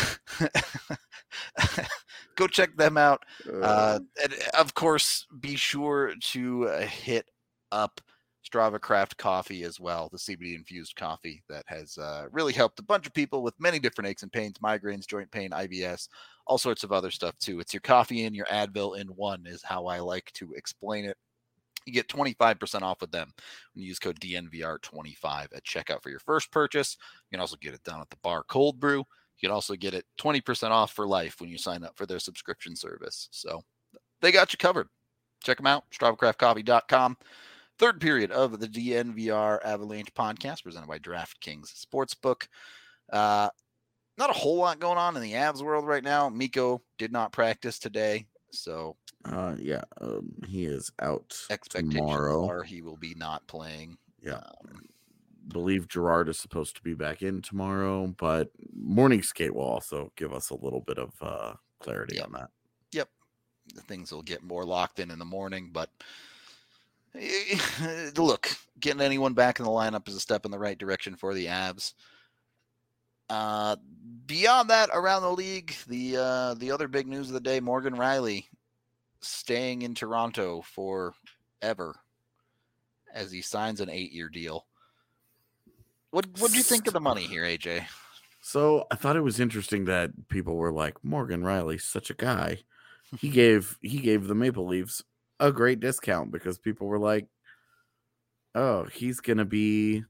go 2.36 2.46
check 2.46 2.76
them 2.76 2.96
out. 2.96 3.24
Uh, 3.62 4.00
and 4.22 4.34
of 4.58 4.74
course, 4.74 5.26
be 5.40 5.56
sure 5.56 6.14
to 6.20 6.68
uh, 6.68 6.80
hit 6.80 7.26
up 7.70 8.00
Strava 8.44 8.80
Craft 8.80 9.16
Coffee 9.16 9.62
as 9.62 9.78
well, 9.78 10.08
the 10.10 10.18
CBD 10.18 10.56
infused 10.56 10.96
coffee 10.96 11.42
that 11.48 11.64
has 11.66 11.96
uh, 11.96 12.26
really 12.32 12.52
helped 12.52 12.78
a 12.80 12.84
bunch 12.84 13.06
of 13.06 13.14
people 13.14 13.42
with 13.42 13.58
many 13.60 13.78
different 13.78 14.08
aches 14.08 14.22
and 14.22 14.32
pains, 14.32 14.58
migraines, 14.58 15.06
joint 15.06 15.30
pain, 15.30 15.50
IBS, 15.50 16.08
all 16.46 16.58
sorts 16.58 16.82
of 16.82 16.92
other 16.92 17.10
stuff 17.10 17.38
too. 17.38 17.60
It's 17.60 17.72
your 17.72 17.80
coffee 17.80 18.24
and 18.24 18.34
your 18.34 18.46
Advil 18.46 18.98
in 18.98 19.06
one, 19.08 19.44
is 19.46 19.62
how 19.62 19.86
I 19.86 20.00
like 20.00 20.32
to 20.34 20.52
explain 20.54 21.04
it. 21.04 21.16
You 21.86 21.92
get 21.92 22.08
25% 22.08 22.82
off 22.82 23.00
with 23.00 23.10
them 23.10 23.32
when 23.74 23.82
you 23.82 23.88
use 23.88 23.98
code 23.98 24.20
DNVR25 24.20 25.48
at 25.54 25.64
checkout 25.64 26.02
for 26.02 26.10
your 26.10 26.20
first 26.20 26.50
purchase. 26.50 26.96
You 27.30 27.36
can 27.36 27.40
also 27.40 27.56
get 27.60 27.74
it 27.74 27.82
down 27.84 28.00
at 28.00 28.10
the 28.10 28.16
bar 28.22 28.44
cold 28.48 28.78
brew. 28.78 28.98
You 28.98 29.48
can 29.48 29.50
also 29.50 29.74
get 29.74 29.94
it 29.94 30.04
20% 30.20 30.70
off 30.70 30.92
for 30.92 31.06
life 31.06 31.40
when 31.40 31.50
you 31.50 31.58
sign 31.58 31.82
up 31.82 31.96
for 31.96 32.06
their 32.06 32.20
subscription 32.20 32.76
service. 32.76 33.28
So 33.32 33.62
they 34.20 34.30
got 34.30 34.52
you 34.52 34.58
covered. 34.58 34.88
Check 35.42 35.56
them 35.56 35.66
out, 35.66 35.84
StravaCraftCoffee.com. 35.90 37.16
Third 37.78 38.00
period 38.00 38.30
of 38.30 38.60
the 38.60 38.68
DNVR 38.68 39.58
Avalanche 39.64 40.12
podcast 40.14 40.62
presented 40.62 40.88
by 40.88 40.98
DraftKings 40.98 41.72
Sportsbook. 41.84 42.46
Uh, 43.12 43.48
not 44.18 44.30
a 44.30 44.34
whole 44.34 44.56
lot 44.58 44.78
going 44.78 44.98
on 44.98 45.16
in 45.16 45.22
the 45.22 45.32
Avs 45.32 45.62
world 45.62 45.86
right 45.86 46.04
now. 46.04 46.28
Mikko 46.28 46.82
did 46.98 47.10
not 47.12 47.32
practice 47.32 47.78
today, 47.78 48.26
so 48.52 48.96
Uh 49.24 49.56
yeah, 49.58 49.82
um, 50.00 50.32
he 50.46 50.64
is 50.64 50.92
out 51.00 51.34
expectations 51.50 51.94
tomorrow. 51.94 52.46
are 52.48 52.62
he 52.62 52.82
will 52.82 52.96
be 52.98 53.14
not 53.14 53.46
playing. 53.48 53.96
Yeah. 54.22 54.34
Um, 54.34 54.82
believe 55.48 55.88
Girard 55.88 56.28
is 56.28 56.38
supposed 56.38 56.76
to 56.76 56.82
be 56.82 56.94
back 56.94 57.22
in 57.22 57.42
tomorrow, 57.42 58.06
but 58.18 58.50
morning 58.74 59.22
skate 59.22 59.54
will 59.54 59.62
also 59.64 60.12
give 60.16 60.32
us 60.32 60.50
a 60.50 60.54
little 60.56 60.80
bit 60.82 60.98
of 60.98 61.14
uh, 61.20 61.54
clarity 61.80 62.16
Yeah. 62.16 62.24
on 62.24 62.32
that. 62.32 62.50
Yep, 62.92 63.08
things 63.88 64.12
will 64.12 64.22
get 64.22 64.42
more 64.44 64.64
locked 64.64 65.00
in 65.00 65.10
in 65.10 65.18
the 65.18 65.24
morning. 65.24 65.70
But 65.72 65.90
look, 68.16 68.50
getting 68.80 69.00
anyone 69.00 69.34
back 69.34 69.58
in 69.58 69.64
the 69.64 69.70
lineup 69.70 70.08
is 70.08 70.14
a 70.14 70.20
step 70.20 70.44
in 70.44 70.50
the 70.50 70.58
right 70.58 70.78
direction 70.78 71.16
for 71.16 71.34
the 71.34 71.46
Avs. 71.46 71.94
Uh, 73.28 73.76
beyond 74.26 74.70
that, 74.70 74.90
around 74.92 75.22
the 75.22 75.32
league, 75.32 75.74
the 75.88 76.16
uh, 76.16 76.54
the 76.54 76.70
other 76.70 76.88
big 76.88 77.06
news 77.06 77.28
of 77.28 77.34
the 77.34 77.40
day: 77.40 77.60
Morgan 77.60 77.94
Rielly 77.94 78.46
staying 79.20 79.82
in 79.82 79.94
Toronto 79.94 80.62
forever 80.62 81.94
as 83.14 83.30
he 83.30 83.40
signs 83.42 83.80
an 83.80 83.90
eight-year 83.90 84.28
deal. 84.28 84.66
What 86.10 86.26
what 86.38 86.50
do 86.50 86.56
you 86.56 86.62
think 86.62 86.86
of 86.86 86.92
the 86.92 87.00
money 87.00 87.22
here, 87.22 87.44
AJ? 87.44 87.86
So 88.42 88.86
I 88.90 88.96
thought 88.96 89.16
it 89.16 89.22
was 89.22 89.38
interesting 89.38 89.84
that 89.84 90.28
people 90.28 90.56
were 90.56 90.72
like, 90.72 91.02
Morgan 91.04 91.42
Rielly, 91.42 91.80
such 91.80 92.10
a 92.10 92.14
guy. 92.14 92.58
He 93.18 93.28
gave 93.28 93.78
he 93.80 93.98
gave 93.98 94.26
the 94.26 94.34
Maple 94.34 94.66
Leafs 94.66 95.02
a 95.40 95.52
great 95.52 95.80
discount 95.80 96.30
because 96.30 96.58
people 96.58 96.86
were 96.86 96.98
like, 96.98 97.26
Oh, 98.54 98.84
he's 98.84 99.20
gonna 99.20 99.44
be 99.44 100.04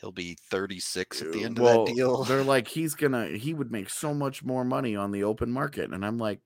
He'll 0.00 0.12
be 0.12 0.36
36 0.50 1.22
at 1.22 1.32
the 1.32 1.44
end 1.44 1.58
well, 1.58 1.82
of 1.82 1.88
that 1.88 1.94
deal. 1.94 2.24
They're 2.24 2.44
like, 2.44 2.68
he's 2.68 2.94
gonna 2.94 3.28
he 3.28 3.54
would 3.54 3.70
make 3.70 3.88
so 3.88 4.12
much 4.12 4.44
more 4.44 4.64
money 4.64 4.94
on 4.94 5.10
the 5.10 5.24
open 5.24 5.50
market. 5.50 5.90
And 5.90 6.04
I'm 6.04 6.18
like, 6.18 6.40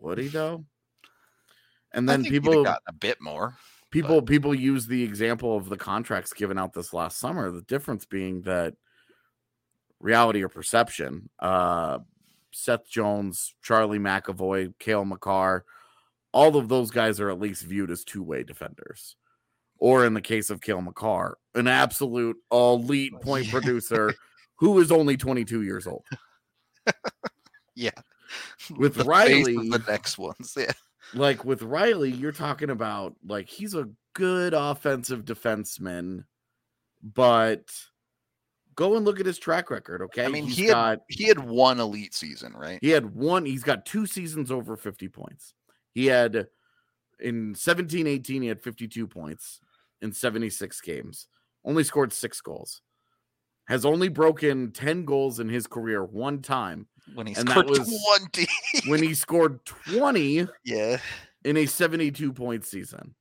Would 0.00 0.18
he 0.18 0.28
though? 0.28 0.64
And 1.92 2.08
then 2.08 2.24
people 2.24 2.64
gotten 2.64 2.82
a 2.86 2.92
bit 2.92 3.20
more. 3.20 3.56
people 3.90 4.20
people 4.20 4.54
use 4.54 4.86
the 4.86 5.02
example 5.02 5.56
of 5.56 5.68
the 5.68 5.76
contracts 5.76 6.32
given 6.32 6.58
out 6.58 6.72
this 6.74 6.92
last 6.92 7.18
summer 7.18 7.50
the 7.50 7.62
difference 7.62 8.04
being 8.04 8.42
that 8.42 8.74
reality 9.98 10.42
or 10.42 10.48
perception 10.48 11.30
uh 11.38 11.98
seth 12.52 12.88
jones 12.88 13.54
charlie 13.62 13.98
mcavoy 13.98 14.72
cale 14.78 15.04
makar 15.04 15.64
all 16.32 16.56
of 16.56 16.68
those 16.68 16.90
guys 16.90 17.20
are 17.20 17.30
at 17.30 17.38
least 17.40 17.62
viewed 17.64 17.90
as 17.90 18.04
two-way 18.04 18.42
defenders 18.42 19.16
or 19.78 20.04
in 20.04 20.14
the 20.14 20.20
case 20.20 20.50
of 20.50 20.60
cale 20.60 20.80
makar 20.82 21.36
an 21.54 21.66
absolute 21.68 22.36
elite 22.52 23.12
point 23.22 23.48
producer 23.50 24.14
who 24.56 24.78
is 24.80 24.90
only 24.90 25.16
22 25.16 25.62
years 25.62 25.86
old 25.86 26.04
Yeah. 27.74 27.90
With 28.76 28.94
The 28.96 29.04
Rielly- 29.04 29.70
the 29.70 29.84
next 29.88 30.18
ones. 30.18 30.54
Yeah. 30.58 30.72
like 31.14 31.44
with 31.44 31.60
Rielly, 31.60 32.18
you're 32.18 32.32
talking 32.32 32.70
about 32.70 33.14
like 33.24 33.48
he's 33.48 33.74
a 33.74 33.88
good 34.14 34.52
offensive 34.52 35.24
defenseman 35.24 36.24
but 37.00 37.62
go 38.78 38.94
and 38.96 39.04
look 39.04 39.18
at 39.18 39.26
his 39.26 39.38
track 39.38 39.70
record. 39.70 40.00
Okay, 40.02 40.24
I 40.24 40.28
mean, 40.28 40.44
He's 40.44 40.56
he 40.56 40.64
had, 40.66 40.72
got 40.72 40.98
he 41.08 41.24
had 41.24 41.40
one 41.40 41.80
elite 41.80 42.14
season, 42.14 42.52
right? 42.54 42.78
he 42.80 42.90
had 42.90 43.12
one. 43.12 43.44
He's 43.44 43.64
got 43.64 43.84
two 43.84 44.06
seasons 44.06 44.52
over 44.52 44.76
fifty 44.76 45.08
points. 45.08 45.52
He 45.94 46.06
had 46.06 46.46
in 47.20 47.52
17 47.56 48.06
18 48.06 48.42
he 48.42 48.46
had 48.48 48.62
52 48.62 49.08
points 49.08 49.58
in 50.02 50.12
76 50.12 50.80
games 50.82 51.26
only 51.64 51.82
scored 51.82 52.12
six 52.12 52.40
goals 52.40 52.80
has 53.66 53.84
only 53.84 54.08
broken 54.08 54.70
10 54.70 55.04
goals 55.04 55.40
in 55.40 55.48
his 55.48 55.66
career 55.66 56.04
one 56.04 56.40
time 56.40 56.86
When 57.16 57.26
he 57.26 57.34
scored 57.34 57.66
was- 57.70 58.06
20. 58.32 58.46
when 58.86 59.02
he 59.02 59.14
scored 59.14 59.64
20 59.64 60.46
yeah. 60.64 60.98
in 61.44 61.56
a 61.56 61.66
72 61.66 62.32
point 62.32 62.64
season 62.64 63.16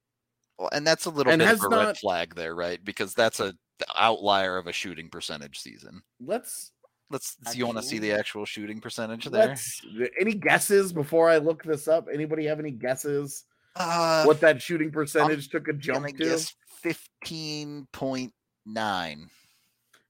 Well, 0.60 0.70
and 0.72 0.86
that's 0.86 1.05
a 1.05 1.10
little 1.10 1.34
And 1.34 1.39
bit 1.39 1.51
of 1.51 1.64
a 1.64 1.70
red 1.70 1.97
flag 1.97 2.36
there, 2.36 2.53
right? 2.53 2.80
Because 2.86 3.16
that's 3.16 3.39
a 3.39 3.55
outlier 3.96 4.58
of 4.58 4.68
a 4.68 4.72
shooting 4.74 5.10
percentage 5.10 5.60
season. 5.60 6.02
let's 6.20 6.72
Let's. 7.10 7.36
Do 7.36 7.58
you 7.58 7.66
want 7.66 7.78
to 7.78 7.84
see 7.84 8.00
the 8.00 8.12
actual 8.12 8.44
shooting 8.46 8.82
percentage 8.82 9.26
there? 9.26 9.56
any 10.20 10.34
guesses 10.34 10.92
before 10.92 11.30
i 11.30 11.38
look 11.38 11.64
this 11.64 11.88
up 11.88 12.08
anybody 12.14 12.46
have 12.46 12.60
any 12.60 12.72
guesses 12.72 13.46
Uh, 13.78 14.24
what 14.26 14.42
that 14.42 14.62
shooting 14.62 14.92
percentage 14.92 15.48
took 15.50 15.68
a 15.70 15.72
I'm 15.72 15.80
jump 15.80 16.08
to 16.18 16.38
fifteen 16.82 17.88
point 17.94 18.34
nine. 18.66 19.30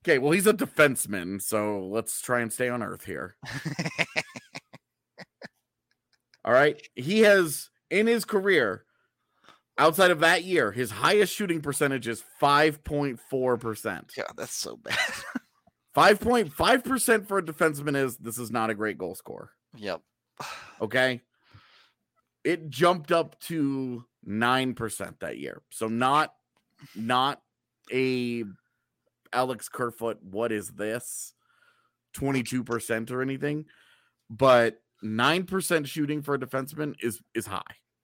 okay 0.04 0.18
well 0.18 0.32
he's 0.32 0.48
a 0.48 0.54
defenseman 0.54 1.40
so 1.40 1.86
let's 1.88 2.20
try 2.20 2.40
and 2.42 2.52
stay 2.52 2.68
on 2.70 2.82
earth 2.82 3.06
here 3.06 3.36
All 6.46 6.54
right. 6.54 6.82
He 6.96 7.20
has 7.22 7.70
in 7.92 8.08
his 8.08 8.24
career, 8.24 8.86
outside 9.78 10.12
of 10.12 10.20
that 10.22 10.44
year, 10.44 10.72
his 10.72 10.92
highest 10.92 11.34
shooting 11.34 11.62
percentage 11.62 12.08
is 12.08 12.24
5.4%. 12.42 14.18
Yeah, 14.18 14.24
that's 14.36 14.54
so 14.54 14.78
bad. 14.78 14.98
5.5% 15.96 17.28
for 17.28 17.40
a 17.40 17.44
defenseman 17.44 17.96
is 17.96 18.18
this 18.18 18.38
is 18.38 18.52
not 18.52 18.70
a 18.70 18.76
great 18.76 18.98
goal 18.98 19.16
score. 19.16 19.52
yep. 19.76 20.02
Okay. 20.80 21.22
It 22.44 22.70
jumped 22.70 23.12
up 23.12 23.40
to 23.42 24.06
9% 24.28 25.20
that 25.20 25.38
year. 25.40 25.64
So 25.72 25.88
not 25.88 26.34
not 26.96 27.42
a 27.92 28.44
Alex 29.34 29.70
Kerfoot, 29.70 30.20
what 30.22 30.52
is 30.52 30.70
this? 30.70 31.34
22% 32.16 33.12
or 33.12 33.22
anything. 33.22 33.66
But 34.30 34.82
9% 35.04 35.86
shooting 35.88 36.22
for 36.22 36.36
a 36.36 36.40
defenseman 36.40 36.96
is 37.02 37.22
is 37.34 37.48
high. 37.48 37.62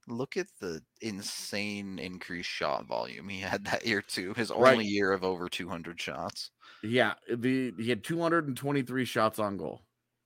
Look 0.08 0.36
at 0.36 0.48
the 0.60 0.84
insane 1.02 1.98
increased 1.98 2.50
shot 2.50 2.86
volume 2.86 3.30
he 3.30 3.40
had 3.40 3.64
that 3.66 3.86
year 3.86 4.02
too. 4.02 4.34
His 4.34 4.52
Right. 4.56 4.78
only 4.78 4.86
year 4.86 5.14
of 5.14 5.24
over 5.24 5.48
200 5.48 6.00
shots. 6.02 6.52
Yeah, 6.82 7.14
the 7.34 7.74
he 7.78 7.90
had 7.90 8.04
223 8.04 9.06
shots 9.06 9.40
on 9.40 9.58
goal, 9.58 9.86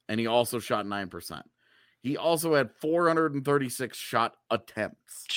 and 0.09 0.19
he 0.19 0.25
also 0.27 0.59
shot 0.59 0.85
9%. 0.87 1.45
He 2.01 2.17
also 2.17 2.55
had 2.55 2.71
436 2.71 3.97
shot 3.97 4.37
attempts, 4.49 5.29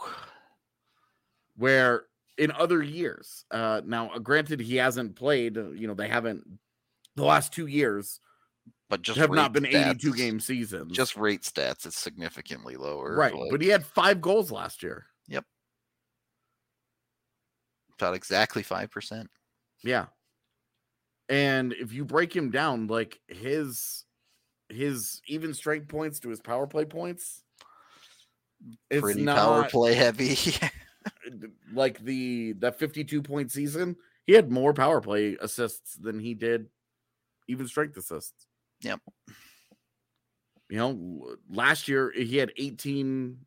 where 1.56 2.06
in 2.38 2.50
other 2.52 2.82
years, 2.82 3.44
uh 3.50 3.80
now 3.84 4.18
granted 4.18 4.60
he 4.60 4.76
hasn't 4.76 5.16
played, 5.16 5.56
uh, 5.58 5.70
you 5.70 5.86
know, 5.86 5.94
they 5.94 6.08
haven't 6.08 6.58
the 7.16 7.24
last 7.24 7.52
two 7.52 7.66
years 7.66 8.20
But 8.90 9.02
just 9.02 9.18
have 9.18 9.30
not 9.30 9.52
been 9.52 9.66
82 9.66 10.14
game 10.14 10.40
seasons. 10.40 10.92
Just 10.92 11.16
rate 11.16 11.42
stats, 11.42 11.86
it's 11.86 11.98
significantly 11.98 12.76
lower. 12.76 13.16
right, 13.16 13.34
like, 13.34 13.50
but 13.50 13.62
he 13.62 13.68
had 13.68 13.84
five 13.84 14.20
goals 14.20 14.52
last 14.52 14.82
year. 14.82 15.06
Yep. 15.28 15.44
About 17.98 18.14
exactly 18.14 18.62
five 18.62 18.90
percent. 18.90 19.30
Yeah. 19.82 20.06
And 21.28 21.72
if 21.72 21.92
you 21.92 22.04
break 22.04 22.34
him 22.34 22.50
down, 22.50 22.86
like 22.86 23.20
his 23.28 24.04
his 24.68 25.22
even 25.26 25.54
strength 25.54 25.88
points 25.88 26.20
to 26.20 26.28
his 26.28 26.40
power 26.40 26.66
play 26.66 26.84
points, 26.84 27.42
it's 28.90 29.00
Pretty 29.00 29.22
not 29.22 29.36
power 29.36 29.68
play 29.68 29.94
heavy. 29.94 30.36
like 31.72 31.98
the 32.04 32.52
that 32.58 32.78
52 32.78 33.22
point 33.22 33.50
season. 33.50 33.96
He 34.26 34.32
had 34.32 34.50
more 34.50 34.72
power 34.72 35.00
play 35.00 35.36
assists 35.40 35.96
than 35.96 36.18
he 36.18 36.34
did 36.34 36.68
even 37.46 37.68
strength 37.68 37.96
assists. 37.96 38.46
Yep. 38.84 39.00
You 40.70 40.78
know, 40.78 41.36
last 41.48 41.88
year 41.88 42.12
he 42.14 42.36
had 42.36 42.52
18 42.56 43.38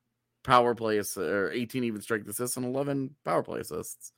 power 0.43 0.75
play 0.75 0.99
ass- 0.99 1.17
or 1.17 1.51
18 1.51 1.83
even 1.83 2.01
strength 2.01 2.27
assists 2.29 2.57
and 2.57 2.65
11 2.65 3.15
power 3.25 3.43
play 3.43 3.59
assists. 3.59 4.13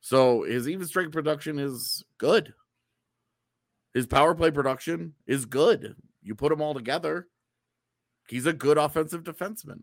So 0.00 0.42
his 0.42 0.68
even 0.68 0.86
strength 0.86 1.12
production 1.12 1.58
is 1.58 2.04
good. 2.18 2.54
His 3.94 4.06
power 4.06 4.34
play 4.34 4.50
production 4.50 5.14
is 5.26 5.46
good. 5.46 5.96
You 6.22 6.34
put 6.34 6.50
them 6.50 6.62
all 6.62 6.74
together, 6.74 7.28
he's 8.28 8.46
a 8.46 8.52
good 8.52 8.78
offensive 8.78 9.24
defenseman. 9.24 9.82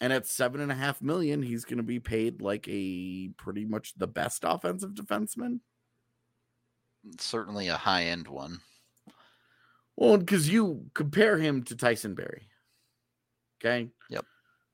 And 0.00 0.12
at 0.12 0.26
seven 0.26 0.60
and 0.60 0.72
a 0.72 0.74
half 0.74 1.00
million, 1.00 1.42
he's 1.42 1.64
going 1.64 1.78
to 1.78 1.84
be 1.84 2.00
paid 2.00 2.42
like 2.42 2.66
a 2.68 3.28
pretty 3.36 3.64
much 3.64 3.94
the 3.96 4.06
best 4.06 4.44
offensive 4.44 4.90
defenseman. 4.90 5.60
Certainly 7.18 7.68
a 7.68 7.76
high 7.76 8.04
end 8.04 8.28
one. 8.28 8.60
Well, 9.96 10.16
because 10.18 10.48
you 10.48 10.86
compare 10.94 11.38
him 11.38 11.62
to 11.64 11.76
Tyson 11.76 12.14
Barrie. 12.14 12.48
Okay. 13.60 13.88
Yep. 14.10 14.24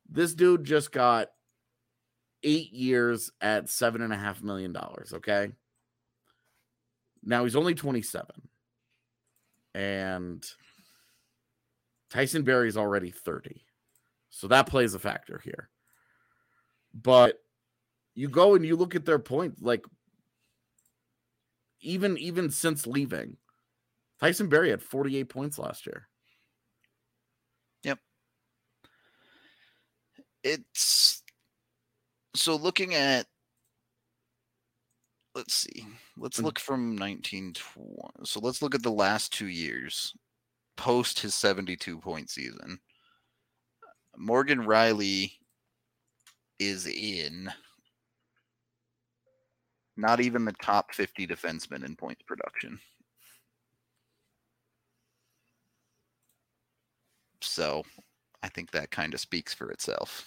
This 0.09 0.35
dude 0.35 0.65
just 0.65 0.93
got 0.93 1.29
eight 2.43 2.73
years 2.73 3.31
at 3.41 3.69
seven 3.69 4.03
and 4.03 4.13
a 4.13 4.17
half 4.17 4.43
million 4.43 4.73
dollars. 4.73 5.13
Okay. 5.15 5.53
Now 7.23 7.45
he's 7.45 7.57
only 7.57 7.75
27. 7.75 8.27
And 9.75 10.45
Tyson 12.11 12.43
Barrie's 12.43 12.77
already 12.77 13.11
30. 13.11 13.63
So 14.31 14.49
that 14.49 14.67
plays 14.67 14.95
a 14.95 14.99
factor 14.99 15.41
here. 15.45 15.69
But 16.95 17.37
you 18.15 18.29
go 18.29 18.55
and 18.55 18.65
you 18.65 18.77
look 18.77 18.95
at 18.95 19.05
their 19.05 19.19
point, 19.19 19.63
like 19.63 19.85
even 21.81 22.19
even 22.19 22.51
since 22.51 22.87
leaving, 22.87 23.37
Tyson 24.21 24.49
Barrie 24.49 24.71
had 24.71 24.83
48 24.83 25.29
points 25.29 25.59
last 25.59 25.87
year. 25.87 26.09
Yep. 27.85 27.99
It's 30.45 31.23
so 32.35 32.57
looking 32.57 32.95
at 32.95 33.27
let's 35.35 35.55
see. 35.55 35.87
Let's 36.17 36.39
Mm. 36.39 36.45
look 36.45 36.59
from 36.59 36.97
1920. 36.97 38.25
So 38.25 38.41
let's 38.41 38.63
look 38.63 38.75
at 38.75 38.83
the 38.83 38.91
last 38.91 39.33
2 39.33 39.47
years 39.47 40.15
post 40.77 41.21
his 41.21 41.35
72 41.35 41.99
point 42.01 42.31
season. 42.31 42.81
Morgan 44.17 44.61
Rielly 44.61 45.39
is 46.59 46.87
in 46.87 47.53
not 49.97 50.21
even 50.21 50.45
the 50.45 50.55
top 50.63 50.95
50 50.95 51.27
defensemen 51.27 51.85
in 51.85 51.97
points 51.97 52.23
production. 52.23 52.81
So, 57.43 57.85
I 58.43 58.49
think 58.49 58.71
that 58.71 58.91
kind 58.91 59.15
of 59.15 59.21
speaks 59.21 59.55
for 59.55 59.71
itself. 59.71 60.27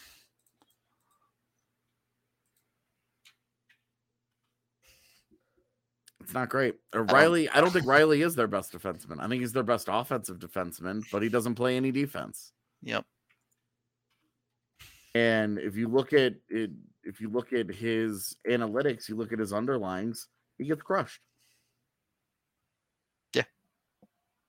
It's 6.21 6.33
not 6.33 6.49
great. 6.49 6.75
Uh, 6.93 6.99
Rielly, 6.99 7.49
I 7.53 7.59
don't 7.59 7.71
think 7.71 7.85
Rielly 7.85 8.25
is 8.25 8.33
their 8.33 8.47
best 8.47 8.71
defenseman. 8.71 9.19
I 9.19 9.27
think 9.27 9.41
he's 9.41 9.51
their 9.51 9.61
best 9.61 9.89
offensive 9.91 10.39
defenseman, 10.39 11.03
but 11.11 11.21
he 11.21 11.27
doesn't 11.27 11.55
play 11.55 11.75
any 11.75 11.91
defense. 11.91 12.53
Yep. 12.81 13.05
And 15.15 15.59
if 15.59 15.75
you 15.75 15.89
look 15.89 16.13
at 16.13 16.35
it, 16.49 16.71
if 17.03 17.19
you 17.19 17.29
look 17.29 17.51
at 17.51 17.67
his 17.69 18.37
analytics, 18.49 19.09
you 19.09 19.15
look 19.15 19.33
at 19.33 19.39
his 19.39 19.51
underlines, 19.51 20.27
he 20.57 20.63
gets 20.63 20.81
crushed. 20.81 21.19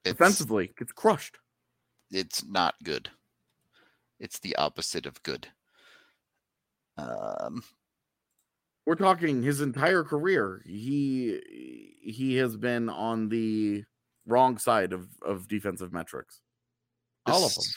It's, 0.04 0.18
Defensively, 0.18 0.70
gets 0.78 0.92
crushed. 0.92 1.38
It's 2.14 2.44
not 2.44 2.74
good. 2.82 3.10
It's 4.20 4.38
the 4.38 4.54
opposite 4.56 5.06
of 5.06 5.22
good. 5.22 5.46
Um, 6.96 7.62
We're 8.86 8.94
talking 8.94 9.42
his 9.42 9.60
entire 9.60 10.04
career. 10.04 10.62
He 10.64 11.40
he 12.02 12.36
has 12.36 12.56
been 12.56 12.88
on 12.88 13.28
the 13.28 13.84
wrong 14.26 14.58
side 14.58 14.92
of, 14.92 15.08
of 15.22 15.48
defensive 15.48 15.92
metrics. 15.92 16.40
All 17.26 17.44
of 17.44 17.54
them. 17.54 17.62
this- 17.62 17.76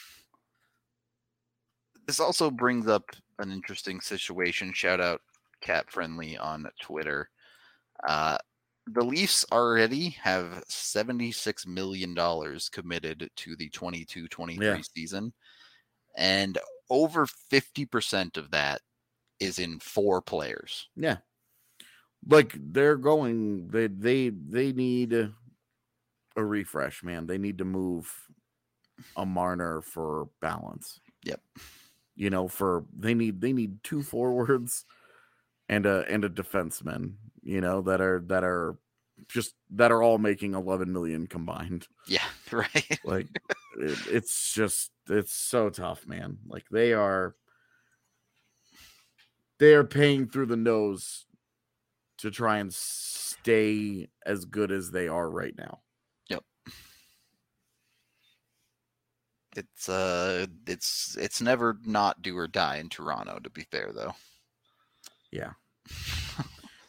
This 2.06 2.20
also 2.20 2.50
brings 2.52 2.88
up 2.88 3.10
an 3.40 3.52
interesting 3.52 4.00
situation. 4.02 4.72
Shout 4.74 5.02
out 5.02 5.22
Cat 5.62 5.90
Friendly 5.92 6.38
on 6.38 6.68
Twitter. 6.82 7.30
Uh, 8.08 8.38
the 8.94 9.04
Leafs 9.04 9.46
already 9.52 10.10
have 10.12 10.64
$76 10.70 11.68
million 11.68 12.16
committed 12.72 13.30
to 13.36 13.56
the 13.56 13.70
22 13.70 14.28
23 14.28 14.66
Yeah. 14.66 14.82
season, 14.96 15.34
and 16.18 16.58
over 16.90 17.26
50% 17.52 18.38
of 18.38 18.52
that 18.52 18.82
is 19.40 19.60
in 19.60 19.80
four 19.80 20.22
players. 20.22 20.88
Yeah. 20.96 21.18
like 22.28 22.56
they're 22.74 22.98
going 22.98 23.68
they 23.70 23.88
they 23.88 24.30
they 24.30 24.74
need 24.74 25.14
a 25.14 26.44
refresh, 26.44 27.04
man. 27.04 27.28
They 27.28 27.38
need 27.38 27.58
to 27.60 27.66
move 27.66 28.12
a 29.16 29.26
Marner 29.26 29.82
for 29.82 30.30
balance. 30.42 31.00
Yep. 31.24 31.42
You 32.16 32.30
know, 32.32 32.48
for 32.48 32.86
they 32.98 33.14
need 33.14 33.42
they 33.42 33.54
need 33.54 33.84
two 33.84 34.02
forwards 34.04 34.86
and 35.70 35.86
a 35.86 36.06
and 36.10 36.26
a 36.26 36.30
defenseman, 36.30 37.14
you 37.48 37.62
know, 37.62 37.82
that 37.84 38.02
are 38.02 38.22
that 38.28 38.44
are 38.44 38.76
just 39.30 39.56
that 39.72 39.92
are 39.92 40.04
all 40.04 40.18
making 40.18 40.54
11 40.54 40.92
million 40.92 41.28
combined. 41.28 41.88
Yeah, 42.08 42.26
right. 42.52 43.00
Like 43.06 43.28
it, 43.80 43.98
it's 44.12 44.54
just 44.54 44.92
it's 45.10 45.34
so 45.34 45.70
tough, 45.70 46.06
man. 46.06 46.40
Like 46.46 46.66
they 46.70 46.92
are 46.92 47.36
they 49.60 49.74
are 49.74 49.86
paying 49.86 50.28
through 50.28 50.48
the 50.48 50.58
nose 50.58 51.26
to 52.18 52.30
try 52.30 52.58
and 52.58 52.74
stay 52.74 54.10
as 54.26 54.44
good 54.44 54.72
as 54.72 54.92
they 54.92 55.08
are 55.08 55.30
right 55.30 55.56
now. 55.58 55.80
Yep. 56.30 56.44
It's 59.56 59.88
uh 59.88 60.48
it's 60.68 61.16
it's 61.18 61.42
never 61.42 61.78
not 61.86 62.22
do 62.22 62.38
or 62.38 62.48
die 62.48 62.78
in 62.78 62.90
Toronto 62.90 63.40
to 63.40 63.50
be 63.50 63.64
fair 63.72 63.94
though. 63.94 64.16
Yeah. 65.32 65.52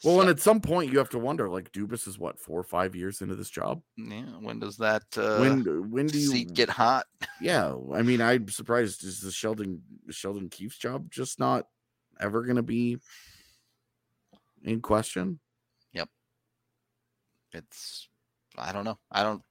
Well, 0.04 0.16
so, 0.16 0.20
and 0.20 0.30
at 0.30 0.38
some 0.38 0.60
point 0.60 0.92
you 0.92 0.98
have 0.98 1.08
to 1.10 1.18
wonder, 1.18 1.48
like 1.48 1.72
Dubas 1.72 2.06
is 2.06 2.18
what 2.18 2.38
four 2.38 2.58
or 2.58 2.64
five 2.64 2.94
years 2.94 3.20
into 3.20 3.34
this 3.34 3.50
job. 3.50 3.82
Yeah. 3.96 4.22
When 4.40 4.60
does 4.60 4.76
that 4.76 5.02
uh, 5.16 5.38
when 5.38 5.90
when 5.90 6.06
do 6.06 6.18
you 6.18 6.44
get 6.44 6.68
hot? 6.68 7.06
Yeah. 7.40 7.74
I 7.94 8.02
mean, 8.02 8.20
I'm 8.20 8.48
surprised. 8.48 9.02
Is 9.04 9.20
the 9.20 9.32
Sheldon 9.32 9.82
Sheldon 10.10 10.48
Keefe's 10.50 10.78
job 10.78 11.10
just 11.10 11.40
not 11.40 11.66
ever 12.20 12.42
going 12.42 12.56
to 12.56 12.62
be 12.62 12.98
in 14.62 14.80
question? 14.80 15.40
Yep. 15.92 16.08
It's 17.52 18.08
I 18.56 18.72
don't 18.72 18.84
know. 18.84 18.98
I 19.10 19.24
don't. 19.24 19.42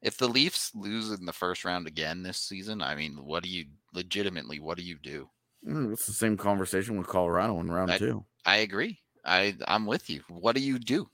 If 0.00 0.16
the 0.16 0.28
Leafs 0.28 0.70
lose 0.74 1.10
in 1.10 1.26
the 1.26 1.32
first 1.32 1.64
round 1.64 1.86
again 1.86 2.22
this 2.22 2.38
season, 2.38 2.82
I 2.82 2.94
mean, 2.94 3.16
what 3.22 3.42
do 3.42 3.50
you 3.50 3.66
legitimately? 3.92 4.60
What 4.60 4.78
do 4.78 4.82
you 4.82 4.98
do? 5.02 5.28
Mm, 5.66 5.92
it's 5.92 6.06
the 6.06 6.12
same 6.12 6.36
conversation 6.36 6.96
with 6.98 7.06
Colorado 7.06 7.58
in 7.60 7.70
round 7.70 7.90
I, 7.90 7.98
two. 7.98 8.24
I 8.44 8.56
agree. 8.56 8.98
I 9.24 9.54
I'm 9.66 9.86
with 9.86 10.10
you. 10.10 10.22
What 10.28 10.54
do 10.54 10.62
you 10.62 10.78
do? 10.78 11.08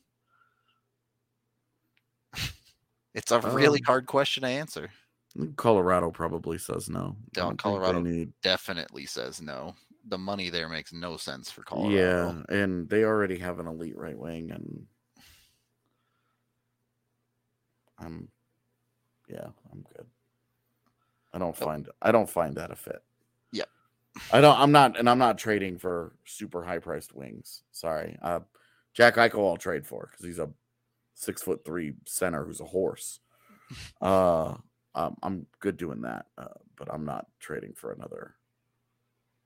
it's 3.14 3.30
a 3.30 3.40
really 3.40 3.80
um, 3.80 3.86
hard 3.86 4.06
question 4.06 4.42
to 4.42 4.48
answer. 4.48 4.90
Colorado 5.56 6.10
probably 6.10 6.58
says 6.58 6.90
no. 6.90 7.16
Don't 7.32 7.56
Colorado 7.56 8.00
need... 8.00 8.32
definitely 8.42 9.06
says 9.06 9.40
no. 9.40 9.74
The 10.08 10.18
money 10.18 10.50
there 10.50 10.68
makes 10.68 10.92
no 10.92 11.16
sense 11.16 11.50
for 11.50 11.62
Colorado. 11.62 11.94
Yeah, 11.94 12.56
and 12.56 12.88
they 12.88 13.04
already 13.04 13.38
have 13.38 13.60
an 13.60 13.66
elite 13.66 13.96
right 13.96 14.18
wing, 14.18 14.50
and 14.50 14.86
I'm, 17.98 18.28
yeah, 19.28 19.48
I'm 19.70 19.84
good. 19.94 20.06
I 21.32 21.38
don't 21.38 21.56
find 21.56 21.88
I 22.02 22.10
don't 22.10 22.28
find 22.28 22.56
that 22.56 22.72
a 22.72 22.76
fit. 22.76 23.02
I 24.32 24.40
don't. 24.40 24.58
I'm 24.58 24.72
not, 24.72 24.98
and 24.98 25.08
I'm 25.08 25.18
not 25.18 25.38
trading 25.38 25.78
for 25.78 26.12
super 26.24 26.62
high 26.64 26.78
priced 26.78 27.14
wings. 27.14 27.62
Sorry, 27.70 28.16
uh, 28.22 28.40
Jack 28.92 29.16
Eichel. 29.16 29.48
I'll 29.48 29.56
trade 29.56 29.86
for 29.86 30.08
because 30.10 30.26
he's 30.26 30.38
a 30.38 30.50
six 31.14 31.42
foot 31.42 31.64
three 31.64 31.94
center 32.06 32.44
who's 32.44 32.60
a 32.60 32.64
horse. 32.64 33.20
Uh, 34.00 34.54
um, 34.94 35.16
I'm 35.22 35.46
good 35.60 35.76
doing 35.76 36.00
that, 36.02 36.26
uh, 36.36 36.48
but 36.76 36.92
I'm 36.92 37.04
not 37.04 37.26
trading 37.38 37.72
for 37.74 37.92
another. 37.92 38.34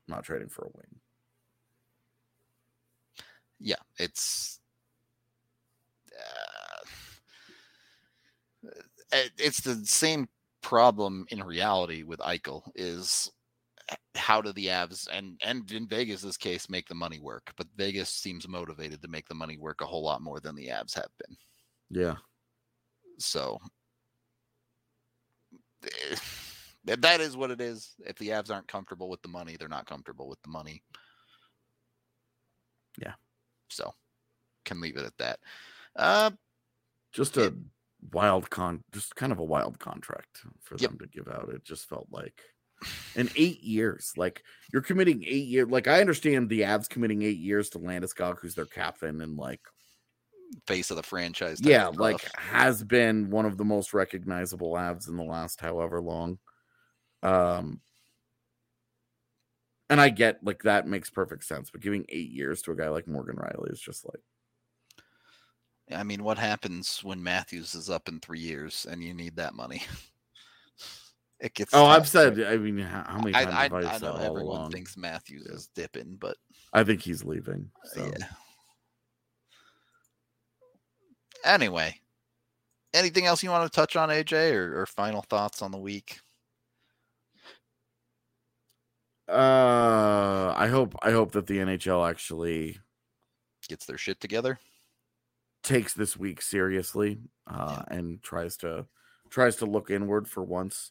I'm 0.08 0.14
not 0.14 0.24
trading 0.24 0.48
for 0.48 0.64
a 0.64 0.70
wing. 0.74 1.00
Yeah, 3.60 3.76
it's. 3.98 4.60
Uh, 9.12 9.18
it's 9.38 9.60
the 9.60 9.84
same 9.84 10.28
problem 10.62 11.26
in 11.28 11.42
reality 11.42 12.02
with 12.02 12.20
Eichel 12.20 12.62
is 12.74 13.30
how 14.16 14.40
do 14.40 14.52
the 14.52 14.66
Avs 14.66 15.08
and 15.12 15.40
and 15.42 15.70
in 15.72 15.88
Vegas's 15.88 16.36
case 16.36 16.68
make 16.68 16.88
the 16.88 16.94
money 16.94 17.18
work? 17.18 17.52
But 17.56 17.66
Vegas 17.76 18.10
seems 18.10 18.46
motivated 18.48 19.02
to 19.02 19.08
make 19.08 19.28
the 19.28 19.34
money 19.34 19.58
work 19.58 19.80
a 19.80 19.86
whole 19.86 20.04
lot 20.04 20.22
more 20.22 20.40
than 20.40 20.54
the 20.54 20.68
Avs 20.68 20.94
have 20.94 21.10
been. 21.26 21.36
Yeah. 21.90 22.16
So 23.18 23.58
eh, 25.84 26.16
that 26.96 27.20
is 27.20 27.36
what 27.36 27.50
it 27.50 27.60
is. 27.60 27.94
If 28.06 28.16
the 28.18 28.28
Avs 28.28 28.50
aren't 28.50 28.68
comfortable 28.68 29.08
with 29.08 29.22
the 29.22 29.28
money, 29.28 29.56
they're 29.58 29.68
not 29.68 29.86
comfortable 29.86 30.28
with 30.28 30.40
the 30.42 30.50
money. 30.50 30.82
Yeah. 33.00 33.14
So 33.68 33.92
can 34.64 34.80
leave 34.80 34.96
it 34.96 35.04
at 35.04 35.18
that. 35.18 35.40
Uh 35.96 36.30
just 37.12 37.36
a 37.36 37.46
it, 37.46 37.54
wild 38.12 38.50
con 38.50 38.82
just 38.92 39.16
kind 39.16 39.32
of 39.32 39.38
a 39.38 39.44
wild 39.44 39.78
contract 39.78 40.42
for 40.60 40.76
yep. 40.78 40.90
them 40.90 40.98
to 41.00 41.06
give 41.08 41.28
out. 41.28 41.50
It 41.52 41.64
just 41.64 41.88
felt 41.88 42.06
like 42.10 42.40
in 43.16 43.30
eight 43.36 43.62
years. 43.62 44.12
Like 44.16 44.42
you're 44.72 44.82
committing 44.82 45.22
eight 45.24 45.46
years. 45.46 45.68
Like 45.68 45.88
I 45.88 46.00
understand 46.00 46.48
the 46.48 46.62
Avs 46.62 46.88
committing 46.88 47.22
eight 47.22 47.38
years 47.38 47.70
to 47.70 47.78
Landeskog, 47.78 48.38
who's 48.40 48.54
their 48.54 48.66
captain 48.66 49.20
and 49.20 49.36
like 49.36 49.60
face 50.66 50.90
of 50.90 50.96
the 50.96 51.02
franchise. 51.02 51.60
Yeah, 51.62 51.88
like 51.88 52.22
has 52.36 52.82
been 52.82 53.30
one 53.30 53.46
of 53.46 53.56
the 53.56 53.64
most 53.64 53.94
recognizable 53.94 54.72
Avs 54.72 55.08
in 55.08 55.16
the 55.16 55.24
last 55.24 55.60
however 55.60 56.00
long. 56.00 56.38
Um, 57.22 57.80
and 59.90 60.00
I 60.00 60.10
get 60.10 60.42
like 60.42 60.62
that 60.62 60.86
makes 60.86 61.10
perfect 61.10 61.44
sense, 61.44 61.70
but 61.70 61.80
giving 61.80 62.04
eight 62.08 62.30
years 62.30 62.62
to 62.62 62.72
a 62.72 62.76
guy 62.76 62.88
like 62.88 63.08
Morgan 63.08 63.36
Rielly 63.36 63.72
is 63.72 63.80
just 63.80 64.04
like. 64.04 64.20
I 65.92 66.02
mean, 66.02 66.24
what 66.24 66.38
happens 66.38 67.04
when 67.04 67.22
Matthews 67.22 67.74
is 67.74 67.90
up 67.90 68.08
in 68.08 68.18
three 68.18 68.40
years 68.40 68.86
and 68.90 69.04
you 69.04 69.12
need 69.12 69.36
that 69.36 69.54
money? 69.54 69.82
it 71.44 71.52
gets. 71.52 71.74
Oh, 71.74 71.84
I've 71.84 72.08
said. 72.08 72.40
I 72.40 72.56
mean, 72.56 72.78
how, 72.78 73.18
many 73.18 73.32
times 73.32 73.46
I, 73.46 73.62
have 73.64 73.74
I, 73.74 73.82
I, 73.82 73.94
I 73.94 73.98
know 73.98 74.16
everyone 74.16 74.56
along? 74.56 74.70
thinks 74.70 74.96
Matthews 74.96 75.44
is 75.46 75.68
dipping, 75.74 76.16
but 76.18 76.38
I 76.72 76.82
think 76.84 77.02
he's 77.02 77.22
leaving. 77.22 77.70
So. 77.84 78.06
Yeah. 78.06 78.26
Anyway, 81.44 82.00
anything 82.94 83.26
else 83.26 83.42
you 83.42 83.50
want 83.50 83.70
to 83.70 83.76
touch 83.76 83.94
on, 83.94 84.08
AJ, 84.08 84.54
or, 84.54 84.80
or 84.80 84.86
final 84.86 85.20
thoughts 85.20 85.60
on 85.60 85.70
the 85.70 85.78
week? 85.78 86.18
Uh, 89.28 90.54
I 90.56 90.68
hope 90.68 90.96
I 91.02 91.10
hope 91.10 91.32
that 91.32 91.46
the 91.46 91.58
NHL 91.58 92.08
actually 92.08 92.78
gets 93.68 93.84
their 93.84 93.98
shit 93.98 94.18
together, 94.18 94.58
takes 95.62 95.92
this 95.92 96.16
week 96.16 96.40
seriously, 96.40 97.18
uh, 97.46 97.82
yeah. 97.86 97.96
and 97.96 98.22
tries 98.22 98.56
to 98.58 98.86
tries 99.28 99.56
to 99.56 99.66
look 99.66 99.90
inward 99.90 100.26
for 100.26 100.42
once 100.42 100.90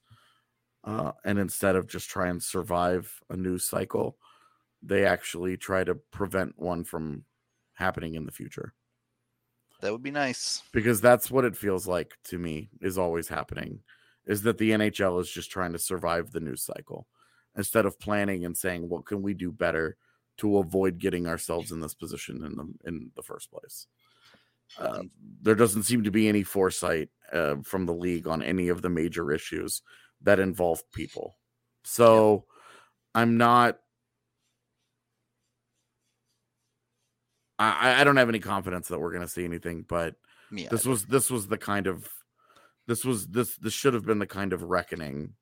uh, 0.83 1.11
and 1.23 1.39
instead 1.39 1.75
of 1.75 1.87
just 1.87 2.09
try 2.09 2.27
and 2.27 2.41
survive 2.41 3.21
a 3.29 3.37
news 3.37 3.65
cycle, 3.65 4.17
they 4.81 5.05
actually 5.05 5.57
try 5.57 5.83
to 5.83 5.95
prevent 5.95 6.53
one 6.57 6.83
from 6.83 7.23
happening 7.73 8.15
in 8.15 8.25
the 8.25 8.31
future. 8.31 8.73
That 9.81 9.91
would 9.91 10.03
be 10.03 10.11
nice. 10.11 10.61
Because 10.71 11.01
that's 11.01 11.31
what 11.31 11.45
it 11.45 11.57
feels 11.57 11.87
like 11.87 12.13
to 12.25 12.37
me 12.37 12.69
is 12.81 12.97
always 12.97 13.27
happening 13.27 13.79
is 14.25 14.41
that 14.43 14.57
the 14.57 14.71
NHL 14.71 15.19
is 15.19 15.29
just 15.29 15.51
trying 15.51 15.73
to 15.73 15.79
survive 15.79 16.31
the 16.31 16.39
news 16.39 16.63
cycle 16.63 17.07
instead 17.57 17.85
of 17.85 17.99
planning 17.99 18.45
and 18.45 18.55
saying 18.55 18.87
what 18.87 19.05
can 19.05 19.21
we 19.21 19.33
do 19.33 19.51
better 19.51 19.97
to 20.37 20.57
avoid 20.57 20.97
getting 20.97 21.27
ourselves 21.27 21.71
in 21.71 21.79
this 21.79 21.93
position 21.93 22.43
in 22.43 22.55
the 22.55 22.89
in 22.89 23.11
the 23.15 23.21
first 23.21 23.51
place. 23.51 23.87
Uh, 24.79 25.03
there 25.41 25.55
doesn't 25.55 25.83
seem 25.83 26.03
to 26.03 26.11
be 26.11 26.27
any 26.27 26.41
foresight 26.41 27.09
uh, 27.31 27.55
from 27.63 27.85
the 27.85 27.93
league 27.93 28.27
on 28.27 28.41
any 28.41 28.69
of 28.69 28.81
the 28.81 28.89
major 28.89 29.31
issues 29.31 29.81
that 30.23 30.39
involve 30.39 30.81
people. 30.91 31.35
So 31.83 32.45
I'm 33.13 33.37
not 33.37 33.79
I, 37.59 38.01
I 38.01 38.03
don't 38.03 38.17
have 38.17 38.29
any 38.29 38.39
confidence 38.39 38.87
that 38.87 38.99
we're 38.99 39.13
gonna 39.13 39.27
see 39.27 39.45
anything, 39.45 39.85
but 39.87 40.15
yeah, 40.51 40.69
this 40.69 40.85
was 40.85 41.05
this 41.05 41.29
was 41.29 41.47
the 41.47 41.57
kind 41.57 41.87
of 41.87 42.09
this 42.87 43.05
was 43.05 43.27
this 43.27 43.55
this 43.57 43.73
should 43.73 43.93
have 43.93 44.05
been 44.05 44.19
the 44.19 44.27
kind 44.27 44.53
of 44.53 44.63
reckoning 44.63 45.33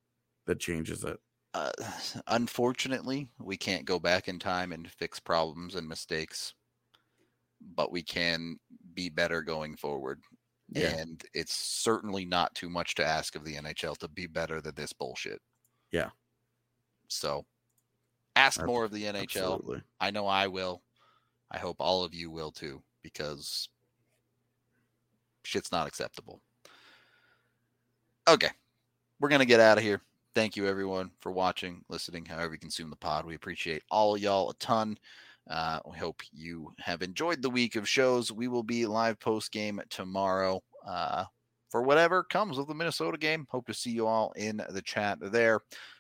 that 0.46 0.60
changes 0.60 1.04
it. 1.04 1.20
Uh, 1.54 1.72
unfortunately, 2.28 3.28
we 3.40 3.58
can't 3.58 3.86
go 3.86 4.00
back 4.00 4.28
in 4.28 4.40
time 4.40 4.72
and 4.72 4.90
fix 4.90 5.20
problems 5.20 5.76
and 5.76 5.88
mistakes, 5.88 6.54
but 7.76 7.92
we 7.92 8.02
can 8.02 8.58
be 8.94 9.10
better 9.10 9.42
going 9.42 9.76
forward. 9.76 10.22
Yeah. 10.72 10.96
And 10.98 11.24
it's 11.34 11.54
certainly 11.54 12.26
not 12.26 12.56
too 12.56 12.70
much 12.70 12.96
to 12.96 13.06
ask 13.06 13.36
of 13.36 13.44
the 13.44 13.56
NHL 13.56 13.98
to 13.98 14.08
be 14.08 14.26
better 14.28 14.62
than 14.62 14.74
this 14.76 14.94
bullshit. 14.94 15.42
Yeah. 15.92 16.10
So 17.08 17.46
ask 18.36 18.64
more 18.66 18.86
of 18.86 18.92
the 18.92 19.04
NHL. 19.04 19.24
Absolutely. 19.24 19.82
I 20.00 20.12
know 20.12 20.28
I 20.28 20.48
will. 20.48 20.82
I 21.52 21.58
hope 21.58 21.78
all 21.80 22.04
of 22.04 22.14
you 22.14 22.32
will 22.32 22.52
too, 22.52 22.82
because 23.04 23.68
shit's 25.44 25.74
not 25.74 25.88
acceptable. 25.88 26.42
Okay. 28.30 28.50
We're 29.20 29.30
going 29.30 29.40
to 29.40 29.46
get 29.46 29.60
out 29.60 29.78
of 29.78 29.84
here. 29.84 30.02
Thank 30.34 30.56
you, 30.56 30.66
everyone, 30.66 31.12
for 31.20 31.34
watching, 31.34 31.84
listening, 31.90 32.24
however 32.24 32.54
you 32.54 32.60
consume 32.60 32.90
the 32.90 32.96
pod. 32.96 33.26
We 33.26 33.36
appreciate 33.36 33.84
all 33.92 34.18
y'all 34.18 34.50
a 34.50 34.54
ton. 34.54 34.98
Uh, 35.52 35.80
we 35.86 35.98
hope 35.98 36.22
you 36.32 36.74
have 36.80 37.02
enjoyed 37.02 37.42
the 37.42 37.50
week 37.50 37.76
of 37.76 37.88
shows. 37.88 38.32
We 38.32 38.48
will 38.48 38.64
be 38.64 38.86
live 38.86 39.20
post 39.20 39.52
game 39.52 39.82
tomorrow 39.90 40.64
uh, 40.88 41.26
for 41.70 41.84
whatever 41.84 42.24
comes 42.24 42.58
of 42.58 42.68
the 42.68 42.74
Minnesota 42.74 43.18
game. 43.18 43.46
Hope 43.50 43.68
to 43.68 43.74
see 43.74 43.92
you 43.92 44.08
all 44.08 44.32
in 44.38 44.62
the 44.70 44.82
chat 44.82 45.18
there. 45.22 45.60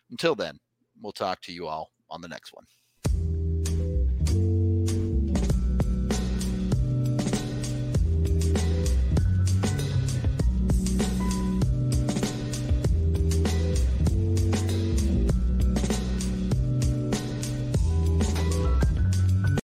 Until 0.09 0.35
then, 0.35 0.57
we'll 1.01 1.11
talk 1.11 1.41
to 1.41 1.51
you 1.51 1.67
all 1.67 1.91
on 2.09 2.21
the 2.21 2.29
next 2.29 2.53
one. 2.53 2.63